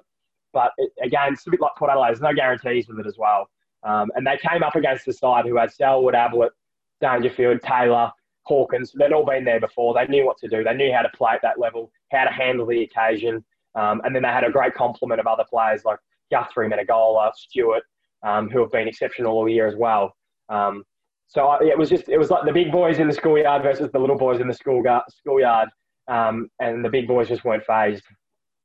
But 0.53 0.73
it, 0.77 0.93
again, 1.03 1.33
it's 1.33 1.47
a 1.47 1.51
bit 1.51 1.61
like 1.61 1.73
Port 1.77 1.91
Adelaide. 1.91 2.11
There's 2.11 2.21
no 2.21 2.35
guarantees 2.35 2.89
with 2.89 2.99
it 2.99 3.07
as 3.07 3.17
well. 3.19 3.49
Um, 3.83 4.11
and 4.15 4.27
they 4.27 4.39
came 4.39 4.63
up 4.63 4.77
against 4.77 5.05
the 5.05 5.13
side 5.13 5.45
who 5.47 5.57
had 5.57 5.73
Selwood, 5.73 6.15
Ablett, 6.15 6.53
Dangerfield, 7.01 7.61
Taylor, 7.63 8.11
Hawkins. 8.45 8.93
They'd 8.97 9.13
all 9.13 9.25
been 9.25 9.45
there 9.45 9.61
before. 9.61 9.95
They 9.95 10.07
knew 10.07 10.25
what 10.25 10.39
to 10.39 10.49
do. 10.49 10.63
They 10.63 10.75
knew 10.75 10.93
how 10.93 11.03
to 11.03 11.11
play 11.11 11.33
at 11.33 11.43
that 11.43 11.59
level, 11.59 11.91
how 12.13 12.25
to 12.25 12.31
handle 12.31 12.67
the 12.67 12.83
occasion. 12.83 13.45
Um, 13.75 14.01
and 14.05 14.15
then 14.15 14.23
they 14.23 14.29
had 14.29 14.45
a 14.45 14.51
great 14.51 14.75
complement 14.75 15.21
of 15.21 15.27
other 15.27 15.45
players 15.49 15.85
like 15.85 15.99
Guthrie, 16.31 16.69
Menegola, 16.69 17.33
Stewart, 17.35 17.83
um, 18.25 18.49
who 18.49 18.61
have 18.61 18.73
been 18.73 18.89
exceptional 18.89 19.33
all 19.33 19.49
year 19.49 19.67
as 19.67 19.77
well. 19.77 20.13
Um, 20.49 20.85
so 21.29 21.53
it 21.61 21.77
was 21.77 21.89
just 21.89 22.09
it 22.09 22.19
was 22.19 22.31
like 22.31 22.45
the 22.45 22.53
big 22.53 22.71
boys 22.71 22.99
in 22.99 23.09
the 23.09 23.15
schoolyard 23.15 23.63
versus 23.63 23.91
the 23.93 23.99
little 23.99 24.17
boys 24.17 24.41
in 24.41 24.49
the 24.49 24.55
school 24.55 24.83
schoolyard, 25.09 25.69
um, 26.09 26.49
and 26.61 26.85
the 26.85 26.89
big 26.89 27.09
boys 27.09 27.29
just 27.29 27.45
weren't 27.45 27.65
phased. 27.65 28.05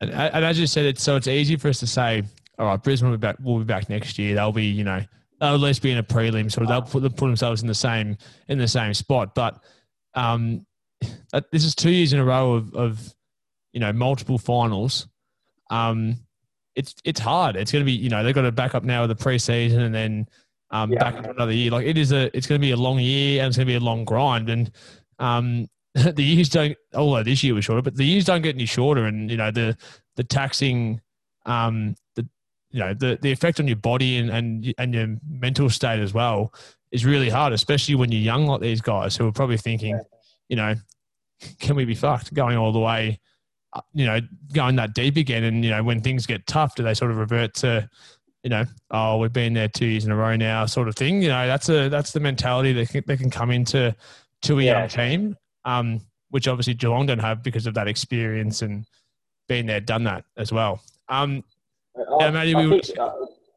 And, 0.01 0.11
and 0.11 0.45
as 0.45 0.59
you 0.59 0.67
said, 0.67 0.85
it's 0.85 1.01
so 1.01 1.15
it's 1.15 1.27
easy 1.27 1.55
for 1.55 1.69
us 1.69 1.79
to 1.79 1.87
say, 1.87 2.23
all 2.57 2.67
right, 2.67 2.81
Brisbane 2.81 3.09
will 3.09 3.17
be 3.17 3.21
back. 3.21 3.37
Will 3.41 3.59
be 3.59 3.65
back 3.65 3.89
next 3.89 4.19
year. 4.19 4.35
They'll 4.35 4.51
be, 4.51 4.65
you 4.65 4.83
know, 4.83 5.01
they'll 5.39 5.55
at 5.55 5.59
least 5.59 5.81
be 5.81 5.91
in 5.91 5.97
a 5.97 6.03
prelim, 6.03 6.51
so 6.51 6.65
they'll 6.65 6.81
put, 6.81 7.03
put 7.15 7.27
themselves 7.27 7.61
in 7.61 7.67
the 7.67 7.73
same 7.73 8.17
in 8.47 8.57
the 8.57 8.67
same 8.67 8.93
spot. 8.93 9.33
But 9.33 9.63
um, 10.13 10.65
this 11.51 11.63
is 11.63 11.75
two 11.75 11.91
years 11.91 12.13
in 12.13 12.19
a 12.19 12.25
row 12.25 12.53
of, 12.53 12.73
of 12.75 13.13
you 13.73 13.79
know 13.79 13.93
multiple 13.93 14.37
finals. 14.37 15.07
Um, 15.71 16.17
it's 16.79 16.95
it's 17.03 17.19
hard. 17.19 17.57
It's 17.57 17.71
going 17.71 17.83
to 17.83 17.85
be 17.85 17.91
you 17.91 18.09
know 18.09 18.23
they've 18.23 18.33
got 18.33 18.43
to 18.43 18.51
back 18.51 18.73
up 18.73 18.83
now 18.83 19.05
with 19.05 19.17
the 19.17 19.23
preseason 19.23 19.79
and 19.79 19.93
then 19.93 20.27
um, 20.71 20.91
yeah. 20.91 20.99
back 20.99 21.15
up 21.15 21.25
another 21.25 21.51
year. 21.51 21.71
Like 21.71 21.85
it 21.85 21.97
is 21.97 22.13
a 22.13 22.35
it's 22.35 22.47
going 22.47 22.59
to 22.59 22.65
be 22.65 22.71
a 22.71 22.77
long 22.77 22.99
year 22.99 23.41
and 23.41 23.49
it's 23.49 23.57
going 23.57 23.67
to 23.67 23.71
be 23.71 23.75
a 23.75 23.81
long 23.81 24.05
grind. 24.05 24.49
And 24.49 24.71
um, 25.19 25.67
the 25.93 26.23
years 26.23 26.47
don't 26.47 26.77
although 26.95 27.21
this 27.21 27.43
year 27.43 27.53
was 27.53 27.65
shorter, 27.65 27.81
but 27.81 27.95
the 27.95 28.05
years 28.05 28.23
don't 28.23 28.41
get 28.41 28.55
any 28.55 28.65
shorter. 28.65 29.05
And 29.05 29.29
you 29.29 29.35
know 29.35 29.51
the 29.51 29.77
the 30.15 30.23
taxing 30.23 31.01
um, 31.45 31.95
the 32.15 32.25
you 32.71 32.79
know 32.79 32.93
the 32.93 33.19
the 33.21 33.31
effect 33.31 33.59
on 33.59 33.67
your 33.67 33.75
body 33.75 34.17
and 34.17 34.29
and 34.29 34.73
and 34.77 34.93
your 34.93 35.17
mental 35.29 35.69
state 35.69 35.99
as 35.99 36.13
well 36.13 36.53
is 36.91 37.05
really 37.05 37.29
hard, 37.29 37.51
especially 37.51 37.95
when 37.95 38.11
you're 38.11 38.21
young 38.21 38.45
like 38.45 38.61
these 38.61 38.81
guys 38.81 39.17
who 39.17 39.27
are 39.27 39.31
probably 39.33 39.57
thinking, 39.57 39.99
you 40.47 40.55
know, 40.55 40.75
can 41.59 41.75
we 41.75 41.83
be 41.83 41.93
fucked 41.93 42.33
going 42.33 42.57
all 42.57 42.71
the 42.71 42.79
way, 42.79 43.19
you 43.93 44.05
know, 44.05 44.19
going 44.53 44.75
that 44.77 44.93
deep 44.93 45.17
again? 45.17 45.43
And 45.43 45.63
you 45.63 45.71
know, 45.71 45.83
when 45.83 46.01
things 46.01 46.25
get 46.25 46.45
tough, 46.47 46.75
do 46.75 46.83
they 46.83 46.93
sort 46.93 47.11
of 47.11 47.17
revert 47.17 47.53
to, 47.55 47.89
you 48.43 48.49
know, 48.49 48.65
oh, 48.91 49.17
we've 49.17 49.33
been 49.33 49.53
there 49.53 49.67
two 49.67 49.85
years 49.85 50.05
in 50.05 50.11
a 50.11 50.15
row 50.15 50.35
now, 50.35 50.65
sort 50.65 50.87
of 50.87 50.95
thing? 50.95 51.21
You 51.21 51.29
know, 51.29 51.47
that's 51.47 51.69
a 51.69 51.89
that's 51.89 52.11
the 52.11 52.19
mentality 52.19 52.73
that 52.73 52.89
can, 52.89 53.03
that 53.07 53.17
can 53.17 53.29
come 53.29 53.51
into 53.51 53.95
to 54.43 54.59
a 54.59 54.63
yeah. 54.63 54.79
young 54.79 54.89
team, 54.89 55.37
um, 55.65 56.01
which 56.29 56.47
obviously 56.47 56.73
Geelong 56.73 57.05
don't 57.05 57.19
have 57.19 57.43
because 57.43 57.67
of 57.67 57.73
that 57.75 57.87
experience 57.87 58.61
and 58.61 58.85
being 59.47 59.65
there, 59.65 59.81
done 59.81 60.03
that 60.05 60.23
as 60.37 60.51
well. 60.53 60.81
Um, 61.09 61.43
I, 61.97 62.01
yeah, 62.19 62.31
maybe 62.31 62.55
we. 62.55 62.81
Think, 62.81 62.99
uh, 62.99 63.11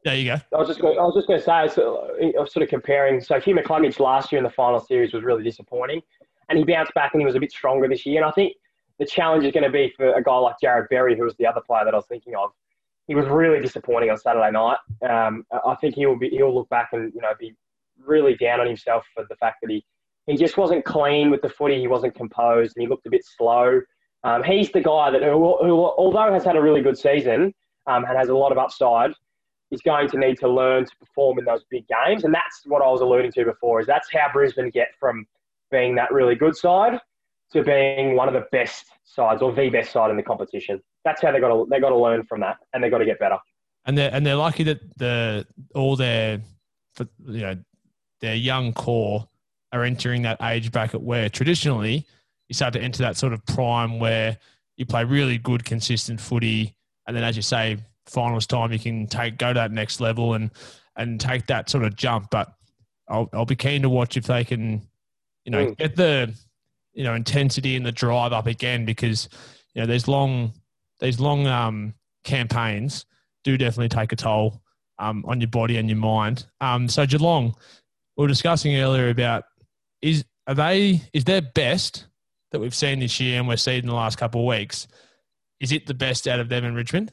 there 0.04 0.16
you 0.16 0.24
go. 0.24 0.40
I 0.52 0.58
was 0.58 0.66
just 0.66 0.80
going, 0.80 0.98
I 0.98 1.02
was 1.02 1.14
just 1.14 1.28
going 1.28 1.38
to 1.38 1.44
say, 1.44 1.68
so, 1.72 2.10
I 2.20 2.40
was 2.40 2.52
sort 2.52 2.64
of 2.64 2.68
comparing. 2.68 3.20
So 3.20 3.38
Hugh 3.38 3.54
McCluggage 3.54 4.00
last 4.00 4.32
year 4.32 4.38
in 4.38 4.44
the 4.44 4.50
final 4.50 4.80
series 4.80 5.12
was 5.12 5.22
really 5.22 5.44
disappointing, 5.44 6.02
and 6.48 6.58
he 6.58 6.64
bounced 6.64 6.92
back 6.94 7.12
and 7.14 7.20
he 7.20 7.26
was 7.26 7.36
a 7.36 7.40
bit 7.40 7.52
stronger 7.52 7.86
this 7.86 8.04
year. 8.04 8.20
And 8.20 8.28
I 8.28 8.32
think 8.32 8.54
the 9.02 9.08
challenge 9.08 9.44
is 9.44 9.50
going 9.50 9.64
to 9.64 9.70
be 9.70 9.92
for 9.96 10.14
a 10.14 10.22
guy 10.22 10.36
like 10.36 10.54
Jarrod 10.62 10.88
Berry, 10.88 11.16
who 11.16 11.24
was 11.24 11.34
the 11.36 11.46
other 11.46 11.60
player 11.60 11.84
that 11.84 11.92
I 11.92 11.96
was 11.96 12.06
thinking 12.06 12.36
of. 12.36 12.52
He 13.08 13.16
was 13.16 13.26
really 13.26 13.60
disappointing 13.60 14.10
on 14.10 14.16
Saturday 14.16 14.52
night. 14.52 14.76
Um, 15.08 15.44
I 15.52 15.74
think 15.80 15.96
he'll 15.96 16.16
be 16.16 16.28
he'll 16.28 16.54
look 16.54 16.68
back 16.68 16.90
and 16.92 17.12
you 17.12 17.20
know 17.20 17.32
be 17.36 17.52
really 17.98 18.36
down 18.36 18.60
on 18.60 18.68
himself 18.68 19.04
for 19.12 19.24
the 19.28 19.34
fact 19.36 19.56
that 19.62 19.70
he 19.72 19.84
he 20.28 20.36
just 20.36 20.56
wasn't 20.56 20.84
clean 20.84 21.32
with 21.32 21.42
the 21.42 21.48
footy. 21.48 21.80
He 21.80 21.88
wasn't 21.88 22.14
composed, 22.14 22.76
and 22.76 22.82
he 22.82 22.88
looked 22.88 23.04
a 23.06 23.10
bit 23.10 23.24
slow. 23.24 23.80
Um, 24.22 24.44
he's 24.44 24.70
the 24.70 24.80
guy 24.80 25.10
that, 25.10 25.20
who, 25.20 25.58
who, 25.60 25.84
although 25.84 26.32
has 26.32 26.44
had 26.44 26.54
a 26.54 26.62
really 26.62 26.80
good 26.80 26.96
season 26.96 27.52
um, 27.88 28.04
and 28.04 28.16
has 28.16 28.28
a 28.28 28.34
lot 28.34 28.52
of 28.52 28.58
upside, 28.58 29.10
is 29.72 29.82
going 29.82 30.08
to 30.10 30.16
need 30.16 30.38
to 30.38 30.48
learn 30.48 30.84
to 30.84 30.96
perform 31.00 31.40
in 31.40 31.44
those 31.44 31.64
big 31.68 31.84
games. 31.88 32.22
And 32.22 32.32
that's 32.32 32.62
what 32.66 32.82
I 32.82 32.88
was 32.88 33.00
alluding 33.00 33.32
to 33.32 33.44
before. 33.44 33.80
Is 33.80 33.86
that's 33.88 34.06
how 34.12 34.28
Brisbane 34.32 34.70
get 34.70 34.90
from 35.00 35.26
being 35.72 35.96
that 35.96 36.12
really 36.12 36.36
good 36.36 36.54
side 36.54 37.00
to 37.52 37.62
being 37.62 38.16
one 38.16 38.28
of 38.28 38.34
the 38.34 38.46
best 38.52 38.86
sides 39.04 39.42
or 39.42 39.52
the 39.52 39.68
best 39.68 39.92
side 39.92 40.10
in 40.10 40.16
the 40.16 40.22
competition. 40.22 40.80
That's 41.04 41.22
how 41.22 41.32
they 41.32 41.40
got 41.40 41.48
to 41.48 41.66
they 41.70 41.80
got 41.80 41.90
to 41.90 41.96
learn 41.96 42.24
from 42.24 42.40
that, 42.40 42.58
and 42.72 42.82
they 42.82 42.90
got 42.90 42.98
to 42.98 43.04
get 43.04 43.18
better. 43.18 43.38
And 43.84 43.96
they're 43.98 44.12
and 44.12 44.24
they're 44.24 44.36
lucky 44.36 44.62
that 44.64 44.80
the 44.96 45.46
all 45.74 45.96
their 45.96 46.40
you 46.98 47.40
know 47.40 47.56
their 48.20 48.34
young 48.34 48.72
core 48.72 49.28
are 49.72 49.84
entering 49.84 50.22
that 50.22 50.40
age 50.42 50.70
bracket 50.70 51.00
where 51.00 51.28
traditionally 51.28 52.06
you 52.48 52.54
start 52.54 52.74
to 52.74 52.80
enter 52.80 53.02
that 53.02 53.16
sort 53.16 53.32
of 53.32 53.44
prime 53.46 53.98
where 53.98 54.36
you 54.76 54.86
play 54.86 55.04
really 55.04 55.38
good, 55.38 55.64
consistent 55.64 56.20
footy, 56.20 56.74
and 57.06 57.16
then 57.16 57.24
as 57.24 57.36
you 57.36 57.42
say, 57.42 57.78
finals 58.06 58.46
time 58.46 58.72
you 58.72 58.78
can 58.78 59.06
take 59.06 59.38
go 59.38 59.48
to 59.48 59.54
that 59.54 59.72
next 59.72 60.00
level 60.00 60.34
and 60.34 60.50
and 60.96 61.20
take 61.20 61.46
that 61.46 61.68
sort 61.68 61.84
of 61.84 61.96
jump. 61.96 62.28
But 62.30 62.52
I'll 63.08 63.28
I'll 63.32 63.46
be 63.46 63.56
keen 63.56 63.82
to 63.82 63.88
watch 63.88 64.16
if 64.16 64.24
they 64.24 64.44
can, 64.44 64.82
you 65.44 65.50
know, 65.50 65.66
mm. 65.66 65.76
get 65.76 65.96
the 65.96 66.34
you 66.92 67.04
know 67.04 67.14
intensity 67.14 67.76
and 67.76 67.84
the 67.84 67.92
drive 67.92 68.32
up 68.32 68.46
again 68.46 68.84
because 68.84 69.28
you 69.74 69.80
know 69.80 69.86
these 69.86 70.08
long 70.08 70.52
these 71.00 71.18
long 71.18 71.46
um, 71.46 71.94
campaigns 72.24 73.06
do 73.44 73.56
definitely 73.56 73.88
take 73.88 74.12
a 74.12 74.16
toll 74.16 74.62
um, 74.98 75.24
on 75.26 75.40
your 75.40 75.48
body 75.48 75.76
and 75.76 75.88
your 75.88 75.98
mind. 75.98 76.46
Um, 76.60 76.88
so 76.88 77.06
Geelong, 77.06 77.54
we 78.16 78.22
were 78.22 78.28
discussing 78.28 78.76
earlier 78.76 79.08
about 79.08 79.44
is 80.00 80.24
are 80.46 80.54
they 80.54 81.02
is 81.12 81.24
their 81.24 81.42
best 81.42 82.06
that 82.52 82.60
we've 82.60 82.74
seen 82.74 83.00
this 83.00 83.18
year 83.18 83.38
and 83.38 83.48
we've 83.48 83.60
seen 83.60 83.80
in 83.80 83.86
the 83.86 83.94
last 83.94 84.18
couple 84.18 84.42
of 84.42 84.46
weeks, 84.46 84.86
is 85.60 85.72
it 85.72 85.86
the 85.86 85.94
best 85.94 86.28
out 86.28 86.38
of 86.38 86.48
them 86.48 86.64
in 86.64 86.74
Richmond? 86.74 87.12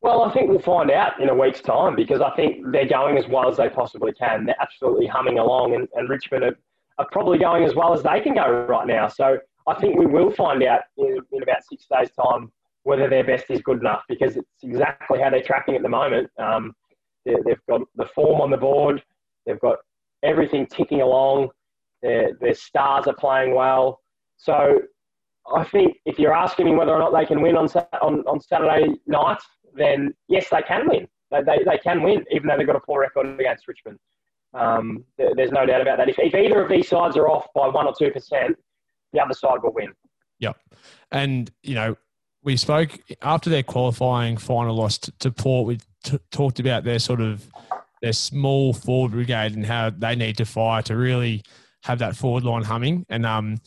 Well, 0.00 0.22
I 0.22 0.32
think 0.32 0.50
we'll 0.50 0.58
find 0.58 0.90
out 0.90 1.20
in 1.20 1.28
a 1.28 1.34
week's 1.34 1.60
time 1.60 1.94
because 1.94 2.20
I 2.20 2.34
think 2.34 2.72
they're 2.72 2.88
going 2.88 3.16
as 3.16 3.28
well 3.28 3.48
as 3.48 3.56
they 3.56 3.68
possibly 3.68 4.12
can. 4.12 4.44
They're 4.44 4.60
absolutely 4.60 5.06
humming 5.06 5.38
along, 5.38 5.76
and, 5.76 5.86
and 5.94 6.08
Richmond 6.08 6.42
are, 6.42 6.58
are 7.02 7.08
probably 7.10 7.38
going 7.38 7.64
as 7.64 7.74
well 7.74 7.92
as 7.92 8.02
they 8.02 8.20
can 8.20 8.34
go 8.34 8.66
right 8.68 8.86
now. 8.86 9.08
So 9.08 9.38
I 9.66 9.74
think 9.74 9.98
we 9.98 10.06
will 10.06 10.30
find 10.30 10.62
out 10.62 10.82
in, 10.96 11.18
in 11.32 11.42
about 11.42 11.64
six 11.68 11.86
days' 11.90 12.10
time 12.12 12.50
whether 12.84 13.08
their 13.08 13.24
best 13.24 13.46
is 13.50 13.60
good 13.60 13.80
enough 13.80 14.02
because 14.08 14.36
it's 14.36 14.62
exactly 14.62 15.20
how 15.20 15.30
they're 15.30 15.42
tracking 15.42 15.76
at 15.76 15.82
the 15.82 15.88
moment. 15.88 16.28
Um, 16.38 16.74
they've 17.24 17.66
got 17.68 17.82
the 17.96 18.06
form 18.06 18.40
on 18.40 18.50
the 18.50 18.56
board, 18.56 19.02
they've 19.46 19.60
got 19.60 19.78
everything 20.22 20.66
ticking 20.66 21.00
along. 21.00 21.48
Their, 22.02 22.32
their 22.40 22.54
stars 22.54 23.06
are 23.06 23.14
playing 23.14 23.54
well. 23.54 24.00
So 24.36 24.80
I 25.54 25.62
think 25.64 25.98
if 26.04 26.18
you're 26.18 26.34
asking 26.34 26.66
me 26.66 26.74
whether 26.74 26.92
or 26.92 26.98
not 26.98 27.12
they 27.12 27.26
can 27.26 27.40
win 27.40 27.56
on, 27.56 27.68
on, 28.00 28.20
on 28.26 28.40
Saturday 28.40 28.94
night, 29.06 29.38
then 29.74 30.12
yes, 30.28 30.46
they 30.50 30.62
can 30.62 30.88
win. 30.88 31.06
They, 31.30 31.42
they, 31.42 31.64
they 31.64 31.78
can 31.78 32.02
win, 32.02 32.24
even 32.32 32.48
though 32.48 32.58
they've 32.58 32.66
got 32.66 32.76
a 32.76 32.80
poor 32.80 33.00
record 33.00 33.40
against 33.40 33.68
Richmond. 33.68 33.98
Um, 34.54 35.04
there's 35.16 35.50
no 35.50 35.64
doubt 35.64 35.80
about 35.80 35.98
that. 35.98 36.08
If, 36.08 36.18
if 36.18 36.34
either 36.34 36.62
of 36.62 36.68
these 36.68 36.88
sides 36.88 37.16
are 37.16 37.28
off 37.28 37.46
by 37.54 37.68
one 37.68 37.86
or 37.86 37.94
two 37.98 38.10
percent, 38.10 38.56
the 39.12 39.20
other 39.20 39.34
side 39.34 39.62
will 39.62 39.72
win. 39.72 39.92
Yep. 40.40 40.56
And 41.10 41.50
you 41.62 41.74
know, 41.74 41.96
we 42.42 42.56
spoke 42.56 42.98
after 43.22 43.48
their 43.48 43.62
qualifying 43.62 44.36
final 44.36 44.74
loss 44.74 44.98
to, 44.98 45.12
to 45.20 45.30
Port. 45.30 45.66
We 45.66 45.78
t- 46.04 46.18
talked 46.30 46.60
about 46.60 46.84
their 46.84 46.98
sort 46.98 47.20
of 47.20 47.48
their 48.02 48.12
small 48.12 48.72
forward 48.72 49.12
brigade 49.12 49.54
and 49.54 49.64
how 49.64 49.90
they 49.90 50.16
need 50.16 50.36
to 50.38 50.44
fire 50.44 50.82
to 50.82 50.96
really 50.96 51.42
have 51.84 52.00
that 52.00 52.16
forward 52.16 52.44
line 52.44 52.62
humming. 52.62 53.06
And 53.08 53.24
um, 53.24 53.58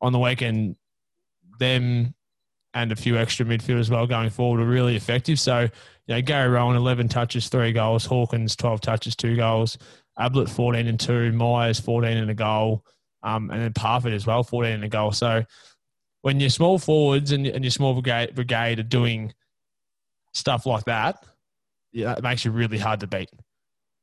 on 0.00 0.12
the 0.12 0.18
weekend, 0.18 0.76
them 1.58 2.14
and 2.72 2.92
a 2.92 2.96
few 2.96 3.16
extra 3.16 3.44
midfielders 3.44 3.80
as 3.80 3.90
well 3.90 4.06
going 4.06 4.30
forward 4.30 4.60
were 4.60 4.66
really 4.66 4.94
effective. 4.94 5.40
So, 5.40 5.62
you 6.06 6.14
know, 6.14 6.22
Gary 6.22 6.48
Rohan, 6.48 6.76
11 6.76 7.08
touches, 7.08 7.48
three 7.48 7.72
goals. 7.72 8.06
Hawkins, 8.06 8.54
12 8.54 8.80
touches, 8.80 9.16
two 9.16 9.36
goals. 9.36 9.76
Ablett, 10.20 10.48
14 10.48 10.86
and 10.86 11.00
two. 11.00 11.32
Miers, 11.32 11.80
14 11.80 12.16
and 12.16 12.30
a 12.30 12.34
goal. 12.34 12.84
Um, 13.22 13.50
and 13.50 13.60
then 13.60 13.72
Parfitt 13.72 14.12
as 14.12 14.26
well, 14.26 14.42
14 14.42 14.72
and 14.72 14.84
a 14.84 14.88
goal. 14.88 15.12
So 15.12 15.44
when 16.22 16.40
your 16.40 16.50
small 16.50 16.78
forwards 16.78 17.32
and, 17.32 17.46
and 17.46 17.64
your 17.64 17.70
small 17.70 17.94
brigade, 17.94 18.34
brigade 18.34 18.78
are 18.78 18.84
doing 18.84 19.32
stuff 20.32 20.66
like 20.66 20.84
that, 20.84 21.24
yeah, 21.92 22.12
it 22.12 22.22
makes 22.22 22.44
you 22.44 22.50
really 22.50 22.78
hard 22.78 23.00
to 23.00 23.06
beat. 23.06 23.30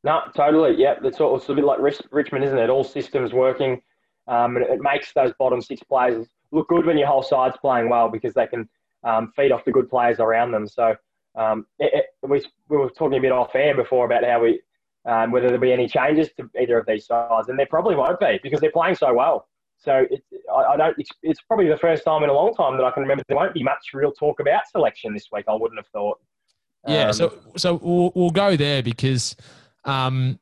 No, 0.04 0.22
totally. 0.36 0.76
Yeah, 0.78 0.96
it's, 1.04 1.20
all, 1.20 1.36
it's 1.38 1.50
a 1.50 1.54
bit 1.54 1.64
like 1.64 1.80
Richmond, 2.12 2.44
isn't 2.44 2.58
it? 2.58 2.70
All 2.70 2.84
systems 2.84 3.34
working, 3.34 3.82
um, 4.28 4.56
and 4.58 4.66
it 4.66 4.82
makes 4.82 5.14
those 5.14 5.34
bottom 5.40 5.62
six 5.62 5.82
players 5.84 6.28
look 6.52 6.68
good 6.68 6.86
when 6.86 6.98
your 6.98 7.08
whole 7.08 7.24
side's 7.24 7.58
playing 7.58 7.90
well 7.90 8.10
because 8.10 8.34
they 8.34 8.48
can 8.48 8.70
um, 9.04 9.32
feed 9.36 9.52
off 9.52 9.66
the 9.66 9.72
good 9.72 9.90
players 9.90 10.20
around 10.20 10.52
them. 10.52 10.68
So 10.68 10.96
um, 11.36 11.66
it, 11.80 11.92
it, 11.94 12.06
we, 12.28 12.44
we 12.70 12.78
were 12.78 12.90
talking 12.90 13.18
a 13.18 13.22
bit 13.22 13.32
off 13.32 13.56
air 13.56 13.76
before 13.76 14.06
about 14.06 14.24
how 14.24 14.42
we 14.42 14.62
um, 15.08 15.32
whether 15.32 15.48
there'll 15.48 15.62
be 15.62 15.72
any 15.74 15.88
changes 15.88 16.30
to 16.38 16.50
either 16.62 16.78
of 16.78 16.86
these 16.86 17.08
sides, 17.08 17.50
and 17.50 17.58
there 17.58 17.66
probably 17.66 17.96
won't 17.96 18.20
be 18.20 18.40
because 18.44 18.60
they're 18.60 18.72
playing 18.72 18.96
so 18.96 19.14
well. 19.14 19.48
So 19.80 20.06
it, 20.10 20.24
I, 20.54 20.74
I, 20.74 20.78
don't. 20.78 20.96
It's, 20.98 21.10
it's, 21.24 21.42
probably 21.42 21.68
the 21.68 21.78
first 21.78 22.04
time 22.04 22.24
in 22.24 22.30
a 22.30 22.34
long 22.34 22.54
time 22.54 22.78
that 22.78 22.84
I 22.84 22.92
can 22.92 23.04
remember 23.04 23.24
there 23.28 23.38
won't 23.38 23.54
be 23.54 23.64
much 23.64 23.92
real 23.94 24.12
talk 24.12 24.40
about 24.40 24.68
selection 24.68 25.14
this 25.14 25.28
week. 25.32 25.46
I 25.48 25.54
wouldn't 25.54 25.80
have 25.80 25.88
thought. 25.88 26.20
Yeah. 26.86 27.12
so 27.12 27.30
um, 27.30 27.40
so 27.58 27.80
we'll, 27.82 28.12
we'll 28.16 28.30
go 28.32 28.56
there 28.56 28.84
because 28.84 29.36
um, 29.86 30.40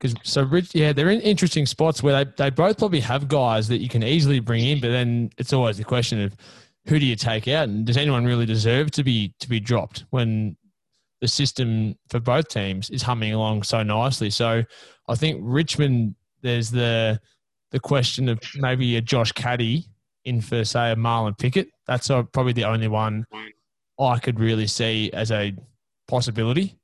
because 0.00 0.14
so 0.22 0.42
Rich, 0.42 0.74
yeah, 0.74 0.92
they're 0.92 1.10
in 1.10 1.20
interesting 1.20 1.66
spots 1.66 2.02
where 2.02 2.24
they, 2.24 2.30
they 2.36 2.50
both 2.50 2.78
probably 2.78 3.00
have 3.00 3.28
guys 3.28 3.68
that 3.68 3.78
you 3.78 3.88
can 3.88 4.02
easily 4.02 4.40
bring 4.40 4.64
in, 4.64 4.80
but 4.80 4.88
then 4.88 5.30
it's 5.38 5.52
always 5.52 5.78
the 5.78 5.84
question 5.84 6.20
of 6.20 6.36
who 6.86 6.98
do 6.98 7.06
you 7.06 7.16
take 7.16 7.46
out, 7.48 7.68
and 7.68 7.86
does 7.86 7.96
anyone 7.96 8.24
really 8.24 8.46
deserve 8.46 8.90
to 8.92 9.04
be 9.04 9.32
to 9.38 9.48
be 9.48 9.60
dropped 9.60 10.04
when 10.10 10.56
the 11.24 11.28
system 11.28 11.96
for 12.10 12.20
both 12.20 12.48
teams 12.48 12.90
is 12.90 13.02
humming 13.02 13.32
along 13.32 13.62
so 13.62 13.82
nicely. 13.82 14.28
So 14.28 14.62
I 15.08 15.14
think 15.14 15.40
Richmond, 15.42 16.14
there's 16.42 16.70
the 16.70 17.20
the 17.70 17.80
question 17.80 18.28
of 18.28 18.38
maybe 18.56 18.96
a 18.96 19.00
Josh 19.00 19.32
Caddy 19.32 19.86
in 20.24 20.40
for 20.40 20.64
say 20.64 20.92
a 20.92 20.96
Marlon 20.96 21.36
Pickett. 21.38 21.68
That's 21.86 22.08
probably 22.08 22.52
the 22.52 22.64
only 22.64 22.88
one 22.88 23.24
I 23.98 24.18
could 24.18 24.38
really 24.38 24.66
see 24.66 25.10
as 25.12 25.30
a 25.30 25.54
possibility. 26.06 26.78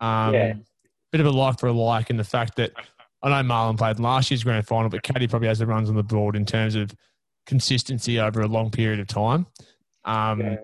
Um, 0.00 0.34
yeah 0.34 0.54
bit 1.10 1.20
of 1.20 1.26
a 1.26 1.30
like 1.30 1.58
for 1.58 1.66
a 1.66 1.72
like 1.72 2.10
in 2.10 2.16
the 2.16 2.24
fact 2.24 2.56
that 2.56 2.72
I 3.22 3.28
know 3.28 3.48
Marlon 3.48 3.76
played 3.76 3.98
last 3.98 4.30
year's 4.30 4.44
grand 4.44 4.66
final, 4.66 4.88
but 4.88 5.02
Caddy 5.02 5.26
probably 5.26 5.48
has 5.48 5.58
the 5.58 5.66
runs 5.66 5.88
on 5.88 5.96
the 5.96 6.02
board 6.02 6.36
in 6.36 6.46
terms 6.46 6.74
of 6.74 6.94
consistency 7.46 8.18
over 8.18 8.40
a 8.40 8.46
long 8.46 8.70
period 8.70 9.00
of 9.00 9.06
time. 9.08 9.46
Um, 10.04 10.40
yeah. 10.40 10.56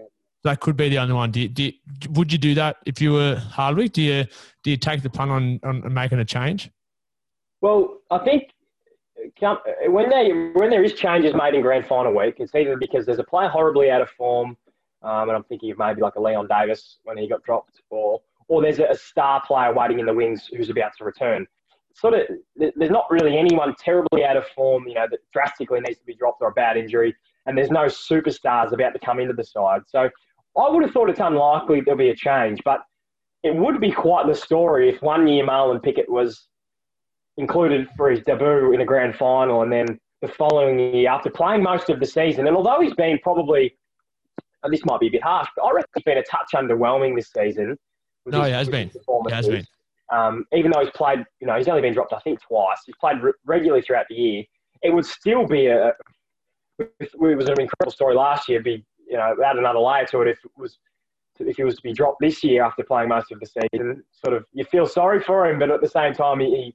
That 0.46 0.60
could 0.60 0.76
be 0.76 0.88
the 0.88 0.98
only 0.98 1.14
one. 1.14 1.30
Do 1.30 1.40
you, 1.40 1.48
do 1.48 1.64
you, 1.64 1.72
would 2.10 2.32
you 2.32 2.38
do 2.38 2.54
that 2.54 2.76
if 2.86 3.00
you 3.00 3.12
were 3.12 3.36
Hardwick? 3.36 3.92
Do 3.92 4.02
you 4.02 4.24
do 4.62 4.70
you 4.70 4.76
take 4.76 5.02
the 5.02 5.10
punt 5.10 5.30
on, 5.30 5.60
on 5.62 5.92
making 5.92 6.18
a 6.18 6.24
change? 6.24 6.70
Well, 7.60 7.98
I 8.10 8.18
think 8.18 8.50
when 9.88 10.10
they 10.10 10.30
when 10.54 10.70
there 10.70 10.84
is 10.84 10.94
changes 10.94 11.34
made 11.34 11.54
in 11.54 11.62
grand 11.62 11.86
final 11.86 12.14
week, 12.14 12.36
it's 12.38 12.54
either 12.54 12.76
because 12.76 13.06
there's 13.06 13.18
a 13.18 13.24
player 13.24 13.48
horribly 13.48 13.90
out 13.90 14.00
of 14.00 14.10
form, 14.10 14.56
um, 15.02 15.28
and 15.28 15.32
I'm 15.32 15.44
thinking 15.44 15.70
of 15.70 15.78
maybe 15.78 16.00
like 16.00 16.14
a 16.16 16.20
Leon 16.20 16.48
Davis 16.48 16.98
when 17.04 17.16
he 17.16 17.28
got 17.28 17.42
dropped, 17.42 17.80
or 17.90 18.20
or 18.48 18.62
there's 18.62 18.78
a 18.78 18.96
star 18.96 19.42
player 19.46 19.72
waiting 19.74 19.98
in 19.98 20.06
the 20.06 20.14
wings 20.14 20.48
who's 20.56 20.70
about 20.70 20.92
to 20.98 21.04
return. 21.04 21.46
Sort 21.94 22.14
of, 22.14 22.20
there's 22.56 22.90
not 22.90 23.06
really 23.10 23.38
anyone 23.38 23.74
terribly 23.78 24.22
out 24.22 24.36
of 24.36 24.46
form, 24.48 24.86
you 24.86 24.94
know, 24.94 25.06
that 25.10 25.20
drastically 25.32 25.80
needs 25.80 25.98
to 25.98 26.04
be 26.04 26.14
dropped 26.14 26.42
or 26.42 26.48
a 26.48 26.52
bad 26.52 26.76
injury, 26.76 27.16
and 27.46 27.56
there's 27.56 27.70
no 27.70 27.86
superstars 27.86 28.72
about 28.72 28.92
to 28.92 28.98
come 28.98 29.18
into 29.18 29.32
the 29.32 29.44
side. 29.44 29.80
So 29.86 30.10
I 30.58 30.70
would 30.70 30.82
have 30.82 30.92
thought 30.92 31.10
it's 31.10 31.20
unlikely 31.20 31.82
there'll 31.82 31.98
be 31.98 32.10
a 32.10 32.16
change, 32.16 32.60
but 32.64 32.80
it 33.42 33.54
would 33.54 33.80
be 33.80 33.92
quite 33.92 34.26
the 34.26 34.34
story 34.34 34.88
if 34.88 35.02
one 35.02 35.28
year 35.28 35.44
Marlon 35.44 35.82
Pickett 35.82 36.10
was 36.10 36.48
included 37.36 37.88
for 37.96 38.10
his 38.10 38.20
debut 38.22 38.72
in 38.72 38.80
a 38.80 38.84
grand 38.84 39.14
final 39.16 39.62
and 39.62 39.70
then 39.70 39.98
the 40.22 40.28
following 40.28 40.78
year 40.78 41.10
after 41.10 41.30
playing 41.30 41.62
most 41.62 41.90
of 41.90 42.00
the 42.00 42.06
season. 42.06 42.46
And 42.46 42.56
although 42.56 42.80
he's 42.80 42.94
been 42.94 43.18
probably, 43.22 43.76
this 44.70 44.84
might 44.84 45.00
be 45.00 45.08
a 45.08 45.10
bit 45.10 45.22
harsh, 45.22 45.48
but 45.54 45.62
I 45.64 45.72
reckon 45.72 45.90
he's 45.94 46.04
been 46.04 46.18
a 46.18 46.22
touch 46.22 46.50
underwhelming 46.54 47.14
this 47.14 47.30
season. 47.30 47.76
No, 48.24 48.42
he 48.42 48.50
has 48.50 48.68
been. 48.68 48.90
He 48.90 49.32
has 49.32 49.46
been. 49.46 49.66
Um, 50.12 50.44
even 50.52 50.70
though 50.70 50.80
he's 50.80 50.90
played, 50.90 51.24
you 51.40 51.46
know, 51.46 51.56
he's 51.56 51.68
only 51.68 51.82
been 51.82 51.92
dropped, 51.92 52.12
I 52.12 52.20
think, 52.20 52.40
twice. 52.40 52.78
He's 52.86 52.94
played 53.00 53.20
re- 53.22 53.32
regularly 53.44 53.82
throughout 53.82 54.06
the 54.08 54.14
year. 54.14 54.44
It 54.82 54.94
would 54.94 55.04
still 55.04 55.46
be 55.46 55.66
a, 55.66 55.92
it 56.78 57.10
was 57.18 57.48
an 57.48 57.60
incredible 57.60 57.90
story 57.90 58.14
last 58.14 58.48
year. 58.48 58.62
Be 58.62 58.84
you 59.06 59.16
know 59.16 59.34
add 59.44 59.56
another 59.56 59.78
layer 59.78 60.06
to 60.06 60.22
it 60.22 60.28
if 60.28 60.38
it 60.44 60.50
was 60.56 60.78
if 61.38 61.56
he 61.56 61.64
was 61.64 61.76
to 61.76 61.82
be 61.82 61.92
dropped 61.92 62.20
this 62.20 62.42
year 62.42 62.64
after 62.64 62.82
playing 62.82 63.08
most 63.08 63.30
of 63.30 63.40
the 63.40 63.46
season. 63.46 64.02
Sort 64.12 64.34
of 64.34 64.44
you 64.52 64.64
feel 64.64 64.86
sorry 64.86 65.20
for 65.20 65.48
him, 65.48 65.58
but 65.58 65.70
at 65.70 65.80
the 65.80 65.88
same 65.88 66.12
time 66.14 66.40
he 66.40 66.74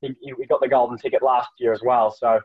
he, 0.00 0.14
he 0.20 0.46
got 0.46 0.60
the 0.60 0.68
golden 0.68 0.96
ticket 0.96 1.22
last 1.22 1.48
year 1.58 1.72
as 1.72 1.80
well. 1.84 2.10
So 2.10 2.40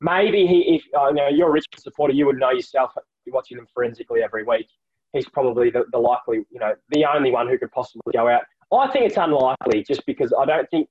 maybe 0.00 0.46
he 0.46 0.76
if 0.76 0.84
you 0.86 1.14
know 1.14 1.28
you're 1.28 1.48
a 1.48 1.52
Richmond 1.52 1.82
supporter, 1.82 2.12
you 2.12 2.26
would 2.26 2.38
know 2.38 2.50
yourself. 2.50 2.92
You're 3.24 3.34
watching 3.34 3.56
them 3.56 3.66
forensically 3.72 4.22
every 4.22 4.44
week. 4.44 4.68
He's 5.12 5.28
probably 5.28 5.70
the, 5.70 5.84
the 5.92 5.98
likely 5.98 6.44
you 6.50 6.60
know 6.60 6.74
the 6.90 7.04
only 7.04 7.30
one 7.30 7.48
who 7.48 7.58
could 7.58 7.70
possibly 7.72 8.12
go 8.12 8.28
out. 8.28 8.42
I 8.72 8.90
think 8.90 9.06
it's 9.06 9.16
unlikely 9.16 9.84
just 9.84 10.04
because 10.06 10.32
I 10.38 10.44
don't 10.44 10.68
think 10.70 10.88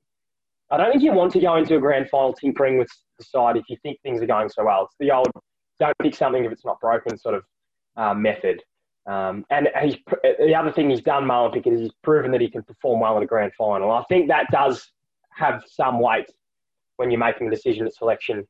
I 0.72 0.78
don't 0.78 0.92
think 0.92 1.04
you 1.04 1.14
want 1.14 1.32
to 1.34 1.40
go 1.40 1.56
into 1.58 1.76
a 1.76 1.80
grand 1.80 2.10
final 2.10 2.34
tinkering 2.34 2.78
with 2.78 2.90
the 3.20 3.26
side 3.26 3.58
if 3.58 3.66
you 3.70 3.78
think 3.84 4.02
things 4.02 4.22
are 4.22 4.28
going 4.28 4.50
so 4.50 4.66
well. 4.66 4.86
It's 4.86 4.96
the 5.00 5.12
old 5.12 5.28
don't 5.80 5.96
pick 6.02 6.16
something 6.16 6.46
if 6.46 6.52
it's 6.52 6.66
not 6.66 6.80
broken 6.80 7.18
sort 7.18 7.36
of 7.36 7.44
uh, 7.98 8.14
method. 8.14 8.62
Um, 9.08 9.46
and 9.52 9.70
he's, 9.84 9.98
the 10.40 10.56
other 10.56 10.72
thing 10.72 10.90
he's 10.90 11.02
done, 11.02 11.26
Marlon 11.26 11.54
Pickett, 11.54 11.74
is 11.74 11.82
he's 11.82 11.92
proven 12.04 12.32
that 12.32 12.42
he 12.42 12.50
can 12.50 12.64
perform 12.64 13.02
well 13.02 13.18
in 13.18 13.24
a 13.24 13.28
grand 13.28 13.54
final. 13.56 13.92
I 13.92 14.04
think 14.10 14.28
that 14.30 14.48
does 14.52 14.92
have 15.32 15.64
some 15.68 16.00
weight 16.00 16.26
when 16.98 17.12
you're 17.12 17.20
making 17.20 17.48
a 17.48 17.52
decision 17.52 17.86
at 17.86 17.94
selection 17.94 18.48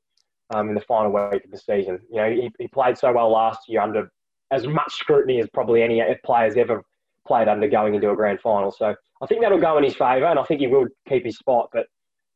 um, 0.53 0.69
in 0.69 0.75
the 0.75 0.81
final 0.81 1.11
week 1.11 1.43
of 1.43 1.51
the 1.51 1.57
season. 1.57 1.99
You 2.09 2.17
know, 2.17 2.29
he, 2.29 2.51
he 2.59 2.67
played 2.67 2.97
so 2.97 3.11
well 3.11 3.31
last 3.31 3.61
year 3.67 3.81
under 3.81 4.11
as 4.51 4.67
much 4.67 4.93
scrutiny 4.93 5.39
as 5.39 5.49
probably 5.53 5.81
any 5.81 6.01
player's 6.23 6.55
ever 6.55 6.83
played 7.27 7.47
under 7.47 7.67
going 7.67 7.95
into 7.95 8.11
a 8.11 8.15
grand 8.15 8.39
final. 8.39 8.71
So 8.71 8.95
I 9.21 9.25
think 9.25 9.41
that'll 9.41 9.59
go 9.59 9.77
in 9.77 9.83
his 9.83 9.95
favour, 9.95 10.25
and 10.25 10.39
I 10.39 10.43
think 10.43 10.61
he 10.61 10.67
will 10.67 10.87
keep 11.07 11.25
his 11.25 11.37
spot. 11.37 11.69
But 11.73 11.87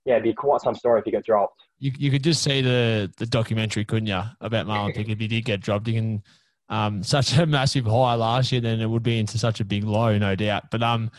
yeah, 0.05 0.13
it'd 0.13 0.23
be 0.23 0.33
quite 0.33 0.61
some 0.61 0.75
story 0.75 0.99
if 0.99 1.05
he 1.05 1.11
got 1.11 1.23
dropped. 1.23 1.61
You, 1.77 1.91
you 1.97 2.11
could 2.11 2.23
just 2.23 2.41
see 2.41 2.61
the 2.61 3.11
the 3.17 3.25
documentary, 3.25 3.85
couldn't 3.85 4.07
you, 4.07 4.21
about 4.41 4.65
Marlon 4.65 4.87
Pickett 4.95 5.11
if 5.11 5.19
he 5.19 5.27
did 5.27 5.45
get 5.45 5.61
dropped? 5.61 5.87
You 5.87 5.93
can 5.93 6.23
um, 6.69 7.03
such 7.03 7.37
a 7.37 7.45
massive 7.45 7.85
high 7.85 8.15
last 8.15 8.51
year, 8.51 8.61
then 8.61 8.79
it 8.79 8.87
would 8.87 9.03
be 9.03 9.19
into 9.19 9.37
such 9.37 9.59
a 9.59 9.65
big 9.65 9.83
low, 9.83 10.17
no 10.17 10.35
doubt. 10.35 10.71
But 10.71 10.83
um, 10.83 11.11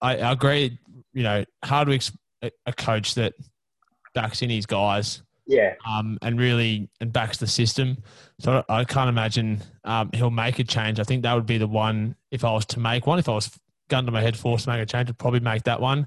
I, 0.00 0.18
I 0.18 0.32
agree. 0.32 0.78
You 1.12 1.22
know, 1.22 1.44
Hardwick's 1.64 2.12
a, 2.42 2.72
coach 2.72 3.14
that 3.14 3.34
backs 4.14 4.42
in 4.42 4.50
his 4.50 4.66
guys. 4.66 5.22
Yeah. 5.46 5.74
Um, 5.86 6.18
and 6.22 6.38
really 6.38 6.88
and 7.00 7.12
backs 7.12 7.38
the 7.38 7.46
system. 7.46 7.98
So 8.38 8.64
I 8.68 8.84
can't 8.84 9.08
imagine 9.08 9.62
um, 9.84 10.10
he'll 10.14 10.30
make 10.30 10.58
a 10.58 10.64
change. 10.64 11.00
I 11.00 11.04
think 11.04 11.22
that 11.22 11.34
would 11.34 11.46
be 11.46 11.58
the 11.58 11.66
one 11.66 12.16
if 12.30 12.44
I 12.44 12.52
was 12.52 12.64
to 12.66 12.80
make 12.80 13.06
one. 13.06 13.18
If 13.18 13.28
I 13.28 13.32
was 13.32 13.50
gun 13.88 14.06
to 14.06 14.12
my 14.12 14.22
head 14.22 14.36
forced 14.36 14.64
to 14.64 14.70
make 14.70 14.80
a 14.80 14.86
change, 14.86 15.08
I'd 15.08 15.18
probably 15.18 15.40
make 15.40 15.64
that 15.64 15.80
one. 15.80 16.06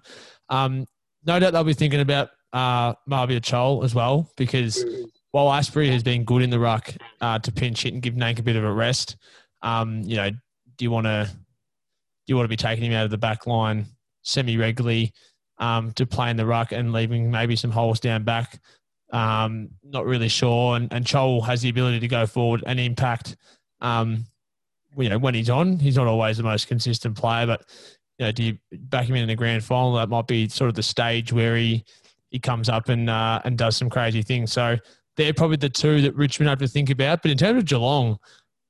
Um, 0.49 0.85
no 1.25 1.39
doubt 1.39 1.51
they'll 1.51 1.63
be 1.63 1.73
thinking 1.73 1.99
about 1.99 2.29
uh, 2.53 2.93
Mabior 3.09 3.41
Chol 3.41 3.83
as 3.83 3.93
well 3.93 4.31
because 4.37 4.83
mm-hmm 4.83 5.05
while 5.35 5.47
Astbury 5.47 5.91
has 5.91 6.01
been 6.01 6.23
good 6.23 6.41
in 6.41 6.49
the 6.49 6.57
ruck 6.57 6.93
uh, 7.19 7.37
to 7.39 7.51
pinch 7.51 7.83
hit 7.83 7.91
and 7.91 8.01
give 8.01 8.13
Nank 8.13 8.39
a 8.39 8.41
bit 8.41 8.55
of 8.55 8.63
a 8.63 8.71
rest, 8.71 9.17
um, 9.63 10.01
you 10.03 10.15
know, 10.15 10.29
do 10.29 10.85
you 10.85 10.89
want 10.89 11.07
to 11.07 11.29
do 11.29 12.31
you 12.31 12.37
want 12.37 12.45
to 12.45 12.49
be 12.49 12.55
taking 12.55 12.85
him 12.85 12.93
out 12.93 13.03
of 13.03 13.11
the 13.11 13.17
back 13.17 13.45
line 13.45 13.85
semi 14.21 14.55
regularly 14.55 15.11
um, 15.57 15.91
to 15.95 16.05
play 16.05 16.29
in 16.29 16.37
the 16.37 16.45
ruck 16.45 16.71
and 16.71 16.93
leaving 16.93 17.29
maybe 17.29 17.57
some 17.57 17.69
holes 17.69 17.99
down 17.99 18.23
back? 18.23 18.61
Um, 19.11 19.71
not 19.83 20.05
really 20.05 20.29
sure. 20.29 20.77
And, 20.77 20.87
and 20.93 21.03
Chol 21.03 21.45
has 21.45 21.61
the 21.61 21.67
ability 21.67 21.99
to 21.99 22.07
go 22.07 22.25
forward 22.25 22.63
and 22.65 22.79
impact. 22.79 23.35
Um, 23.81 24.23
you 24.95 25.09
know, 25.09 25.17
when 25.17 25.33
he's 25.33 25.49
on, 25.49 25.79
he's 25.79 25.97
not 25.97 26.07
always 26.07 26.37
the 26.37 26.43
most 26.43 26.69
consistent 26.69 27.17
player, 27.17 27.45
but 27.45 27.65
you 28.19 28.27
know, 28.27 28.31
do 28.31 28.41
you 28.41 28.57
back 28.71 29.07
him 29.07 29.17
in 29.17 29.27
the 29.27 29.35
grand 29.35 29.65
final? 29.65 29.95
That 29.95 30.07
might 30.07 30.27
be 30.27 30.47
sort 30.47 30.69
of 30.69 30.75
the 30.75 30.83
stage 30.83 31.33
where 31.33 31.57
he 31.57 31.83
he 32.29 32.39
comes 32.39 32.69
up 32.69 32.87
and 32.87 33.09
uh, 33.09 33.41
and 33.43 33.57
does 33.57 33.75
some 33.75 33.89
crazy 33.89 34.21
things. 34.21 34.53
So 34.53 34.77
they're 35.17 35.33
probably 35.33 35.57
the 35.57 35.69
two 35.69 36.01
that 36.01 36.15
Richmond 36.15 36.49
have 36.49 36.59
to 36.59 36.67
think 36.67 36.89
about. 36.89 37.21
But 37.21 37.31
in 37.31 37.37
terms 37.37 37.59
of 37.59 37.65
Geelong, 37.65 38.19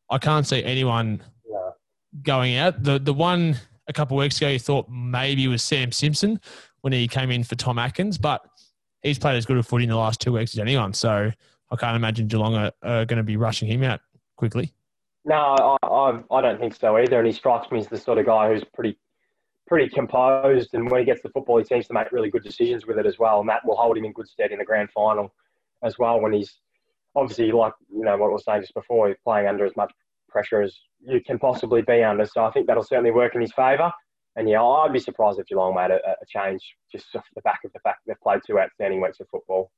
I 0.10 0.18
can't 0.18 0.46
see 0.46 0.64
anyone 0.64 1.22
yeah. 1.50 1.70
going 2.22 2.56
out. 2.58 2.84
The 2.84 3.00
the 3.00 3.14
one 3.14 3.56
a 3.88 3.94
couple 3.94 4.18
of 4.18 4.24
weeks 4.24 4.38
ago 4.38 4.50
you 4.50 4.60
thought 4.60 4.90
maybe 4.90 5.48
was 5.48 5.64
Sam 5.64 5.92
Simpson 5.92 6.40
when 6.82 6.94
he 6.94 7.08
came 7.08 7.32
in 7.32 7.44
for 7.44 7.56
Tom 7.56 7.80
Atkins, 7.80 8.18
but 8.18 8.46
he's 9.02 9.20
played 9.20 9.36
as 9.36 9.46
good 9.46 9.58
a 9.58 9.64
footy 9.64 9.86
in 9.86 9.90
the 9.90 9.98
last 9.98 10.22
two 10.22 10.34
weeks 10.34 10.54
as 10.54 10.60
anyone. 10.60 10.94
So 10.94 11.32
I 11.72 11.76
can't 11.76 11.96
imagine 11.96 12.28
Geelong 12.28 12.56
are, 12.56 12.72
are 12.84 13.06
going 13.06 13.18
to 13.18 13.24
be 13.24 13.38
rushing 13.38 13.68
him 13.68 13.84
out 13.84 14.02
quickly. 14.36 14.74
No, 15.24 15.56
I, 15.82 15.88
I, 15.88 16.22
I 16.32 16.42
don't 16.42 16.60
think 16.60 16.76
so 16.76 16.98
either. 16.98 17.18
And 17.18 17.26
he 17.26 17.34
strikes 17.34 17.72
me 17.72 17.80
as 17.80 17.88
the 17.88 17.98
sort 17.98 18.20
of 18.20 18.28
guy 18.28 18.54
who's 18.54 18.64
pretty 18.74 18.98
pretty 19.68 19.90
composed, 19.90 20.76
and 20.76 20.92
when 20.92 21.00
he 21.00 21.06
gets 21.06 21.24
the 21.24 21.30
football, 21.30 21.58
he 21.58 21.66
seems 21.66 21.88
to 21.88 21.94
make 21.94 22.12
really 22.12 22.30
good 22.30 22.44
decisions 22.44 22.86
with 22.86 23.00
it 23.00 23.08
as 23.08 23.18
well, 23.18 23.40
and 23.40 23.50
that 23.50 23.66
will 23.66 23.76
hold 23.76 23.98
him 23.98 24.06
in 24.06 24.14
good 24.14 24.28
stead 24.28 24.52
in 24.52 24.60
the 24.60 24.66
grand 24.66 24.92
final 24.92 25.34
as 25.84 25.98
well 26.00 26.20
when 26.20 26.34
he's 26.34 26.60
obviously 27.16 27.52
like 27.52 27.74
you 27.92 28.04
know 28.04 28.18
what 28.18 28.30
I 28.30 28.34
was 28.34 28.46
saying 28.46 28.62
just 28.62 28.74
before, 28.74 29.08
he's 29.08 29.18
playing 29.24 29.48
under 29.48 29.66
as 29.66 29.76
much 29.76 29.92
pressure 30.30 30.62
as 30.62 30.78
you 31.00 31.22
can 31.22 31.40
possibly 31.40 31.82
be 31.82 32.04
under. 32.04 32.26
So 32.26 32.44
I 32.44 32.52
think 32.52 32.68
that'll 32.68 32.84
certainly 32.84 33.12
work 33.12 33.36
in 33.36 33.42
his 33.42 33.54
favour. 33.54 33.92
And 34.36 34.50
yeah, 34.50 34.62
I'd 34.62 34.92
be 34.92 35.00
surprised 35.00 35.40
if 35.40 35.48
Geelong 35.48 35.76
made 35.76 35.92
a, 35.92 35.96
a 35.96 36.26
change 36.28 36.62
just 36.92 37.06
off 37.16 37.24
the 37.36 37.42
back 37.42 37.60
of 37.64 37.72
the 37.72 37.80
fact 37.80 38.00
they've 38.06 38.20
played 38.22 38.42
two 38.46 38.60
outstanding 38.60 39.02
weeks 39.02 39.20
of 39.22 39.28
football. 39.30 39.72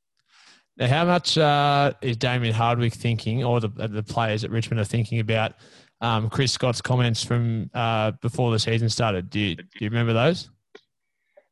Now, 0.78 0.88
how 0.88 1.06
much 1.06 1.38
uh, 1.38 1.94
is 2.02 2.18
Damien 2.18 2.54
Hardwick 2.54 2.94
thinking, 2.94 3.44
or 3.44 3.60
the 3.60 3.70
the 3.70 4.04
players 4.04 4.44
at 4.44 4.52
Richmond 4.52 4.80
are 4.80 4.86
thinking 4.86 5.20
about 5.20 5.54
um, 6.02 6.30
Chris 6.30 6.52
Scott's 6.52 6.82
comments 6.82 7.24
from 7.24 7.70
uh, 7.74 8.12
before 8.22 8.52
the 8.52 8.60
season 8.60 8.90
started? 8.90 9.30
Do 9.30 9.40
you, 9.40 9.56
do 9.56 9.64
you 9.80 9.90
remember 9.90 10.14
those? 10.14 10.50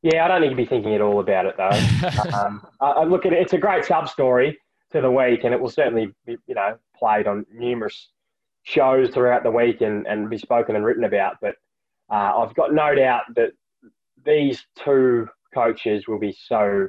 Yeah, 0.06 0.24
I 0.24 0.28
don't 0.28 0.41
need 0.41 0.51
to 0.51 0.56
be 0.56 0.68
thinking 0.68 0.93
at 0.93 1.01
all 1.01 1.20
about 1.20 1.47
it 1.47 1.58
though. 1.58 2.38
um, 2.38 2.64
I, 2.80 3.06
look 3.06 3.26
at 3.26 3.34
it; 3.34 3.39
it's 3.39 3.53
a 3.53 3.58
great 3.58 3.86
sub 3.86 4.08
story 4.08 4.56
to 4.91 5.01
the 5.01 5.10
week, 5.10 5.43
and 5.43 5.51
it 5.51 5.60
will 5.60 5.72
certainly 5.72 6.12
be, 6.28 6.38
you 6.45 6.53
know, 6.53 6.78
played 6.95 7.26
on 7.26 7.43
numerous 7.51 8.12
shows 8.62 9.10
throughout 9.10 9.41
the 9.41 9.49
week 9.49 9.82
and, 9.82 10.06
and 10.06 10.30
be 10.30 10.38
spoken 10.38 10.76
and 10.76 10.86
written 10.86 11.06
about. 11.06 11.38
But 11.41 11.56
uh, 12.12 12.38
I've 12.38 12.53
got 12.53 12.72
no 12.72 12.93
doubt 12.93 13.24
that 13.36 13.53
these 14.24 14.64
two 14.76 15.28
coaches 15.56 16.08
will 16.08 16.20
be 16.20 16.38
so 16.39 16.88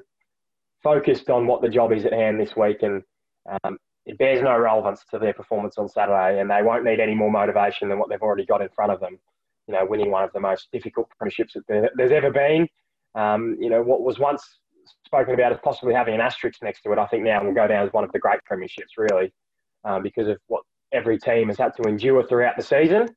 focused 0.83 1.31
on 1.31 1.47
what 1.47 1.62
the 1.62 1.71
job 1.71 1.93
is 1.93 2.05
at 2.05 2.12
hand 2.12 2.39
this 2.39 2.55
week, 2.55 2.83
and 2.83 3.03
um, 3.64 3.79
it 4.05 4.19
bears 4.19 4.43
no 4.43 4.59
relevance 4.59 5.07
to 5.11 5.19
their 5.19 5.33
performance 5.33 5.79
on 5.79 5.89
Saturday, 5.89 6.39
and 6.39 6.51
they 6.51 6.62
won't 6.62 6.85
need 6.85 7.01
any 7.01 7.14
more 7.14 7.31
motivation 7.31 7.89
than 7.89 7.99
what 7.99 8.11
they've 8.11 8.21
already 8.21 8.45
got 8.45 8.61
in 8.61 8.69
front 8.77 8.93
of 8.93 9.01
them. 9.01 9.19
You 9.69 9.73
know, 9.73 9.87
winning 9.87 10.11
one 10.11 10.23
of 10.23 10.35
the 10.35 10.41
most 10.41 10.69
difficult 10.71 11.09
premierships 11.19 11.55
that 11.55 11.91
there's 11.97 12.12
ever 12.12 12.31
been, 12.31 12.69
um, 13.17 13.57
you 13.59 13.71
know, 13.71 13.83
what 13.83 14.03
was 14.03 14.19
once 14.19 14.59
spoken 15.05 15.35
about 15.35 15.53
as 15.53 15.59
possibly 15.64 15.95
having 15.95 16.14
an 16.14 16.21
asterisk 16.21 16.62
next 16.62 16.83
to 16.83 16.93
it, 16.93 16.99
I 16.99 17.07
think 17.07 17.25
now 17.25 17.43
will 17.43 17.55
go 17.55 17.67
down 17.67 17.87
as 17.87 17.93
one 17.93 18.05
of 18.05 18.12
the 18.12 18.19
great 18.19 18.41
premierships, 18.51 18.97
really, 18.99 19.33
um, 19.85 20.03
because 20.03 20.29
of 20.29 20.39
what 20.47 20.62
every 20.93 21.19
team 21.19 21.49
has 21.49 21.59
had 21.59 21.73
to 21.77 21.89
endure 21.89 22.23
throughout 22.23 22.57
the 22.57 22.62
season. 22.62 23.09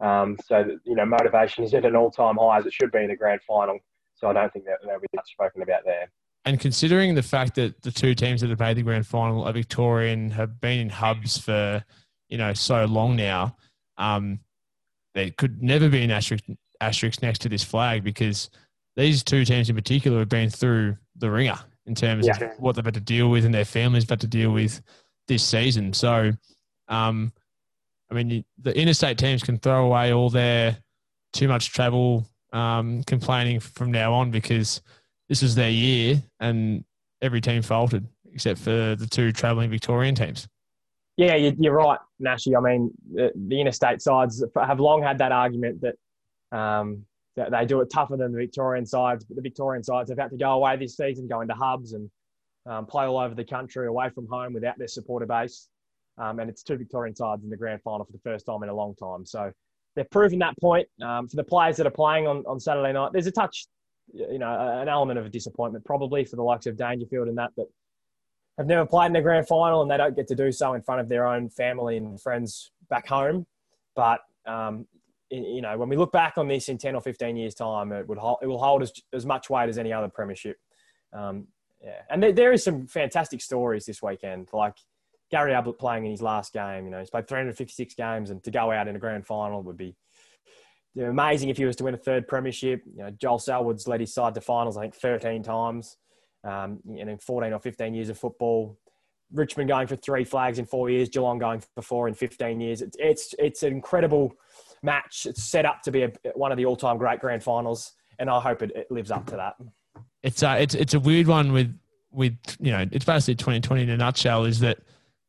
Um, 0.00 0.36
so, 0.44 0.64
that, 0.64 0.78
you 0.84 0.96
know, 0.96 1.04
motivation 1.04 1.62
is 1.62 1.74
at 1.74 1.84
an 1.84 1.94
all 1.94 2.10
time 2.10 2.36
high 2.36 2.58
as 2.58 2.66
it 2.66 2.72
should 2.72 2.90
be 2.90 3.00
in 3.00 3.08
the 3.08 3.16
grand 3.16 3.40
final. 3.46 3.78
So 4.14 4.28
I 4.28 4.32
don't 4.32 4.52
think 4.52 4.64
that 4.64 4.78
there'll 4.84 5.00
be 5.00 5.06
much 5.14 5.30
spoken 5.30 5.62
about 5.62 5.84
there. 5.84 6.10
And 6.44 6.58
considering 6.58 7.14
the 7.14 7.22
fact 7.22 7.54
that 7.56 7.82
the 7.82 7.92
two 7.92 8.14
teams 8.14 8.40
that 8.40 8.50
have 8.50 8.58
made 8.58 8.76
the 8.76 8.82
grand 8.82 9.06
final 9.06 9.44
are 9.44 9.52
Victorian, 9.52 10.30
have 10.30 10.60
been 10.60 10.80
in 10.80 10.88
hubs 10.88 11.38
for, 11.38 11.84
you 12.28 12.38
know, 12.38 12.52
so 12.52 12.84
long 12.86 13.14
now, 13.14 13.56
um, 13.98 14.40
there 15.14 15.30
could 15.30 15.62
never 15.62 15.88
be 15.88 16.02
an 16.02 16.10
asterisk, 16.10 16.44
asterisk 16.80 17.22
next 17.22 17.40
to 17.42 17.50
this 17.50 17.62
flag 17.62 18.02
because– 18.02 18.48
these 18.96 19.22
two 19.22 19.44
teams 19.44 19.68
in 19.68 19.76
particular 19.76 20.20
have 20.20 20.28
been 20.28 20.50
through 20.50 20.96
the 21.16 21.30
wringer 21.30 21.58
in 21.86 21.94
terms 21.94 22.26
yeah. 22.26 22.36
of 22.36 22.58
what 22.58 22.76
they've 22.76 22.84
had 22.84 22.94
to 22.94 23.00
deal 23.00 23.28
with 23.28 23.44
and 23.44 23.54
their 23.54 23.64
families 23.64 24.04
have 24.04 24.10
had 24.10 24.20
to 24.20 24.26
deal 24.26 24.50
with 24.50 24.80
this 25.28 25.42
season. 25.42 25.92
So, 25.92 26.32
um, 26.88 27.32
I 28.10 28.14
mean, 28.14 28.44
the 28.60 28.76
interstate 28.76 29.18
teams 29.18 29.42
can 29.42 29.58
throw 29.58 29.86
away 29.86 30.12
all 30.12 30.30
their 30.30 30.76
too 31.32 31.48
much 31.48 31.72
travel 31.72 32.26
um, 32.52 33.02
complaining 33.04 33.60
from 33.60 33.90
now 33.90 34.12
on 34.12 34.30
because 34.30 34.82
this 35.28 35.42
is 35.42 35.54
their 35.54 35.70
year 35.70 36.22
and 36.40 36.84
every 37.22 37.40
team 37.40 37.62
faltered 37.62 38.06
except 38.34 38.60
for 38.60 38.96
the 38.96 39.06
two 39.10 39.32
travelling 39.32 39.70
Victorian 39.70 40.14
teams. 40.14 40.48
Yeah, 41.16 41.34
you're 41.36 41.74
right, 41.74 41.98
Nashy. 42.22 42.56
I 42.56 42.60
mean, 42.60 42.90
the, 43.12 43.30
interstate 43.50 44.00
sides 44.00 44.42
have 44.56 44.80
long 44.80 45.02
had 45.02 45.18
that 45.18 45.30
argument 45.30 45.82
that, 45.82 46.56
um, 46.56 47.04
that 47.04 47.11
they 47.36 47.64
do 47.64 47.80
it 47.80 47.90
tougher 47.90 48.16
than 48.16 48.32
the 48.32 48.38
Victorian 48.38 48.84
sides, 48.84 49.24
but 49.24 49.36
the 49.36 49.42
Victorian 49.42 49.82
sides 49.82 50.10
have 50.10 50.18
had 50.18 50.30
to 50.30 50.36
go 50.36 50.52
away 50.52 50.76
this 50.76 50.96
season, 50.96 51.26
go 51.26 51.40
into 51.40 51.54
hubs 51.54 51.94
and 51.94 52.10
um, 52.66 52.86
play 52.86 53.04
all 53.04 53.18
over 53.18 53.34
the 53.34 53.44
country 53.44 53.86
away 53.86 54.10
from 54.10 54.26
home 54.26 54.52
without 54.52 54.78
their 54.78 54.88
supporter 54.88 55.26
base. 55.26 55.68
Um, 56.18 56.40
and 56.40 56.50
it's 56.50 56.62
two 56.62 56.76
Victorian 56.76 57.16
sides 57.16 57.42
in 57.42 57.50
the 57.50 57.56
grand 57.56 57.80
final 57.82 58.04
for 58.04 58.12
the 58.12 58.18
first 58.18 58.44
time 58.44 58.62
in 58.62 58.68
a 58.68 58.74
long 58.74 58.94
time. 58.96 59.24
So 59.24 59.50
they've 59.96 60.10
proven 60.10 60.38
that 60.40 60.54
point. 60.60 60.86
Um, 61.02 61.26
for 61.26 61.36
the 61.36 61.44
players 61.44 61.76
that 61.78 61.86
are 61.86 61.90
playing 61.90 62.26
on, 62.26 62.44
on 62.46 62.60
Saturday 62.60 62.92
night, 62.92 63.12
there's 63.12 63.26
a 63.26 63.32
touch, 63.32 63.66
you 64.12 64.38
know, 64.38 64.80
an 64.80 64.88
element 64.88 65.18
of 65.18 65.24
a 65.24 65.30
disappointment 65.30 65.84
probably 65.84 66.24
for 66.24 66.36
the 66.36 66.42
likes 66.42 66.66
of 66.66 66.76
Dangerfield 66.76 67.28
and 67.28 67.38
that, 67.38 67.52
but 67.56 67.66
have 68.58 68.66
never 68.66 68.84
played 68.84 69.06
in 69.06 69.12
the 69.14 69.22
grand 69.22 69.48
final 69.48 69.80
and 69.80 69.90
they 69.90 69.96
don't 69.96 70.14
get 70.14 70.28
to 70.28 70.34
do 70.34 70.52
so 70.52 70.74
in 70.74 70.82
front 70.82 71.00
of 71.00 71.08
their 71.08 71.26
own 71.26 71.48
family 71.48 71.96
and 71.96 72.20
friends 72.20 72.70
back 72.90 73.06
home. 73.06 73.46
But 73.96 74.20
um, 74.46 74.86
you 75.32 75.62
know, 75.62 75.76
when 75.78 75.88
we 75.88 75.96
look 75.96 76.12
back 76.12 76.36
on 76.36 76.46
this 76.46 76.68
in 76.68 76.78
ten 76.78 76.94
or 76.94 77.00
fifteen 77.00 77.36
years' 77.36 77.54
time, 77.54 77.92
it 77.92 78.06
would 78.06 78.18
hold, 78.18 78.38
it 78.42 78.46
will 78.46 78.62
hold 78.62 78.82
as, 78.82 78.92
as 79.12 79.26
much 79.26 79.48
weight 79.50 79.68
as 79.68 79.78
any 79.78 79.92
other 79.92 80.08
premiership. 80.08 80.56
Um, 81.12 81.48
yeah, 81.82 82.02
and 82.10 82.22
there, 82.22 82.32
there 82.32 82.52
is 82.52 82.62
some 82.62 82.86
fantastic 82.86 83.40
stories 83.40 83.86
this 83.86 84.02
weekend, 84.02 84.48
like 84.52 84.76
Gary 85.30 85.54
Ablett 85.54 85.78
playing 85.78 86.04
in 86.04 86.10
his 86.10 86.22
last 86.22 86.52
game. 86.52 86.84
You 86.84 86.90
know, 86.90 87.00
he's 87.00 87.10
played 87.10 87.26
356 87.26 87.94
games, 87.94 88.30
and 88.30 88.42
to 88.44 88.50
go 88.50 88.70
out 88.70 88.88
in 88.88 88.94
a 88.94 88.98
grand 88.98 89.26
final 89.26 89.62
would 89.62 89.76
be 89.76 89.96
you 90.94 91.02
know, 91.02 91.10
amazing 91.10 91.48
if 91.48 91.56
he 91.56 91.64
was 91.64 91.76
to 91.76 91.84
win 91.84 91.94
a 91.94 91.98
third 91.98 92.28
premiership. 92.28 92.82
You 92.94 93.04
know, 93.04 93.10
Joel 93.10 93.38
Selwood's 93.38 93.88
led 93.88 94.00
his 94.00 94.12
side 94.12 94.34
to 94.34 94.40
finals, 94.40 94.76
I 94.76 94.82
think, 94.82 94.94
13 94.94 95.42
times 95.42 95.96
um, 96.44 96.80
in 96.86 97.16
14 97.18 97.52
or 97.52 97.58
15 97.58 97.94
years 97.94 98.08
of 98.10 98.18
football. 98.18 98.78
Richmond 99.32 99.68
going 99.68 99.86
for 99.86 99.96
three 99.96 100.24
flags 100.24 100.58
in 100.58 100.66
four 100.66 100.90
years, 100.90 101.08
Geelong 101.08 101.38
going 101.38 101.62
for 101.74 101.82
four 101.82 102.08
in 102.08 102.14
15 102.14 102.60
years. 102.60 102.82
It's, 102.82 102.96
it's, 103.00 103.34
it's 103.38 103.62
an 103.62 103.72
incredible 103.72 104.34
match. 104.82 105.26
It's 105.26 105.42
set 105.42 105.64
up 105.64 105.82
to 105.82 105.90
be 105.90 106.02
a, 106.02 106.12
one 106.34 106.52
of 106.52 106.58
the 106.58 106.66
all 106.66 106.76
time 106.76 106.98
great 106.98 107.20
grand 107.20 107.42
finals, 107.42 107.92
and 108.18 108.28
I 108.30 108.40
hope 108.40 108.62
it, 108.62 108.72
it 108.74 108.90
lives 108.90 109.10
up 109.10 109.26
to 109.26 109.36
that. 109.36 109.54
It's, 110.22 110.42
uh, 110.42 110.56
it's, 110.58 110.74
it's 110.74 110.94
a 110.94 111.00
weird 111.00 111.26
one 111.26 111.52
with, 111.52 111.76
with, 112.10 112.36
you 112.60 112.70
know, 112.70 112.86
it's 112.92 113.04
basically 113.04 113.36
2020 113.36 113.82
in 113.82 113.90
a 113.90 113.96
nutshell 113.96 114.44
is 114.44 114.60
that 114.60 114.78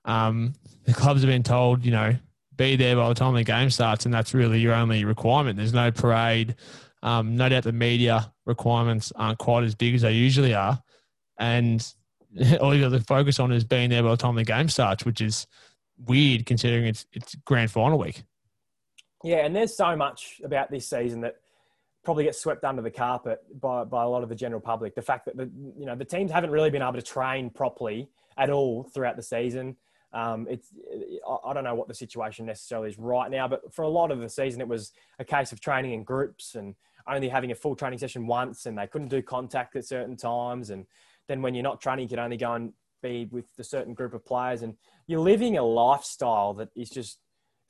um, 0.06 0.54
the 0.86 0.93
clubs 0.93 1.22
have 1.22 1.30
been 1.30 1.43
told, 1.43 1.84
you 1.84 1.91
know, 1.91 2.16
be 2.56 2.76
there 2.76 2.95
by 2.95 3.10
the 3.10 3.16
time 3.16 3.34
the 3.34 3.43
game 3.43 3.70
starts, 3.70 4.06
and 4.06 4.14
that's 4.14 4.34
really 4.34 4.60
your 4.60 4.74
only 4.74 5.06
requirement. 5.06 5.58
There's 5.58 5.74
no 5.74 5.91
parade. 5.91 6.56
Um, 7.01 7.36
no 7.36 7.49
doubt 7.49 7.64
the 7.64 7.74
media 7.74 8.32
requirements 8.45 9.12
aren't 9.16 9.39
quite 9.39 9.64
as 9.64 9.76
big 9.76 9.95
as 9.95 10.04
they 10.04 10.14
usually 10.14 10.54
are 10.54 10.82
and 11.39 11.93
all 12.62 12.74
you've 12.74 12.91
got 12.91 12.97
to 12.97 13.04
focus 13.04 13.39
on 13.39 13.51
is 13.51 13.64
being 13.64 13.89
there 13.89 14.04
by 14.04 14.10
the 14.10 14.18
time 14.18 14.36
the 14.36 14.43
game 14.43 14.70
starts, 14.70 15.06
which 15.06 15.22
is 15.22 15.47
weird 16.06 16.45
considering 16.45 16.86
it's 16.86 17.06
it's 17.14 17.36
grand 17.45 17.72
final 17.72 17.99
week. 17.99 18.24
Yeah, 19.24 19.45
and 19.45 19.55
there's 19.55 19.76
so 19.76 19.95
much 19.95 20.41
about 20.43 20.69
this 20.69 20.88
season 20.88 21.21
that 21.21 21.38
probably 22.03 22.26
gets 22.26 22.39
swept 22.39 22.65
under 22.65 22.82
the 22.82 22.91
carpet 22.91 23.41
by, 23.61 23.86
by 23.86 24.03
a 24.03 24.07
lot 24.07 24.24
of 24.24 24.30
the 24.30 24.36
general 24.36 24.59
public. 24.59 24.93
The 24.95 25.01
fact 25.01 25.26
that 25.26 25.38
the 25.38 25.49
you 25.78 25.86
know 25.86 25.95
the 25.95 26.05
teams 26.05 26.32
haven't 26.32 26.51
really 26.51 26.69
been 26.69 26.82
able 26.82 26.93
to 26.93 27.01
train 27.01 27.49
properly 27.49 28.09
at 28.38 28.49
all 28.49 28.84
throughout 28.84 29.15
the 29.15 29.24
season. 29.24 29.78
Um, 30.11 30.45
it's 30.49 30.67
I 31.45 31.53
don't 31.53 31.63
know 31.63 31.74
what 31.74 31.88
the 31.88 31.95
situation 31.95 32.45
necessarily 32.45 32.89
is 32.89 32.99
right 32.99 33.32
now, 33.32 33.47
but 33.47 33.74
for 33.74 33.84
a 33.84 33.89
lot 33.89 34.11
of 34.11 34.19
the 34.19 34.30
season, 34.30 34.61
it 34.61 34.67
was 34.67 34.91
a 35.17 35.26
case 35.26 35.51
of 35.51 35.59
training 35.59 35.93
in 35.93 36.03
groups 36.03 36.55
and 36.55 36.76
only 37.07 37.30
having 37.30 37.51
a 37.51 37.55
full 37.55 37.76
training 37.76 37.99
session 37.99 38.28
once, 38.28 38.65
and 38.65 38.78
they 38.78 38.88
couldn't 38.88 39.07
do 39.07 39.21
contact 39.21 39.76
at 39.76 39.86
certain 39.86 40.17
times, 40.17 40.69
and 40.69 40.86
then 41.28 41.41
when 41.41 41.55
you're 41.55 41.63
not 41.63 41.82
training, 41.82 42.03
you 42.03 42.09
can 42.09 42.19
only 42.19 42.38
go 42.38 42.53
and 42.53 42.74
be 43.01 43.28
with 43.32 43.45
a 43.59 43.63
certain 43.63 43.93
group 43.93 44.13
of 44.13 44.26
players. 44.26 44.61
And 44.61 44.76
you're 45.07 45.19
living 45.19 45.57
a 45.57 45.63
lifestyle 45.63 46.53
that 46.55 46.69
is 46.76 46.89
just 46.89 47.19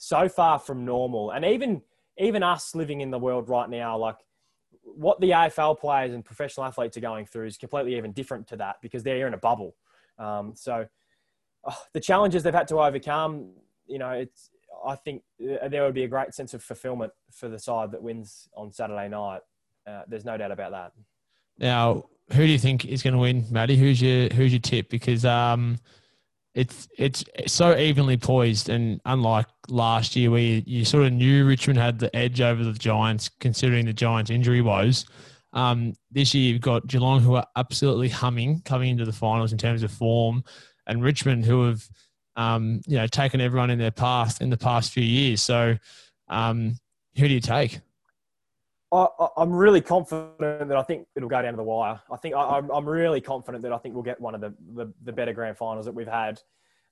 so 0.04 0.28
far 0.28 0.60
from 0.60 0.84
normal. 0.84 1.32
And 1.32 1.46
even 1.46 1.82
even 2.18 2.44
us 2.44 2.76
living 2.76 3.00
in 3.02 3.10
the 3.10 3.18
world 3.18 3.48
right 3.48 3.70
now, 3.70 3.98
like 3.98 4.18
what 4.84 5.20
the 5.22 5.32
AFL 5.32 5.80
players 5.80 6.14
and 6.14 6.24
professional 6.24 6.66
athletes 6.66 6.98
are 6.98 7.02
going 7.02 7.26
through 7.26 7.48
is 7.48 7.58
completely 7.58 7.96
even 7.96 8.12
different 8.12 8.48
to 8.50 8.58
that 8.58 8.76
because 8.82 9.02
they're 9.02 9.26
in 9.28 9.34
a 9.34 9.38
bubble. 9.38 9.76
Um, 10.20 10.54
so 10.56 10.86
oh, 11.64 11.84
the 11.94 12.02
challenges 12.02 12.44
they've 12.44 12.54
had 12.54 12.68
to 12.68 12.82
overcome, 12.82 13.52
you 13.88 13.98
know, 13.98 14.10
it's 14.10 14.50
I 14.86 14.96
think 14.96 15.24
there 15.40 15.84
would 15.84 15.94
be 15.94 16.04
a 16.04 16.10
great 16.10 16.34
sense 16.34 16.54
of 16.54 16.62
fulfillment 16.62 17.14
for 17.32 17.48
the 17.48 17.58
side 17.58 17.92
that 17.92 18.04
wins 18.04 18.50
on 18.58 18.74
Saturday 18.74 19.08
night. 19.08 19.42
Uh, 19.88 20.02
there's 20.08 20.26
no 20.26 20.38
doubt 20.38 20.52
about 20.52 20.72
that. 20.72 20.92
Now, 21.58 22.10
who 22.34 22.46
do 22.46 22.52
you 22.52 22.60
think 22.60 22.86
is 22.86 23.02
going 23.02 23.14
to 23.14 23.20
win, 23.20 23.46
Matty? 23.50 23.78
Who's 23.78 24.02
your 24.02 24.28
who's 24.34 24.52
your 24.52 24.60
tip? 24.60 24.90
Because 24.90 25.24
um, 25.24 25.78
it's 26.56 26.88
it's 26.98 27.24
so 27.48 27.76
evenly 27.76 28.18
poised, 28.18 28.70
and 28.70 29.02
unlike 29.06 29.48
last 29.70 30.16
year 30.16 30.30
where 30.30 30.42
you, 30.42 30.64
you, 30.66 30.86
sort 30.86 31.06
of 31.06 31.14
knew 31.14 31.46
Richmond 31.46 31.80
had 31.80 32.00
the 32.00 32.16
edge 32.16 32.42
over 32.42 32.64
the 32.64 32.74
Giants, 32.74 33.30
considering 33.40 33.86
the 33.86 33.94
Giants' 33.94 34.30
injury 34.30 34.62
woes. 34.62 35.06
Um, 35.54 35.94
this 36.12 36.34
year 36.34 36.52
you've 36.52 36.62
got 36.62 36.88
Geelong 36.88 37.22
who 37.22 37.36
are 37.36 37.46
absolutely 37.56 38.10
humming 38.10 38.62
coming 38.66 38.90
into 38.90 39.06
the 39.06 39.14
finals 39.14 39.52
in 39.52 39.58
terms 39.58 39.84
of 39.84 39.92
form, 39.92 40.44
and 40.86 41.04
Richmond 41.04 41.46
who 41.46 41.66
have 41.66 41.88
um, 42.36 42.82
you 42.88 42.98
know 42.98 43.08
taken 43.08 43.42
everyone 43.42 43.72
in 43.72 43.80
their 43.80 43.92
path 43.92 44.42
in 44.42 44.50
the 44.50 44.58
past 44.58 44.92
few 44.92 45.04
years. 45.04 45.42
So, 45.42 45.78
um, 46.28 46.78
who 47.18 47.28
do 47.28 47.34
you 47.34 47.42
take? 47.42 47.80
I, 48.94 49.42
am 49.42 49.52
really 49.52 49.82
confident 49.82 50.38
that 50.40 50.78
I 50.78 50.84
think 50.84 51.08
it'll 51.16 51.30
go 51.30 51.42
down 51.42 51.54
to 51.54 51.58
the 51.58 51.64
wire. 51.64 52.00
I 52.12 52.18
think 52.18 52.36
I, 52.36 52.58
am 52.58 52.88
really 52.88 53.22
confident 53.22 53.64
that 53.64 53.74
I 53.74 53.78
think 53.78 53.96
we'll 53.96 54.04
get 54.04 54.20
one 54.22 54.36
of 54.36 54.42
the, 54.42 54.54
the, 54.76 54.94
the 55.04 55.12
better 55.12 55.34
grand 55.34 55.58
finals 55.58 55.86
that 55.86 55.94
we've 55.94 56.08
had. 56.08 56.40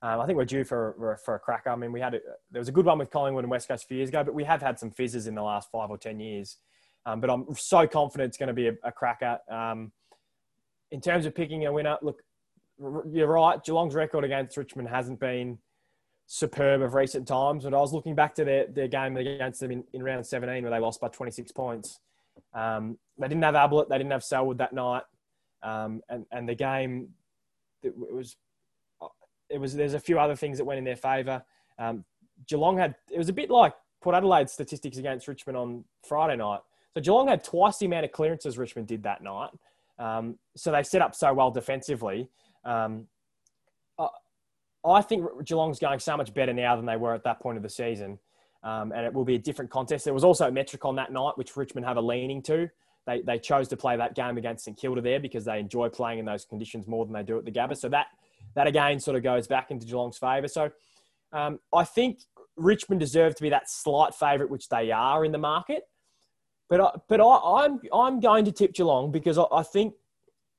Um, 0.01 0.19
I 0.19 0.25
think 0.25 0.37
we're 0.37 0.45
due 0.45 0.63
for, 0.63 1.19
for 1.23 1.35
a 1.35 1.39
cracker. 1.39 1.69
I 1.69 1.75
mean, 1.75 1.91
we 1.91 1.99
had 1.99 2.15
a, 2.15 2.19
there 2.49 2.59
was 2.59 2.69
a 2.69 2.71
good 2.71 2.85
one 2.85 2.97
with 2.97 3.11
Collingwood 3.11 3.43
and 3.43 3.51
West 3.51 3.67
Coast 3.67 3.83
a 3.83 3.87
few 3.87 3.97
years 3.97 4.09
ago, 4.09 4.23
but 4.23 4.33
we 4.33 4.43
have 4.43 4.61
had 4.61 4.79
some 4.79 4.89
fizzes 4.89 5.27
in 5.27 5.35
the 5.35 5.43
last 5.43 5.69
five 5.71 5.89
or 5.91 5.97
ten 5.97 6.19
years. 6.19 6.57
Um, 7.05 7.21
but 7.21 7.29
I'm 7.29 7.45
so 7.55 7.87
confident 7.87 8.29
it's 8.29 8.37
going 8.37 8.47
to 8.47 8.53
be 8.53 8.67
a, 8.67 8.73
a 8.83 8.91
cracker. 8.91 9.37
Um, 9.49 9.91
in 10.91 11.01
terms 11.01 11.25
of 11.25 11.35
picking 11.35 11.65
a 11.65 11.73
winner, 11.73 11.97
look, 12.01 12.21
you're 13.11 13.27
right. 13.27 13.63
Geelong's 13.63 13.93
record 13.93 14.23
against 14.23 14.57
Richmond 14.57 14.89
hasn't 14.89 15.19
been 15.19 15.59
superb 16.33 16.81
of 16.81 16.93
recent 16.93 17.27
times. 17.27 17.65
But 17.65 17.73
I 17.73 17.77
was 17.77 17.91
looking 17.91 18.15
back 18.15 18.33
to 18.35 18.45
their, 18.45 18.65
their 18.65 18.87
game 18.87 19.17
against 19.17 19.59
them 19.59 19.69
in, 19.69 19.83
in 19.91 20.01
round 20.01 20.25
17 20.25 20.63
where 20.63 20.71
they 20.71 20.79
lost 20.79 21.01
by 21.01 21.09
26 21.09 21.51
points. 21.51 21.99
Um, 22.53 22.97
they 23.17 23.27
didn't 23.27 23.43
have 23.43 23.55
Ablett, 23.55 23.89
they 23.89 23.97
didn't 23.97 24.13
have 24.13 24.23
Selwood 24.23 24.57
that 24.59 24.71
night. 24.71 25.03
Um, 25.61 26.01
and, 26.07 26.25
and 26.31 26.47
the 26.47 26.55
game, 26.55 27.09
it 27.83 27.93
was, 27.97 28.37
it 29.49 29.59
was, 29.59 29.75
there's 29.75 29.93
a 29.93 29.99
few 29.99 30.19
other 30.19 30.37
things 30.37 30.57
that 30.57 30.63
went 30.63 30.77
in 30.77 30.85
their 30.85 30.95
favour. 30.95 31.43
Um, 31.77 32.05
Geelong 32.47 32.77
had, 32.77 32.95
it 33.11 33.17
was 33.17 33.27
a 33.27 33.33
bit 33.33 33.49
like 33.49 33.73
Port 34.01 34.15
Adelaide's 34.15 34.53
statistics 34.53 34.97
against 34.97 35.27
Richmond 35.27 35.57
on 35.57 35.83
Friday 36.07 36.37
night. 36.37 36.61
So 36.93 37.01
Geelong 37.01 37.27
had 37.27 37.43
twice 37.43 37.77
the 37.77 37.87
amount 37.87 38.05
of 38.05 38.13
clearances 38.13 38.57
Richmond 38.57 38.87
did 38.87 39.03
that 39.03 39.21
night. 39.21 39.49
Um, 39.99 40.37
so 40.55 40.71
they 40.71 40.83
set 40.83 41.01
up 41.01 41.13
so 41.13 41.33
well 41.33 41.51
defensively. 41.51 42.29
Um, 42.63 43.07
I 44.85 45.01
think 45.01 45.25
Geelong's 45.45 45.79
going 45.79 45.99
so 45.99 46.17
much 46.17 46.33
better 46.33 46.53
now 46.53 46.75
than 46.75 46.85
they 46.85 46.97
were 46.97 47.13
at 47.13 47.23
that 47.23 47.39
point 47.39 47.57
of 47.57 47.63
the 47.63 47.69
season. 47.69 48.19
Um, 48.63 48.91
and 48.91 49.05
it 49.05 49.13
will 49.13 49.25
be 49.25 49.35
a 49.35 49.39
different 49.39 49.71
contest. 49.71 50.05
There 50.05 50.13
was 50.13 50.23
also 50.23 50.47
a 50.47 50.51
Metricon 50.51 50.95
that 50.95 51.11
night, 51.11 51.37
which 51.37 51.55
Richmond 51.55 51.85
have 51.85 51.97
a 51.97 52.01
leaning 52.01 52.41
to. 52.43 52.69
They, 53.07 53.21
they 53.21 53.39
chose 53.39 53.67
to 53.69 53.77
play 53.77 53.97
that 53.97 54.13
game 54.13 54.37
against 54.37 54.65
St 54.65 54.77
Kilda 54.77 55.01
there 55.01 55.19
because 55.19 55.45
they 55.45 55.59
enjoy 55.59 55.89
playing 55.89 56.19
in 56.19 56.25
those 56.25 56.45
conditions 56.45 56.87
more 56.87 57.05
than 57.05 57.13
they 57.13 57.23
do 57.23 57.37
at 57.37 57.45
the 57.45 57.51
Gabba. 57.51 57.75
So 57.75 57.89
that, 57.89 58.07
that 58.53 58.67
again 58.67 58.99
sort 58.99 59.17
of 59.17 59.23
goes 59.23 59.47
back 59.47 59.71
into 59.71 59.87
Geelong's 59.87 60.19
favour. 60.19 60.47
So 60.47 60.71
um, 61.33 61.59
I 61.73 61.83
think 61.83 62.19
Richmond 62.55 62.99
deserve 62.99 63.33
to 63.35 63.41
be 63.41 63.49
that 63.49 63.69
slight 63.69 64.13
favourite, 64.13 64.51
which 64.51 64.69
they 64.69 64.91
are 64.91 65.25
in 65.25 65.31
the 65.31 65.39
market. 65.39 65.83
But 66.69 66.81
I, 66.81 66.91
but 67.09 67.19
I, 67.19 67.65
I'm 67.65 67.81
I'm 67.91 68.19
going 68.19 68.45
to 68.45 68.51
tip 68.51 68.73
Geelong 68.73 69.11
because 69.11 69.37
I, 69.37 69.43
I 69.51 69.63
think 69.63 69.95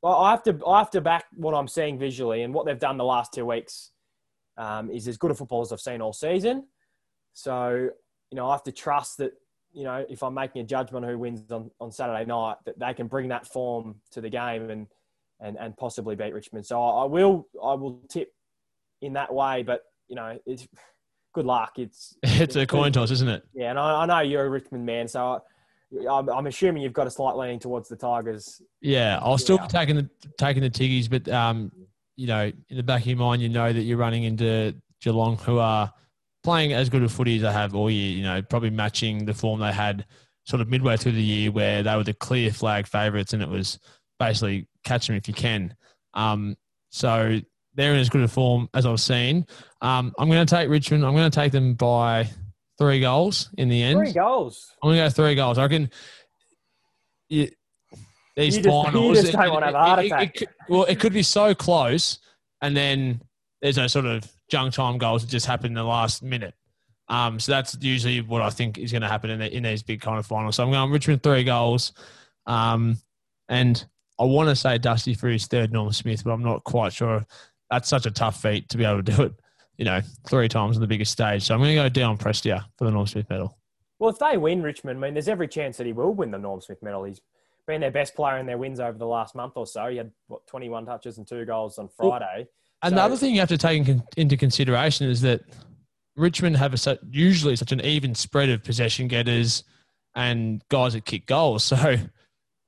I 0.04 0.30
have 0.30 0.42
to 0.42 0.58
I 0.66 0.78
have 0.80 0.90
to 0.90 1.00
back 1.00 1.24
what 1.34 1.54
I'm 1.54 1.68
seeing 1.68 1.98
visually 1.98 2.42
and 2.42 2.52
what 2.52 2.66
they've 2.66 2.78
done 2.78 2.98
the 2.98 3.04
last 3.04 3.32
two 3.32 3.46
weeks 3.46 3.91
um, 4.56 4.90
is 4.90 5.08
as 5.08 5.16
good 5.16 5.30
a 5.30 5.34
football 5.34 5.62
as 5.62 5.72
I've 5.72 5.80
seen 5.80 6.00
all 6.00 6.12
season. 6.12 6.66
So, 7.34 7.88
you 8.30 8.36
know, 8.36 8.48
I 8.48 8.52
have 8.52 8.62
to 8.64 8.72
trust 8.72 9.18
that, 9.18 9.32
you 9.72 9.84
know, 9.84 10.04
if 10.08 10.22
I'm 10.22 10.34
making 10.34 10.62
a 10.62 10.64
judgment 10.64 11.06
who 11.06 11.18
wins 11.18 11.50
on, 11.50 11.70
on 11.80 11.90
Saturday 11.90 12.24
night, 12.26 12.56
that 12.66 12.78
they 12.78 12.92
can 12.94 13.06
bring 13.06 13.28
that 13.28 13.46
form 13.46 13.96
to 14.10 14.20
the 14.20 14.28
game 14.28 14.70
and, 14.70 14.86
and, 15.40 15.56
and 15.58 15.76
possibly 15.76 16.14
beat 16.14 16.34
Richmond. 16.34 16.66
So 16.66 16.82
I, 16.82 17.02
I 17.02 17.04
will, 17.06 17.48
I 17.62 17.74
will 17.74 18.02
tip 18.08 18.32
in 19.00 19.14
that 19.14 19.32
way, 19.32 19.62
but, 19.62 19.82
you 20.08 20.16
know, 20.16 20.38
it's 20.46 20.68
good 21.32 21.46
luck. 21.46 21.78
It's, 21.78 22.16
it's, 22.22 22.56
a 22.56 22.66
coin 22.66 22.92
toss, 22.92 23.10
isn't 23.10 23.28
it? 23.28 23.44
Yeah. 23.54 23.70
And 23.70 23.78
I, 23.78 24.02
I 24.02 24.06
know 24.06 24.20
you're 24.20 24.44
a 24.44 24.50
Richmond 24.50 24.84
man. 24.84 25.08
So 25.08 25.26
I, 25.26 25.38
I'm, 26.10 26.28
I'm 26.28 26.46
assuming 26.46 26.82
you've 26.82 26.92
got 26.92 27.06
a 27.06 27.10
slight 27.10 27.36
leaning 27.36 27.58
towards 27.58 27.88
the 27.88 27.96
Tigers. 27.96 28.60
Yeah, 28.80 29.18
I'll 29.22 29.38
still 29.38 29.58
be 29.58 29.66
taking 29.68 29.96
the 29.96 30.08
taking 30.38 30.62
the 30.62 30.70
Tiggies, 30.70 31.08
but 31.08 31.28
um, 31.28 31.70
you 32.16 32.26
know, 32.26 32.52
in 32.68 32.76
the 32.76 32.82
back 32.82 33.02
of 33.02 33.06
your 33.06 33.16
mind, 33.16 33.42
you 33.42 33.48
know 33.48 33.72
that 33.72 33.82
you're 33.82 33.98
running 33.98 34.24
into 34.24 34.74
Geelong, 35.00 35.36
who 35.38 35.58
are 35.58 35.92
playing 36.42 36.72
as 36.72 36.88
good 36.88 37.02
a 37.02 37.08
footy 37.08 37.36
as 37.36 37.42
they 37.42 37.52
have 37.52 37.74
all 37.74 37.90
year. 37.90 38.16
You 38.16 38.22
know, 38.24 38.42
probably 38.42 38.70
matching 38.70 39.24
the 39.24 39.34
form 39.34 39.60
they 39.60 39.72
had 39.72 40.06
sort 40.44 40.60
of 40.60 40.68
midway 40.68 40.96
through 40.96 41.12
the 41.12 41.22
year, 41.22 41.50
where 41.50 41.82
they 41.82 41.96
were 41.96 42.04
the 42.04 42.14
clear 42.14 42.52
flag 42.52 42.86
favourites, 42.86 43.32
and 43.32 43.42
it 43.42 43.48
was 43.48 43.78
basically 44.18 44.68
catch 44.84 45.06
them 45.06 45.16
if 45.16 45.28
you 45.28 45.34
can. 45.34 45.74
Um, 46.14 46.56
so 46.90 47.40
they're 47.74 47.94
in 47.94 48.00
as 48.00 48.10
good 48.10 48.22
a 48.22 48.28
form 48.28 48.68
as 48.74 48.84
I've 48.86 49.00
seen. 49.00 49.46
Um, 49.80 50.12
I'm 50.18 50.28
going 50.28 50.46
to 50.46 50.54
take 50.54 50.68
Richmond. 50.68 51.04
I'm 51.04 51.14
going 51.14 51.30
to 51.30 51.34
take 51.34 51.52
them 51.52 51.74
by 51.74 52.28
three 52.78 53.00
goals 53.00 53.50
in 53.56 53.68
the 53.68 53.82
end. 53.82 53.98
Three 53.98 54.12
goals. 54.12 54.70
I'm 54.82 54.88
going 54.88 54.98
to 54.98 55.04
go 55.04 55.10
three 55.10 55.34
goals. 55.34 55.58
I 55.58 55.62
reckon. 55.62 55.90
These 58.36 58.56
You 58.56 58.62
just- 58.62 58.84
finals. 58.84 59.16
you 59.16 59.22
just 59.22 59.32
don't 59.32 59.52
wanna 59.52 59.66
have 59.66 59.74
a 59.74 59.78
heart 59.78 59.98
it- 60.00 60.12
it- 60.12 60.20
it 60.22 60.34
could- 60.34 60.48
well, 60.68 60.84
it 60.84 60.98
could 61.00 61.12
be 61.12 61.22
so 61.22 61.54
close, 61.54 62.18
and 62.60 62.76
then 62.76 63.20
there's 63.60 63.76
no 63.76 63.86
sort 63.86 64.06
of 64.06 64.30
junk 64.48 64.74
time 64.74 64.98
goals 64.98 65.22
that 65.22 65.30
just 65.30 65.46
happen 65.46 65.66
in 65.66 65.74
the 65.74 65.84
last 65.84 66.22
minute. 66.22 66.54
Um, 67.08 67.38
so 67.40 67.52
that's 67.52 67.76
usually 67.80 68.20
what 68.20 68.42
I 68.42 68.50
think 68.50 68.78
is 68.78 68.90
going 68.92 69.02
to 69.02 69.08
happen 69.08 69.28
in, 69.30 69.38
the, 69.40 69.54
in 69.54 69.64
these 69.64 69.82
big 69.82 70.00
kind 70.00 70.18
of 70.18 70.24
finals. 70.26 70.56
So 70.56 70.64
I'm 70.64 70.70
going 70.70 70.90
Richmond 70.90 71.22
three 71.22 71.44
goals, 71.44 71.92
um, 72.46 72.96
and 73.48 73.84
I 74.18 74.24
want 74.24 74.48
to 74.48 74.56
say 74.56 74.78
Dusty 74.78 75.14
for 75.14 75.28
his 75.28 75.46
third 75.46 75.72
Norm 75.72 75.92
Smith, 75.92 76.24
but 76.24 76.30
I'm 76.32 76.42
not 76.42 76.64
quite 76.64 76.92
sure. 76.92 77.26
That's 77.70 77.88
such 77.88 78.06
a 78.06 78.10
tough 78.10 78.40
feat 78.40 78.68
to 78.70 78.76
be 78.78 78.84
able 78.84 79.02
to 79.02 79.12
do 79.16 79.22
it, 79.24 79.32
you 79.78 79.84
know, 79.84 80.00
three 80.28 80.48
times 80.48 80.76
on 80.76 80.80
the 80.80 80.86
biggest 80.86 81.12
stage. 81.12 81.42
So 81.42 81.54
I'm 81.54 81.60
going 81.60 81.70
to 81.76 81.82
go 81.82 81.88
down 81.88 82.18
Prestia 82.18 82.64
for 82.78 82.84
the 82.84 82.90
Norm 82.90 83.06
Smith 83.06 83.28
medal. 83.28 83.58
Well, 83.98 84.10
if 84.10 84.18
they 84.18 84.36
win 84.36 84.62
Richmond, 84.62 84.98
I 84.98 85.00
mean, 85.02 85.14
there's 85.14 85.28
every 85.28 85.48
chance 85.48 85.76
that 85.78 85.86
he 85.86 85.92
will 85.92 86.12
win 86.14 86.30
the 86.30 86.38
Norm 86.38 86.60
Smith 86.60 86.82
medal. 86.82 87.04
He's 87.04 87.20
been 87.66 87.80
their 87.80 87.90
best 87.90 88.14
player 88.14 88.38
in 88.38 88.46
their 88.46 88.58
wins 88.58 88.80
over 88.80 88.98
the 88.98 89.06
last 89.06 89.34
month 89.34 89.52
or 89.56 89.66
so. 89.66 89.88
He 89.88 89.96
had 89.96 90.10
what 90.26 90.46
21 90.46 90.86
touches 90.86 91.18
and 91.18 91.26
two 91.26 91.44
goals 91.44 91.78
on 91.78 91.88
Friday. 91.88 92.46
And 92.82 92.90
So- 92.92 92.96
the 92.96 93.02
other 93.02 93.16
thing 93.16 93.34
you 93.34 93.40
have 93.40 93.48
to 93.50 93.58
take 93.58 93.86
in, 93.88 94.02
into 94.16 94.36
consideration 94.36 95.08
is 95.08 95.20
that 95.22 95.42
Richmond 96.16 96.56
have 96.56 96.74
a, 96.74 96.98
usually 97.10 97.56
such 97.56 97.72
an 97.72 97.80
even 97.80 98.14
spread 98.14 98.48
of 98.50 98.62
possession 98.64 99.08
getters 99.08 99.64
and 100.14 100.62
guys 100.68 100.92
that 100.94 101.04
kick 101.04 101.26
goals. 101.26 101.72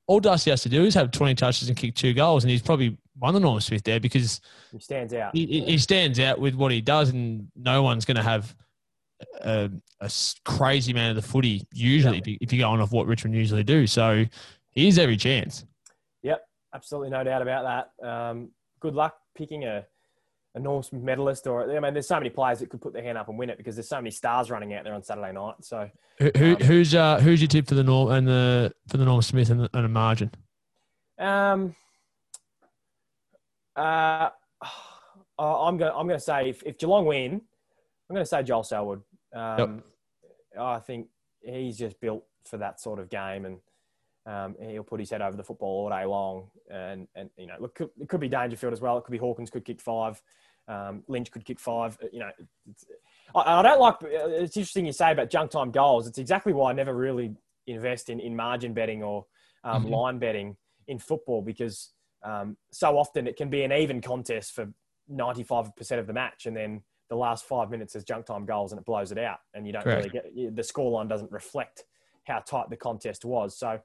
So 0.06 0.12
all 0.12 0.20
Dusty 0.20 0.50
has 0.50 0.62
to 0.62 0.68
do 0.68 0.84
is 0.84 0.92
have 0.94 1.10
20 1.10 1.34
touches 1.34 1.68
and 1.70 1.76
kick 1.78 1.94
two 1.94 2.12
goals, 2.12 2.44
and 2.44 2.50
he's 2.50 2.60
probably 2.60 2.98
won 3.18 3.32
the 3.32 3.40
Norm 3.40 3.58
Smith 3.60 3.82
there 3.84 3.98
because 4.00 4.42
He 4.70 4.78
stands 4.78 5.14
out. 5.14 5.34
he, 5.34 5.46
he- 5.62 5.78
stands 5.78 6.20
out 6.20 6.38
with 6.38 6.54
what 6.54 6.72
he 6.72 6.82
does, 6.82 7.08
and 7.08 7.48
no 7.56 7.82
one's 7.82 8.04
going 8.04 8.16
to 8.18 8.22
have 8.22 8.54
a 9.40 9.70
crazy 10.44 10.92
man 10.92 11.10
of 11.10 11.16
the 11.16 11.22
footy 11.22 11.66
usually 11.72 12.18
if, 12.18 12.26
you, 12.26 12.36
if 12.42 12.52
you're 12.52 12.66
going 12.68 12.80
off 12.82 12.92
what 12.92 13.06
Richmond 13.06 13.34
usually 13.34 13.64
do. 13.64 13.86
So 13.86 14.24
he's 14.74 14.98
every 14.98 15.16
chance. 15.16 15.64
Yep, 16.22 16.42
absolutely 16.74 17.10
no 17.10 17.24
doubt 17.24 17.42
about 17.42 17.90
that. 18.00 18.06
Um, 18.06 18.50
good 18.80 18.94
luck 18.94 19.16
picking 19.36 19.64
a, 19.64 19.84
a 20.54 20.60
Norm 20.60 20.82
medalist, 20.92 21.46
or 21.46 21.74
I 21.76 21.80
mean, 21.80 21.94
there's 21.94 22.06
so 22.06 22.16
many 22.16 22.30
players 22.30 22.60
that 22.60 22.70
could 22.70 22.80
put 22.80 22.92
their 22.92 23.02
hand 23.02 23.18
up 23.18 23.28
and 23.28 23.38
win 23.38 23.50
it 23.50 23.58
because 23.58 23.76
there's 23.76 23.88
so 23.88 23.96
many 23.96 24.10
stars 24.10 24.50
running 24.50 24.74
out 24.74 24.84
there 24.84 24.94
on 24.94 25.02
Saturday 25.02 25.32
night. 25.32 25.56
So 25.62 25.90
Who, 26.18 26.30
who, 26.36 26.52
Um, 26.52 26.60
who's 26.60 26.94
uh, 26.94 27.20
who's 27.20 27.40
your 27.40 27.48
tip 27.48 27.66
for 27.66 27.74
the 27.74 27.82
Norm 27.82 28.12
and 28.12 28.26
the 28.26 28.72
for 28.88 28.96
the 28.96 29.04
Norm 29.04 29.22
Smith 29.22 29.50
and, 29.50 29.60
the, 29.60 29.70
and 29.74 29.86
a 29.86 29.88
margin? 29.88 30.30
Um, 31.18 31.74
uh, 33.76 34.30
I'm 35.38 35.76
going. 35.76 35.92
I'm 35.92 36.06
going 36.06 36.18
to 36.18 36.20
say 36.20 36.50
if, 36.50 36.62
if 36.64 36.78
Geelong 36.78 37.06
win, 37.06 37.32
I'm 37.32 38.14
going 38.14 38.24
to 38.24 38.28
say 38.28 38.42
Joel 38.42 38.62
Selwood. 38.62 39.02
Um, 39.34 39.82
I 40.58 40.78
think 40.78 41.08
he's 41.42 41.76
just 41.76 42.00
built 42.00 42.24
for 42.44 42.58
that 42.58 42.80
sort 42.80 43.00
of 43.00 43.10
game, 43.10 43.44
and 43.44 43.58
um, 44.26 44.56
he'll 44.60 44.82
put 44.84 45.00
his 45.00 45.10
head 45.10 45.22
over 45.22 45.36
the 45.36 45.44
football 45.44 45.84
all 45.84 45.90
day 45.90 46.04
long. 46.04 46.48
And 46.70 47.08
and 47.14 47.30
you 47.36 47.46
know, 47.46 47.56
look, 47.58 47.78
it 47.80 48.08
could 48.08 48.20
be 48.20 48.28
Dangerfield 48.28 48.72
as 48.72 48.80
well. 48.80 48.98
It 48.98 49.04
could 49.04 49.12
be 49.12 49.18
Hawkins 49.18 49.50
could 49.50 49.64
kick 49.64 49.80
five. 49.80 50.20
Um, 50.66 51.04
Lynch 51.08 51.30
could 51.30 51.44
kick 51.44 51.60
five. 51.60 51.98
You 52.12 52.20
know, 52.20 52.30
it's, 52.68 52.84
I, 53.34 53.60
I 53.60 53.62
don't 53.62 53.80
like. 53.80 53.96
It's 54.02 54.56
interesting 54.56 54.86
you 54.86 54.92
say 54.92 55.12
about 55.12 55.30
junk 55.30 55.50
time 55.50 55.70
goals. 55.70 56.06
It's 56.06 56.18
exactly 56.18 56.52
why 56.52 56.70
I 56.70 56.74
never 56.74 56.94
really 56.94 57.34
invest 57.66 58.10
in, 58.10 58.20
in 58.20 58.34
margin 58.36 58.72
betting 58.72 59.02
or 59.02 59.26
um, 59.64 59.84
Mhm. 59.84 59.90
line 59.90 60.18
betting 60.18 60.56
in 60.86 60.98
football 60.98 61.42
because 61.42 61.92
um, 62.22 62.56
so 62.70 62.98
often 62.98 63.26
it 63.26 63.36
can 63.36 63.48
be 63.50 63.62
an 63.62 63.72
even 63.72 64.00
contest 64.00 64.52
for 64.52 64.70
95% 65.10 65.98
of 65.98 66.06
the 66.06 66.12
match 66.12 66.46
and 66.46 66.56
then 66.56 66.82
the 67.10 67.16
last 67.16 67.44
five 67.44 67.70
minutes 67.70 67.94
is 67.94 68.04
junk 68.04 68.26
time 68.26 68.46
goals 68.46 68.72
and 68.72 68.78
it 68.78 68.84
blows 68.84 69.12
it 69.12 69.18
out 69.18 69.38
and 69.52 69.66
you 69.66 69.72
don't 69.72 69.82
Correct. 69.82 69.98
really 69.98 70.10
get 70.10 70.56
the 70.56 70.62
scoreline 70.62 71.08
doesn't 71.08 71.30
reflect 71.30 71.84
how 72.24 72.38
tight 72.40 72.70
the 72.70 72.76
contest 72.76 73.24
was 73.24 73.56
so 73.56 73.78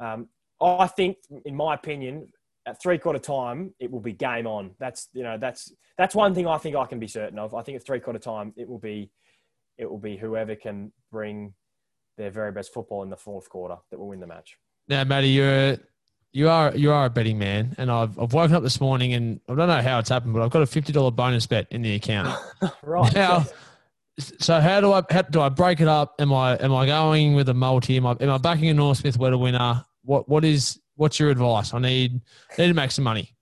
um, 0.00 0.28
i 0.60 0.86
think 0.86 1.16
in 1.44 1.54
my 1.54 1.74
opinion 1.74 2.28
at 2.68 2.80
three 2.80 2.98
quarter 2.98 3.18
time 3.18 3.74
it 3.80 3.90
will 3.90 4.00
be 4.00 4.12
game 4.12 4.46
on. 4.46 4.72
That's 4.78 5.08
you 5.12 5.22
know 5.22 5.38
that's 5.38 5.72
that's 5.96 6.14
one 6.14 6.34
thing 6.34 6.46
i 6.46 6.58
think 6.58 6.76
i 6.76 6.84
can 6.84 6.98
be 6.98 7.08
certain 7.08 7.38
of. 7.38 7.54
I 7.54 7.62
think 7.62 7.76
at 7.76 7.84
three 7.84 8.00
quarter 8.00 8.18
time 8.18 8.52
it 8.56 8.68
will 8.68 8.78
be 8.78 9.10
it 9.78 9.90
will 9.90 9.98
be 9.98 10.16
whoever 10.16 10.54
can 10.54 10.92
bring 11.10 11.54
their 12.16 12.30
very 12.30 12.52
best 12.52 12.72
football 12.72 13.02
in 13.02 13.10
the 13.10 13.16
fourth 13.16 13.48
quarter 13.48 13.76
that 13.90 13.98
will 13.98 14.08
win 14.08 14.20
the 14.20 14.26
match. 14.26 14.58
Now, 14.88 15.04
Matty, 15.04 15.28
you're 15.28 15.50
a, 15.50 15.78
you 16.32 16.48
are 16.48 16.76
you 16.76 16.92
are 16.92 17.06
a 17.06 17.10
betting 17.10 17.38
man, 17.38 17.74
and 17.78 17.90
I've 17.90 18.18
I've 18.18 18.32
woken 18.32 18.54
up 18.54 18.62
this 18.62 18.80
morning 18.80 19.14
and 19.14 19.40
I 19.48 19.54
don't 19.54 19.68
know 19.68 19.82
how 19.82 19.98
it's 19.98 20.10
happened, 20.10 20.34
but 20.34 20.42
I've 20.42 20.50
got 20.50 20.62
a 20.62 20.66
fifty 20.66 20.92
dollar 20.92 21.10
bonus 21.10 21.46
bet 21.46 21.66
in 21.70 21.82
the 21.82 21.94
account. 21.94 22.38
right 22.82 23.14
Now, 23.14 23.46
so 24.18 24.60
how 24.60 24.80
do 24.80 24.92
I 24.92 25.02
how 25.10 25.22
do 25.22 25.40
I 25.40 25.48
break 25.48 25.80
it 25.80 25.88
up? 25.88 26.14
Am 26.18 26.32
I 26.32 26.56
am 26.56 26.74
I 26.74 26.86
going 26.86 27.34
with 27.34 27.48
a 27.48 27.54
multi? 27.54 27.96
Am 27.96 28.06
I 28.06 28.16
am 28.20 28.30
I 28.30 28.38
backing 28.38 28.68
a 28.68 28.74
Norm 28.74 28.94
Smith 28.94 29.18
Weather 29.18 29.38
winner? 29.38 29.84
What 30.02 30.28
what 30.28 30.44
is 30.44 30.80
what's 30.96 31.18
your 31.18 31.30
advice? 31.30 31.72
I 31.72 31.78
need 31.78 32.20
need 32.58 32.68
to 32.68 32.74
make 32.74 32.90
some 32.90 33.04
money. 33.04 33.34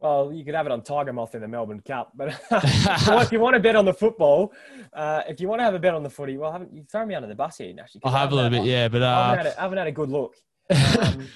Well, 0.00 0.32
you 0.32 0.44
could 0.44 0.54
have 0.54 0.64
it 0.66 0.70
on 0.70 0.82
Tiger 0.82 1.12
Moth 1.12 1.34
in 1.34 1.40
the 1.40 1.48
Melbourne 1.48 1.80
Cup, 1.80 2.12
but 2.14 2.28
if 2.52 3.32
you 3.32 3.40
want 3.40 3.54
to 3.54 3.60
bet 3.60 3.74
on 3.74 3.84
the 3.84 3.92
football, 3.92 4.52
uh, 4.92 5.22
if 5.28 5.40
you 5.40 5.48
want 5.48 5.58
to 5.58 5.64
have 5.64 5.74
a 5.74 5.78
bet 5.80 5.92
on 5.92 6.04
the 6.04 6.10
footy, 6.10 6.38
well, 6.38 6.52
haven't 6.52 6.72
you 6.72 6.84
thrown 6.84 7.08
me 7.08 7.16
under 7.16 7.26
the 7.26 7.34
bus 7.34 7.58
here, 7.58 7.74
Nash? 7.74 7.96
I'll 8.04 8.12
have 8.12 8.30
a 8.30 8.34
little 8.36 8.50
bit, 8.50 8.64
yeah. 8.64 8.86
But 8.86 9.02
I 9.02 9.30
haven't, 9.30 9.40
uh, 9.40 9.42
had 9.42 9.46
a, 9.46 9.58
I 9.58 9.62
haven't 9.62 9.78
had 9.78 9.86
a 9.88 9.92
good 9.92 10.08
look. 10.08 10.34
Um, 11.00 11.26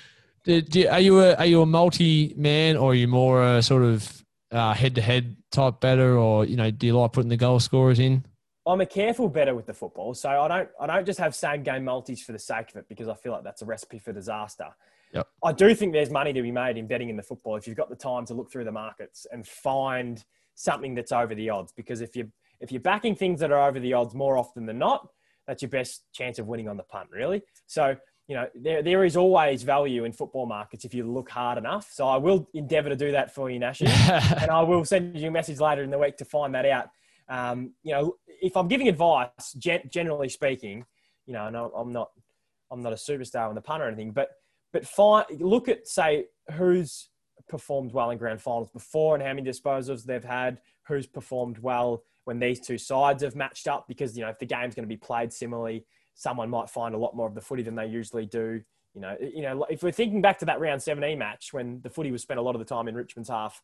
do, 0.45 0.61
do, 0.61 0.89
are 0.89 1.01
you 1.01 1.21
a 1.21 1.35
are 1.35 1.47
you 1.47 1.63
a 1.63 1.67
multi 1.67 2.35
man 2.37 2.77
or 2.77 2.91
are 2.91 2.95
you 2.95 3.07
more 3.07 3.45
a 3.45 3.63
sort 3.63 3.83
of 3.83 4.25
head 4.51 4.97
to 4.97 5.01
head 5.01 5.37
type 5.53 5.81
better, 5.81 6.19
or 6.19 6.45
you 6.45 6.57
know, 6.57 6.71
do 6.71 6.87
you 6.87 6.99
like 6.99 7.13
putting 7.13 7.29
the 7.29 7.37
goal 7.37 7.61
scorers 7.61 7.99
in? 7.99 8.25
I'm 8.67 8.81
a 8.81 8.87
careful 8.87 9.29
better 9.29 9.55
with 9.55 9.67
the 9.67 9.75
football, 9.75 10.15
so 10.15 10.29
I 10.29 10.49
don't 10.49 10.69
I 10.81 10.87
don't 10.87 11.07
just 11.07 11.19
have 11.19 11.35
same 11.35 11.63
game 11.63 11.85
multis 11.85 12.23
for 12.23 12.33
the 12.33 12.39
sake 12.39 12.71
of 12.71 12.77
it 12.77 12.87
because 12.89 13.09
I 13.09 13.15
feel 13.15 13.33
like 13.33 13.45
that's 13.45 13.63
a 13.63 13.67
recipe 13.67 13.99
for 13.99 14.13
disaster. 14.13 14.69
Yep. 15.13 15.29
I 15.45 15.53
do 15.53 15.75
think 15.75 15.93
there's 15.93 16.11
money 16.11 16.33
to 16.33 16.43
be 16.43 16.51
made 16.51 16.79
in 16.79 16.87
betting 16.87 17.11
in 17.11 17.17
the 17.17 17.23
football 17.23 17.57
if 17.57 17.67
you've 17.67 17.77
got 17.77 17.91
the 17.91 17.97
time 17.97 18.25
to 18.27 18.35
look 18.35 18.51
through 18.51 18.65
the 18.65 18.73
markets 18.73 19.27
and 19.31 19.47
find 19.47 20.25
something 20.55 20.95
that's 20.95 21.13
over 21.13 21.35
the 21.35 21.51
odds. 21.51 21.73
Because 21.73 22.01
if 22.01 22.17
you 22.17 22.31
if 22.61 22.71
you're 22.71 22.81
backing 22.81 23.17
things 23.17 23.41
that 23.41 23.51
are 23.51 23.69
over 23.69 23.81
the 23.81 23.93
odds 23.93 24.15
more 24.15 24.39
often 24.39 24.67
than 24.67 24.79
not, 24.79 25.09
that's 25.47 25.63
your 25.63 25.69
best 25.69 26.05
chance 26.13 26.39
of 26.39 26.47
winning 26.47 26.69
on 26.69 26.77
the 26.77 26.85
punt, 26.85 27.09
really. 27.11 27.43
So 27.67 27.97
you 28.33 28.39
know 28.39 28.49
there 28.55 28.83
there 28.83 29.05
is 29.05 29.15
always 29.15 29.63
value 29.63 30.05
in 30.07 30.13
football 30.13 30.47
markets 30.47 30.87
if 30.87 30.95
you 30.95 31.05
look 31.05 31.29
hard 31.29 31.59
enough. 31.59 31.91
So 31.93 32.09
I 32.09 32.17
will 32.17 32.49
endeavour 32.55 32.89
to 32.89 32.97
do 32.97 33.13
that 33.13 33.35
for 33.35 33.51
you, 33.51 33.59
Nash 33.59 33.83
and 33.83 34.51
I 34.51 34.63
will 34.63 34.87
send 34.87 35.19
you 35.19 35.29
a 35.29 35.31
message 35.31 35.61
later 35.61 35.83
in 35.83 35.91
the 35.91 35.99
week 35.99 36.17
to 36.17 36.25
find 36.25 36.55
that 36.55 36.65
out. 36.65 36.89
Um, 37.29 37.75
you 37.83 37.93
know, 37.93 38.17
if 38.27 38.57
I'm 38.57 38.69
giving 38.69 38.89
advice, 38.89 39.53
gen- 39.59 39.91
generally 39.91 40.31
speaking, 40.31 40.87
you 41.27 41.35
know, 41.35 41.47
and 41.47 41.55
I'm 41.55 41.93
not, 41.93 42.11
I'm 42.71 42.83
not 42.83 42.95
a 42.95 42.97
superstar 42.97 43.51
on 43.51 43.55
the 43.55 43.61
punt 43.61 43.83
or 43.83 43.87
anything, 43.87 44.13
but 44.13 44.31
but 44.73 44.87
find 44.87 45.27
look 45.39 45.69
at 45.69 45.87
say 45.87 46.25
who's 46.53 47.11
performed 47.51 47.93
well 47.93 48.13
in 48.13 48.17
grand 48.17 48.41
finals 48.41 48.71
before 48.71 49.15
and 49.15 49.23
how 49.23 49.35
many 49.35 49.47
disposals 49.47 50.05
they've 50.05 50.25
had, 50.25 50.59
who's 50.89 51.07
performed 51.07 51.59
well 51.59 52.03
when 52.25 52.39
these 52.39 52.61
two 52.61 52.79
sides 52.79 53.23
have 53.23 53.37
matched 53.37 53.69
up. 53.69 53.87
Because 53.89 54.17
you 54.17 54.25
know, 54.25 54.31
if 54.31 54.39
the 54.39 54.47
game's 54.47 54.75
going 54.75 54.89
to 54.89 54.95
be 54.95 54.97
played 54.97 55.35
similarly, 55.35 55.85
someone 56.15 56.51
might 56.51 56.69
find 56.71 56.95
a 56.95 56.99
lot 56.99 57.17
more 57.17 57.27
of 57.27 57.35
the 57.35 57.41
footy 57.41 57.63
than 57.63 57.75
they 57.75 57.87
usually 57.87 58.27
do. 58.27 58.63
You 58.95 59.01
know, 59.01 59.17
you 59.21 59.43
know, 59.43 59.65
if 59.71 59.83
we're 59.83 59.93
thinking 59.93 60.21
back 60.21 60.39
to 60.41 60.45
that 60.45 60.61
round 60.61 60.83
17 60.83 61.19
match 61.19 61.53
when 61.53 61.81
the 61.83 61.89
footy 61.91 62.11
was 62.11 62.23
spent 62.23 62.39
a 62.39 62.43
lot 62.43 62.55
of 62.55 62.59
the 62.59 62.65
time 62.65 62.89
in 62.89 62.95
Richmond's 62.95 63.31
half, 63.31 63.63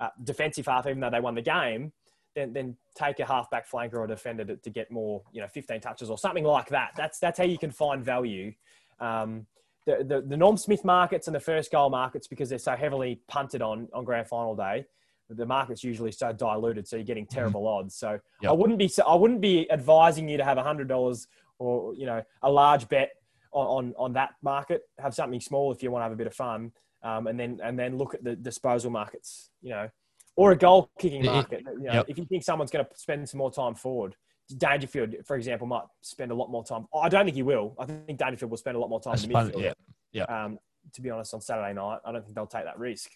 uh, 0.00 0.08
defensive 0.24 0.66
half, 0.66 0.86
even 0.86 1.00
though 1.00 1.10
they 1.10 1.20
won 1.20 1.34
the 1.36 1.42
game, 1.42 1.92
then 2.34 2.52
then 2.52 2.76
take 2.96 3.20
a 3.20 3.24
half 3.24 3.48
back 3.50 3.70
flanker 3.70 3.94
or 3.94 4.06
defender 4.08 4.44
to, 4.44 4.56
to 4.56 4.70
get 4.70 4.90
more, 4.90 5.22
you 5.32 5.40
know, 5.40 5.46
15 5.46 5.80
touches 5.80 6.10
or 6.10 6.18
something 6.18 6.44
like 6.44 6.68
that. 6.70 6.90
That's 6.96 7.18
that's 7.20 7.38
how 7.38 7.44
you 7.44 7.58
can 7.58 7.70
find 7.70 8.04
value. 8.04 8.52
Um, 8.98 9.46
the, 9.86 10.02
the 10.04 10.22
the 10.22 10.36
Norm 10.36 10.56
Smith 10.56 10.84
markets 10.84 11.28
and 11.28 11.34
the 11.34 11.40
first 11.40 11.70
goal 11.70 11.90
markets 11.90 12.26
because 12.26 12.48
they're 12.48 12.58
so 12.58 12.74
heavily 12.74 13.20
punted 13.28 13.62
on 13.62 13.88
on 13.92 14.04
grand 14.04 14.26
final 14.26 14.56
day. 14.56 14.86
The 15.30 15.46
market's 15.46 15.82
usually 15.82 16.12
so 16.12 16.32
diluted, 16.32 16.86
so 16.86 16.96
you're 16.96 17.04
getting 17.04 17.26
terrible 17.26 17.66
odds. 17.66 17.94
So 17.94 18.18
Yep. 18.42 18.50
I 18.50 18.52
wouldn't 18.52 18.78
be 18.78 18.90
I 19.06 19.14
wouldn't 19.14 19.40
be 19.40 19.70
advising 19.70 20.28
you 20.28 20.36
to 20.36 20.44
have 20.44 20.58
hundred 20.58 20.88
dollars 20.88 21.28
or 21.64 21.94
you 21.94 22.06
know 22.06 22.22
a 22.42 22.50
large 22.50 22.88
bet 22.88 23.10
on, 23.52 23.66
on 23.66 23.94
on 23.98 24.12
that 24.14 24.34
market. 24.42 24.82
Have 24.98 25.14
something 25.14 25.40
small 25.40 25.72
if 25.72 25.82
you 25.82 25.90
want 25.90 26.00
to 26.00 26.04
have 26.04 26.12
a 26.12 26.16
bit 26.16 26.26
of 26.26 26.34
fun, 26.34 26.72
um, 27.02 27.26
and 27.26 27.38
then 27.38 27.60
and 27.62 27.78
then 27.78 27.96
look 27.96 28.14
at 28.14 28.22
the 28.22 28.36
disposal 28.36 28.90
markets. 28.90 29.50
You 29.62 29.70
know, 29.70 29.88
or 30.36 30.52
a 30.52 30.56
goal 30.56 30.90
kicking 30.98 31.24
market. 31.24 31.62
You 31.78 31.86
know, 31.86 31.92
yep. 31.92 32.06
If 32.08 32.18
you 32.18 32.24
think 32.26 32.44
someone's 32.44 32.70
going 32.70 32.84
to 32.84 32.90
spend 32.96 33.28
some 33.28 33.38
more 33.38 33.50
time 33.50 33.74
forward, 33.74 34.16
Dangerfield, 34.58 35.14
for 35.24 35.36
example, 35.36 35.66
might 35.66 35.84
spend 36.02 36.30
a 36.30 36.34
lot 36.34 36.50
more 36.50 36.64
time. 36.64 36.86
I 36.94 37.08
don't 37.08 37.24
think 37.24 37.36
he 37.36 37.42
will. 37.42 37.74
I 37.78 37.86
think 37.86 38.18
Dangerfield 38.18 38.50
will 38.50 38.58
spend 38.58 38.76
a 38.76 38.80
lot 38.80 38.90
more 38.90 39.00
time 39.00 39.12
That's 39.12 39.24
in 39.24 39.32
fun, 39.32 39.50
midfield. 39.50 39.62
yeah, 39.62 39.72
yeah. 40.12 40.44
Um, 40.44 40.58
to 40.92 41.00
be 41.00 41.10
honest, 41.10 41.32
on 41.32 41.40
Saturday 41.40 41.72
night, 41.72 41.98
I 42.04 42.12
don't 42.12 42.22
think 42.22 42.34
they'll 42.34 42.46
take 42.46 42.64
that 42.64 42.78
risk. 42.78 43.10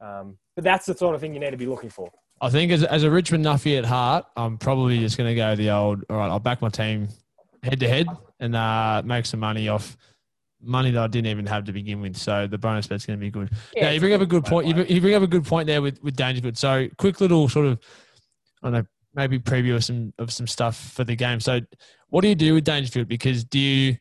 Um, 0.00 0.36
but 0.56 0.64
that's 0.64 0.86
the 0.86 0.96
sort 0.96 1.14
of 1.14 1.20
thing 1.20 1.32
you 1.32 1.40
need 1.40 1.52
to 1.52 1.56
be 1.56 1.66
looking 1.66 1.90
for. 1.90 2.10
I 2.40 2.50
think 2.50 2.72
as, 2.72 2.82
as 2.82 3.04
a 3.04 3.10
Richmond 3.10 3.44
Nuffy 3.44 3.78
at 3.78 3.84
heart, 3.84 4.26
I'm 4.36 4.58
probably 4.58 4.98
just 4.98 5.16
going 5.16 5.30
to 5.30 5.36
go 5.36 5.54
the 5.54 5.70
old. 5.70 6.04
All 6.10 6.16
right, 6.16 6.28
I'll 6.28 6.40
back 6.40 6.60
my 6.60 6.68
team 6.68 7.08
head 7.64 7.80
to 7.80 7.88
head 7.88 8.06
and 8.40 8.54
uh, 8.54 9.02
make 9.04 9.26
some 9.26 9.40
money 9.40 9.68
off 9.68 9.96
money 10.60 10.90
that 10.90 11.02
I 11.02 11.06
didn't 11.06 11.26
even 11.26 11.46
have 11.46 11.64
to 11.64 11.72
begin 11.72 12.00
with. 12.00 12.16
So 12.16 12.46
the 12.46 12.58
bonus 12.58 12.86
bet's 12.86 13.06
going 13.06 13.18
to 13.18 13.20
be 13.20 13.30
good. 13.30 13.50
Yeah, 13.74 13.90
you 13.90 14.00
bring 14.00 14.14
up 14.14 14.20
a 14.20 14.26
good 14.26 14.44
point. 14.44 14.66
You, 14.66 14.82
you 14.84 15.00
bring 15.00 15.14
up 15.14 15.22
a 15.22 15.26
good 15.26 15.44
point 15.44 15.66
there 15.66 15.82
with 15.82 16.02
with 16.02 16.16
Dangerfield. 16.16 16.56
So 16.56 16.88
quick 16.98 17.20
little 17.20 17.48
sort 17.48 17.66
of, 17.66 17.78
I 18.62 18.66
don't 18.66 18.72
know, 18.72 18.84
maybe 19.14 19.38
preview 19.38 19.74
of 19.74 19.84
some 19.84 20.12
of 20.18 20.32
some 20.32 20.46
stuff 20.46 20.76
for 20.92 21.04
the 21.04 21.16
game. 21.16 21.40
So 21.40 21.60
what 22.08 22.22
do 22.22 22.28
you 22.28 22.34
do 22.34 22.54
with 22.54 22.64
Dangerfield? 22.64 23.08
Because 23.08 23.44
do 23.44 23.58
you 23.58 23.96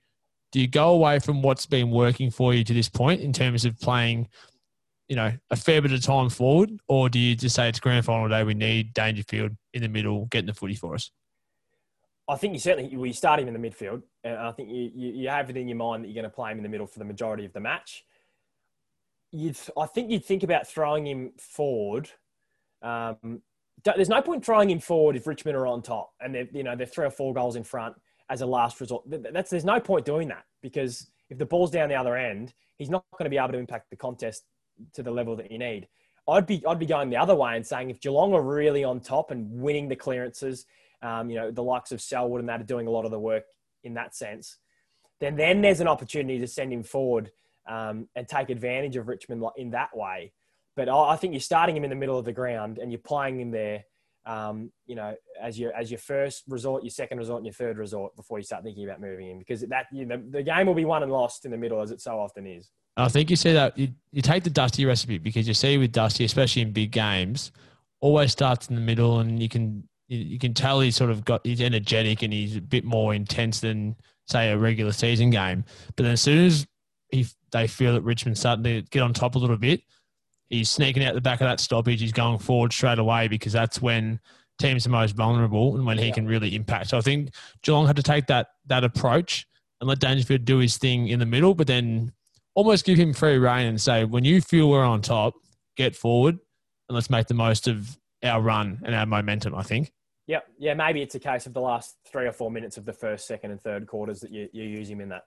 do 0.51 0.61
you 0.61 0.67
go 0.67 0.89
away 0.89 1.19
from 1.19 1.41
what's 1.41 1.65
been 1.65 1.89
working 1.89 2.29
for 2.29 2.53
you 2.53 2.63
to 2.63 2.73
this 2.73 2.89
point 2.89 3.21
in 3.21 3.33
terms 3.33 3.65
of 3.65 3.79
playing, 3.79 4.27
you 5.07 5.15
know, 5.15 5.31
a 5.49 5.55
fair 5.55 5.81
bit 5.81 5.91
of 5.91 6.01
time 6.01 6.29
forward, 6.29 6.71
or 6.87 7.09
do 7.09 7.19
you 7.19 7.35
just 7.35 7.55
say 7.55 7.67
it's 7.67 7.79
grand 7.79 8.05
final 8.05 8.29
day? 8.29 8.43
We 8.43 8.53
need 8.53 8.93
Dangerfield 8.93 9.51
in 9.73 9.81
the 9.81 9.89
middle, 9.89 10.27
getting 10.27 10.47
the 10.47 10.53
footy 10.53 10.75
for 10.75 10.93
us. 10.93 11.11
I 12.29 12.37
think 12.37 12.53
you 12.53 12.59
certainly 12.59 12.95
we 12.95 13.11
start 13.11 13.39
him 13.39 13.47
in 13.47 13.53
the 13.53 13.69
midfield, 13.69 14.01
and 14.23 14.37
I 14.37 14.51
think 14.51 14.69
you, 14.69 14.91
you, 14.95 15.13
you 15.13 15.29
have 15.29 15.49
it 15.49 15.57
in 15.57 15.67
your 15.67 15.77
mind 15.77 16.03
that 16.03 16.07
you're 16.07 16.21
going 16.21 16.29
to 16.29 16.35
play 16.35 16.51
him 16.51 16.57
in 16.57 16.63
the 16.63 16.69
middle 16.69 16.87
for 16.87 16.99
the 16.99 17.05
majority 17.05 17.45
of 17.45 17.53
the 17.53 17.59
match. 17.59 18.05
You'd, 19.31 19.57
I 19.77 19.87
think 19.87 20.09
you'd 20.09 20.23
think 20.23 20.43
about 20.43 20.67
throwing 20.67 21.05
him 21.05 21.31
forward. 21.37 22.09
Um, 22.81 23.41
there's 23.83 24.09
no 24.09 24.21
point 24.21 24.45
throwing 24.45 24.69
him 24.69 24.79
forward 24.79 25.15
if 25.15 25.27
Richmond 25.27 25.57
are 25.57 25.67
on 25.67 25.81
top 25.81 26.13
and 26.21 26.33
they're 26.33 26.47
you 26.53 26.63
know 26.63 26.75
they're 26.75 26.85
three 26.85 27.05
or 27.05 27.11
four 27.11 27.33
goals 27.33 27.55
in 27.55 27.63
front 27.63 27.95
as 28.29 28.41
a 28.41 28.45
last 28.45 28.79
resort. 28.79 29.03
That's 29.07 29.49
there's 29.49 29.65
no 29.65 29.79
point 29.79 30.05
doing 30.05 30.27
that 30.29 30.45
because 30.61 31.11
if 31.29 31.37
the 31.37 31.45
ball's 31.45 31.71
down 31.71 31.89
the 31.89 31.95
other 31.95 32.15
end, 32.15 32.53
he's 32.77 32.89
not 32.89 33.03
going 33.17 33.25
to 33.25 33.29
be 33.29 33.37
able 33.37 33.53
to 33.53 33.57
impact 33.57 33.89
the 33.89 33.95
contest 33.95 34.43
to 34.93 35.03
the 35.03 35.11
level 35.11 35.35
that 35.35 35.51
you 35.51 35.57
need. 35.57 35.87
I'd 36.27 36.45
be 36.45 36.63
I'd 36.65 36.79
be 36.79 36.85
going 36.85 37.09
the 37.09 37.17
other 37.17 37.35
way 37.35 37.55
and 37.55 37.65
saying 37.65 37.89
if 37.89 37.99
Geelong 37.99 38.33
are 38.33 38.41
really 38.41 38.83
on 38.83 38.99
top 38.99 39.31
and 39.31 39.51
winning 39.51 39.89
the 39.89 39.95
clearances 39.95 40.65
um, 41.03 41.29
you 41.29 41.35
know, 41.35 41.51
the 41.51 41.63
likes 41.63 41.91
of 41.91 42.01
Selwood 42.01 42.39
and 42.39 42.49
that 42.49 42.61
are 42.61 42.65
doing 42.65 42.87
a 42.87 42.89
lot 42.89 43.05
of 43.05 43.11
the 43.11 43.19
work 43.19 43.43
in 43.83 43.93
that 43.95 44.15
sense, 44.15 44.57
then 45.19 45.35
then 45.35 45.61
there's 45.61 45.81
an 45.81 45.87
opportunity 45.87 46.39
to 46.39 46.47
send 46.47 46.71
him 46.71 46.83
forward 46.83 47.31
um, 47.67 48.07
and 48.15 48.27
take 48.27 48.49
advantage 48.49 48.95
of 48.95 49.07
Richmond 49.07 49.43
in 49.57 49.71
that 49.71 49.95
way. 49.95 50.33
But 50.75 50.89
I 50.89 51.15
think 51.17 51.33
you're 51.33 51.41
starting 51.41 51.77
him 51.77 51.83
in 51.83 51.89
the 51.89 51.95
middle 51.95 52.17
of 52.17 52.25
the 52.25 52.33
ground 52.33 52.79
and 52.79 52.91
you're 52.91 52.99
playing 52.99 53.39
him 53.39 53.51
there, 53.51 53.83
um, 54.25 54.71
you 54.87 54.95
know, 54.95 55.13
as 55.39 55.59
your 55.59 55.71
as 55.73 55.91
your 55.91 55.99
first 55.99 56.43
resort, 56.47 56.83
your 56.83 56.89
second 56.89 57.19
resort, 57.19 57.37
and 57.37 57.45
your 57.45 57.53
third 57.53 57.77
resort 57.77 58.15
before 58.15 58.39
you 58.39 58.43
start 58.43 58.63
thinking 58.63 58.85
about 58.85 58.99
moving 58.99 59.29
him 59.29 59.39
because 59.39 59.61
that 59.61 59.85
you 59.91 60.05
know, 60.05 60.21
the 60.31 60.41
game 60.41 60.65
will 60.65 60.73
be 60.73 60.85
won 60.85 61.03
and 61.03 61.11
lost 61.11 61.45
in 61.45 61.51
the 61.51 61.57
middle 61.57 61.81
as 61.81 61.91
it 61.91 62.01
so 62.01 62.19
often 62.19 62.47
is. 62.47 62.71
I 62.95 63.07
think 63.07 63.29
you 63.29 63.35
see 63.35 63.53
that 63.53 63.77
you, 63.77 63.89
you 64.11 64.21
take 64.21 64.43
the 64.43 64.49
Dusty 64.49 64.85
recipe 64.85 65.17
because 65.17 65.47
you 65.47 65.53
see 65.53 65.77
with 65.77 65.91
Dusty, 65.91 66.25
especially 66.25 66.61
in 66.61 66.71
big 66.71 66.91
games, 66.91 67.51
always 68.01 68.31
starts 68.31 68.67
in 68.67 68.75
the 68.75 68.81
middle 68.81 69.19
and 69.19 69.41
you 69.41 69.49
can 69.49 69.87
you, 70.07 70.39
can 70.39 70.53
tell 70.53 70.79
he's 70.79 70.95
sort 70.95 71.09
of 71.09 71.25
got 71.25 71.45
he's 71.45 71.61
energetic 71.61 72.21
and 72.21 72.33
he's 72.33 72.57
a 72.57 72.61
bit 72.61 72.83
more 72.83 73.13
intense 73.13 73.59
than 73.59 73.95
say 74.27 74.51
a 74.51 74.57
regular 74.57 74.91
season 74.91 75.29
game. 75.29 75.63
But 75.95 76.03
then 76.03 76.13
as 76.13 76.21
soon 76.21 76.45
as 76.45 76.67
he, 77.09 77.25
they 77.51 77.67
feel 77.67 77.93
that 77.93 78.01
Richmond's 78.01 78.39
starting 78.39 78.63
to 78.63 78.81
get 78.83 79.01
on 79.01 79.13
top 79.13 79.35
a 79.35 79.39
little 79.39 79.57
bit, 79.57 79.81
he's 80.49 80.69
sneaking 80.69 81.03
out 81.03 81.15
the 81.15 81.21
back 81.21 81.41
of 81.41 81.45
that 81.45 81.59
stoppage. 81.59 82.01
He's 82.01 82.11
going 82.11 82.39
forward 82.39 82.73
straight 82.73 82.99
away 82.99 83.27
because 83.27 83.53
that's 83.53 83.81
when 83.81 84.19
teams 84.59 84.85
are 84.85 84.91
most 84.91 85.15
vulnerable 85.15 85.75
and 85.75 85.85
when 85.85 85.97
he 85.97 86.11
can 86.11 86.27
really 86.27 86.55
impact. 86.55 86.89
So 86.89 86.97
I 86.97 87.01
think 87.01 87.33
Geelong 87.63 87.87
had 87.87 87.95
to 87.95 88.03
take 88.03 88.27
that 88.27 88.47
that 88.67 88.83
approach 88.83 89.47
and 89.81 89.87
let 89.89 89.99
Dangerfield 89.99 90.45
do 90.45 90.59
his 90.59 90.77
thing 90.77 91.09
in 91.09 91.19
the 91.19 91.25
middle, 91.25 91.53
but 91.53 91.67
then 91.67 92.11
almost 92.55 92.85
give 92.85 92.97
him 92.97 93.13
free 93.13 93.37
reign 93.37 93.65
and 93.65 93.81
say, 93.81 94.05
when 94.05 94.23
you 94.23 94.41
feel 94.41 94.69
we're 94.69 94.85
on 94.85 95.01
top, 95.01 95.33
get 95.75 95.95
forward 95.95 96.37
and 96.87 96.95
let's 96.95 97.09
make 97.09 97.27
the 97.27 97.33
most 97.33 97.67
of 97.67 97.97
our 98.23 98.41
run 98.41 98.81
and 98.83 98.95
our 98.95 99.05
momentum. 99.05 99.55
I 99.55 99.63
think. 99.63 99.91
Yeah, 100.25 100.39
yeah. 100.57 100.73
Maybe 100.73 101.01
it's 101.01 101.15
a 101.15 101.19
case 101.19 101.45
of 101.45 101.53
the 101.53 101.61
last 101.61 101.97
three 102.09 102.25
or 102.25 102.31
four 102.31 102.49
minutes 102.49 102.77
of 102.77 102.85
the 102.85 102.93
first, 102.93 103.27
second, 103.27 103.51
and 103.51 103.61
third 103.61 103.87
quarters 103.87 104.21
that 104.21 104.31
you, 104.31 104.47
you 104.53 104.63
use 104.63 104.89
him 104.89 105.01
in 105.01 105.09
that 105.09 105.25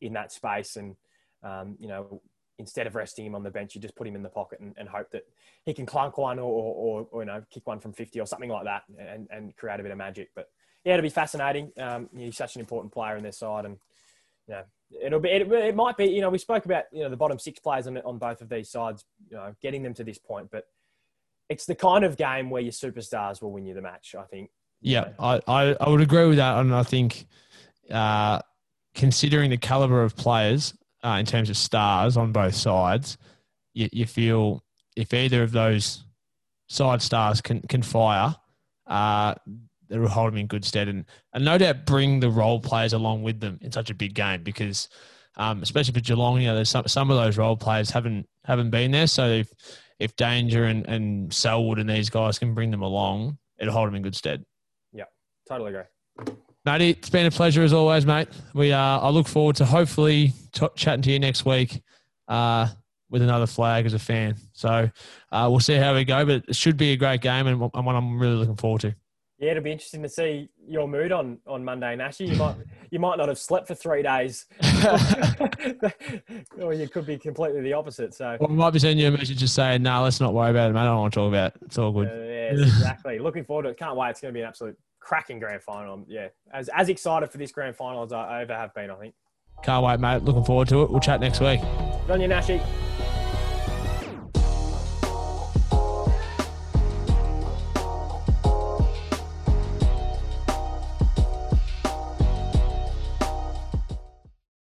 in 0.00 0.12
that 0.14 0.32
space, 0.32 0.76
and 0.76 0.96
um, 1.42 1.76
you 1.78 1.88
know, 1.88 2.20
instead 2.58 2.86
of 2.86 2.94
resting 2.94 3.26
him 3.26 3.34
on 3.34 3.42
the 3.42 3.50
bench, 3.50 3.74
you 3.74 3.80
just 3.80 3.96
put 3.96 4.06
him 4.06 4.16
in 4.16 4.22
the 4.22 4.28
pocket 4.28 4.60
and, 4.60 4.74
and 4.76 4.88
hope 4.88 5.10
that 5.10 5.22
he 5.64 5.72
can 5.72 5.86
clunk 5.86 6.18
one 6.18 6.38
or, 6.38 6.44
or, 6.44 7.06
or, 7.10 7.22
you 7.22 7.26
know 7.26 7.42
kick 7.50 7.66
one 7.66 7.80
from 7.80 7.92
fifty 7.92 8.20
or 8.20 8.26
something 8.26 8.50
like 8.50 8.64
that, 8.64 8.82
and, 8.98 9.28
and 9.30 9.56
create 9.56 9.80
a 9.80 9.82
bit 9.82 9.92
of 9.92 9.98
magic. 9.98 10.28
But 10.34 10.48
yeah, 10.84 10.94
it'll 10.94 11.02
be 11.02 11.08
fascinating. 11.08 11.72
Um, 11.78 12.10
he's 12.14 12.36
such 12.36 12.56
an 12.56 12.60
important 12.60 12.92
player 12.92 13.16
in 13.16 13.22
their 13.22 13.32
side, 13.32 13.64
and 13.64 13.78
you 14.46 14.54
know, 14.54 14.62
it'll 15.02 15.20
be 15.20 15.30
it, 15.30 15.50
it 15.50 15.74
might 15.74 15.96
be. 15.96 16.06
You 16.06 16.20
know, 16.20 16.30
we 16.30 16.38
spoke 16.38 16.66
about 16.66 16.84
you 16.92 17.02
know 17.02 17.08
the 17.08 17.16
bottom 17.16 17.38
six 17.38 17.58
players 17.60 17.86
on 17.86 17.96
on 17.98 18.18
both 18.18 18.42
of 18.42 18.50
these 18.50 18.70
sides, 18.70 19.04
you 19.30 19.36
know, 19.36 19.54
getting 19.62 19.82
them 19.82 19.94
to 19.94 20.04
this 20.04 20.18
point, 20.18 20.50
but 20.52 20.66
it's 21.48 21.66
the 21.66 21.74
kind 21.74 22.04
of 22.04 22.16
game 22.16 22.50
where 22.50 22.62
your 22.62 22.72
superstars 22.72 23.42
will 23.42 23.52
win 23.52 23.66
you 23.66 23.74
the 23.74 23.82
match. 23.82 24.14
I 24.18 24.24
think. 24.24 24.50
Yeah, 24.80 25.10
I, 25.18 25.40
I, 25.46 25.76
I 25.80 25.88
would 25.88 26.02
agree 26.02 26.26
with 26.26 26.36
that, 26.36 26.58
and 26.58 26.74
I 26.74 26.82
think 26.82 27.26
uh, 27.90 28.40
considering 28.94 29.50
the 29.50 29.56
caliber 29.56 30.02
of 30.02 30.14
players 30.14 30.74
uh, 31.02 31.16
in 31.18 31.26
terms 31.26 31.48
of 31.48 31.56
stars 31.56 32.18
on 32.18 32.32
both 32.32 32.54
sides, 32.54 33.16
you, 33.72 33.88
you 33.92 34.06
feel 34.06 34.62
if 34.94 35.14
either 35.14 35.42
of 35.42 35.52
those 35.52 36.04
side 36.68 37.00
stars 37.02 37.40
can 37.40 37.60
can 37.62 37.82
fire, 37.82 38.34
uh, 38.86 39.34
it'll 39.90 40.08
hold 40.08 40.32
them 40.32 40.38
in 40.38 40.46
good 40.46 40.64
stead, 40.64 40.88
and 40.88 41.04
and 41.32 41.44
no 41.44 41.56
doubt 41.58 41.86
bring 41.86 42.20
the 42.20 42.30
role 42.30 42.60
players 42.60 42.92
along 42.92 43.22
with 43.22 43.40
them 43.40 43.58
in 43.62 43.72
such 43.72 43.90
a 43.90 43.94
big 43.94 44.14
game 44.14 44.42
because. 44.42 44.88
Um, 45.36 45.64
especially 45.64 45.94
for 45.94 45.98
Geelong, 45.98 46.40
you 46.40 46.46
know, 46.46 46.54
there's 46.54 46.70
some, 46.70 46.86
some 46.86 47.10
of 47.10 47.16
those 47.16 47.36
role 47.36 47.56
players 47.56 47.90
haven't 47.90 48.28
haven't 48.44 48.70
been 48.70 48.92
there. 48.92 49.08
So 49.08 49.26
if 49.26 49.50
if 49.98 50.16
Danger 50.16 50.64
and, 50.64 50.86
and 50.86 51.32
Selwood 51.32 51.78
and 51.78 51.88
these 51.88 52.10
guys 52.10 52.38
can 52.38 52.54
bring 52.54 52.70
them 52.70 52.82
along, 52.82 53.38
it'll 53.58 53.72
hold 53.72 53.88
them 53.88 53.94
in 53.94 54.02
good 54.02 54.16
stead. 54.16 54.44
Yeah, 54.92 55.04
totally 55.48 55.70
agree. 55.70 56.34
Matty, 56.64 56.90
it's 56.90 57.10
been 57.10 57.26
a 57.26 57.30
pleasure 57.30 57.62
as 57.62 57.72
always, 57.72 58.06
mate. 58.06 58.28
We 58.54 58.72
uh, 58.72 58.78
I 58.78 59.10
look 59.10 59.28
forward 59.28 59.56
to 59.56 59.64
hopefully 59.64 60.32
t- 60.52 60.66
chatting 60.76 61.02
to 61.02 61.12
you 61.12 61.18
next 61.18 61.44
week 61.44 61.82
uh, 62.26 62.68
with 63.10 63.22
another 63.22 63.46
flag 63.46 63.84
as 63.84 63.92
a 63.92 63.98
fan. 63.98 64.36
So 64.52 64.90
uh, 65.30 65.48
we'll 65.50 65.60
see 65.60 65.74
how 65.74 65.94
we 65.94 66.04
go, 66.04 66.24
but 66.24 66.44
it 66.48 66.56
should 66.56 66.76
be 66.76 66.92
a 66.92 66.96
great 66.96 67.20
game 67.20 67.46
and, 67.46 67.70
and 67.74 67.86
one 67.86 67.94
I'm 67.94 68.18
really 68.18 68.36
looking 68.36 68.56
forward 68.56 68.80
to. 68.82 68.94
Yeah, 69.44 69.50
it'll 69.50 69.62
be 69.62 69.72
interesting 69.72 70.02
to 70.02 70.08
see 70.08 70.48
your 70.66 70.88
mood 70.88 71.12
on 71.12 71.36
on 71.46 71.62
Monday, 71.62 71.94
Nashy. 71.96 72.26
You 72.26 72.36
might 72.36 72.56
you 72.90 72.98
might 72.98 73.18
not 73.18 73.28
have 73.28 73.38
slept 73.38 73.66
for 73.68 73.74
three 73.74 74.02
days, 74.02 74.46
or 76.58 76.72
you 76.72 76.88
could 76.88 77.04
be 77.04 77.18
completely 77.18 77.60
the 77.60 77.74
opposite. 77.74 78.14
So 78.14 78.38
well, 78.40 78.50
I 78.50 78.54
might 78.54 78.70
be 78.70 78.78
sending 78.78 79.00
you 79.00 79.08
a 79.08 79.10
message 79.10 79.36
just 79.36 79.54
saying, 79.54 79.82
"No, 79.82 79.90
nah, 79.90 80.04
let's 80.04 80.18
not 80.18 80.32
worry 80.32 80.48
about 80.48 80.70
it, 80.70 80.72
man. 80.72 80.86
I 80.86 80.90
don't 80.90 81.00
want 81.00 81.12
to 81.12 81.20
talk 81.20 81.28
about 81.28 81.54
it. 81.54 81.62
It's 81.66 81.76
all 81.76 81.92
good." 81.92 82.08
Uh, 82.08 82.14
yeah, 82.14 82.52
exactly. 82.52 83.18
Looking 83.18 83.44
forward 83.44 83.64
to 83.64 83.68
it. 83.68 83.78
Can't 83.78 83.96
wait. 83.96 84.08
It's 84.10 84.22
going 84.22 84.32
to 84.32 84.38
be 84.38 84.40
an 84.40 84.48
absolute 84.48 84.78
cracking 84.98 85.40
grand 85.40 85.62
final. 85.62 86.02
Yeah, 86.08 86.28
as 86.50 86.70
as 86.74 86.88
excited 86.88 87.30
for 87.30 87.36
this 87.36 87.52
grand 87.52 87.76
final 87.76 88.02
as 88.02 88.14
I 88.14 88.40
ever 88.40 88.54
have 88.54 88.72
been. 88.72 88.90
I 88.90 88.94
think. 88.94 89.14
Can't 89.62 89.84
wait, 89.84 90.00
mate. 90.00 90.22
Looking 90.22 90.44
forward 90.44 90.68
to 90.68 90.84
it. 90.84 90.90
We'll 90.90 91.00
chat 91.00 91.20
next 91.20 91.40
week. 91.40 91.60
Good 91.60 92.12
on 92.12 92.20
you, 92.22 92.28
Nashy. 92.28 92.64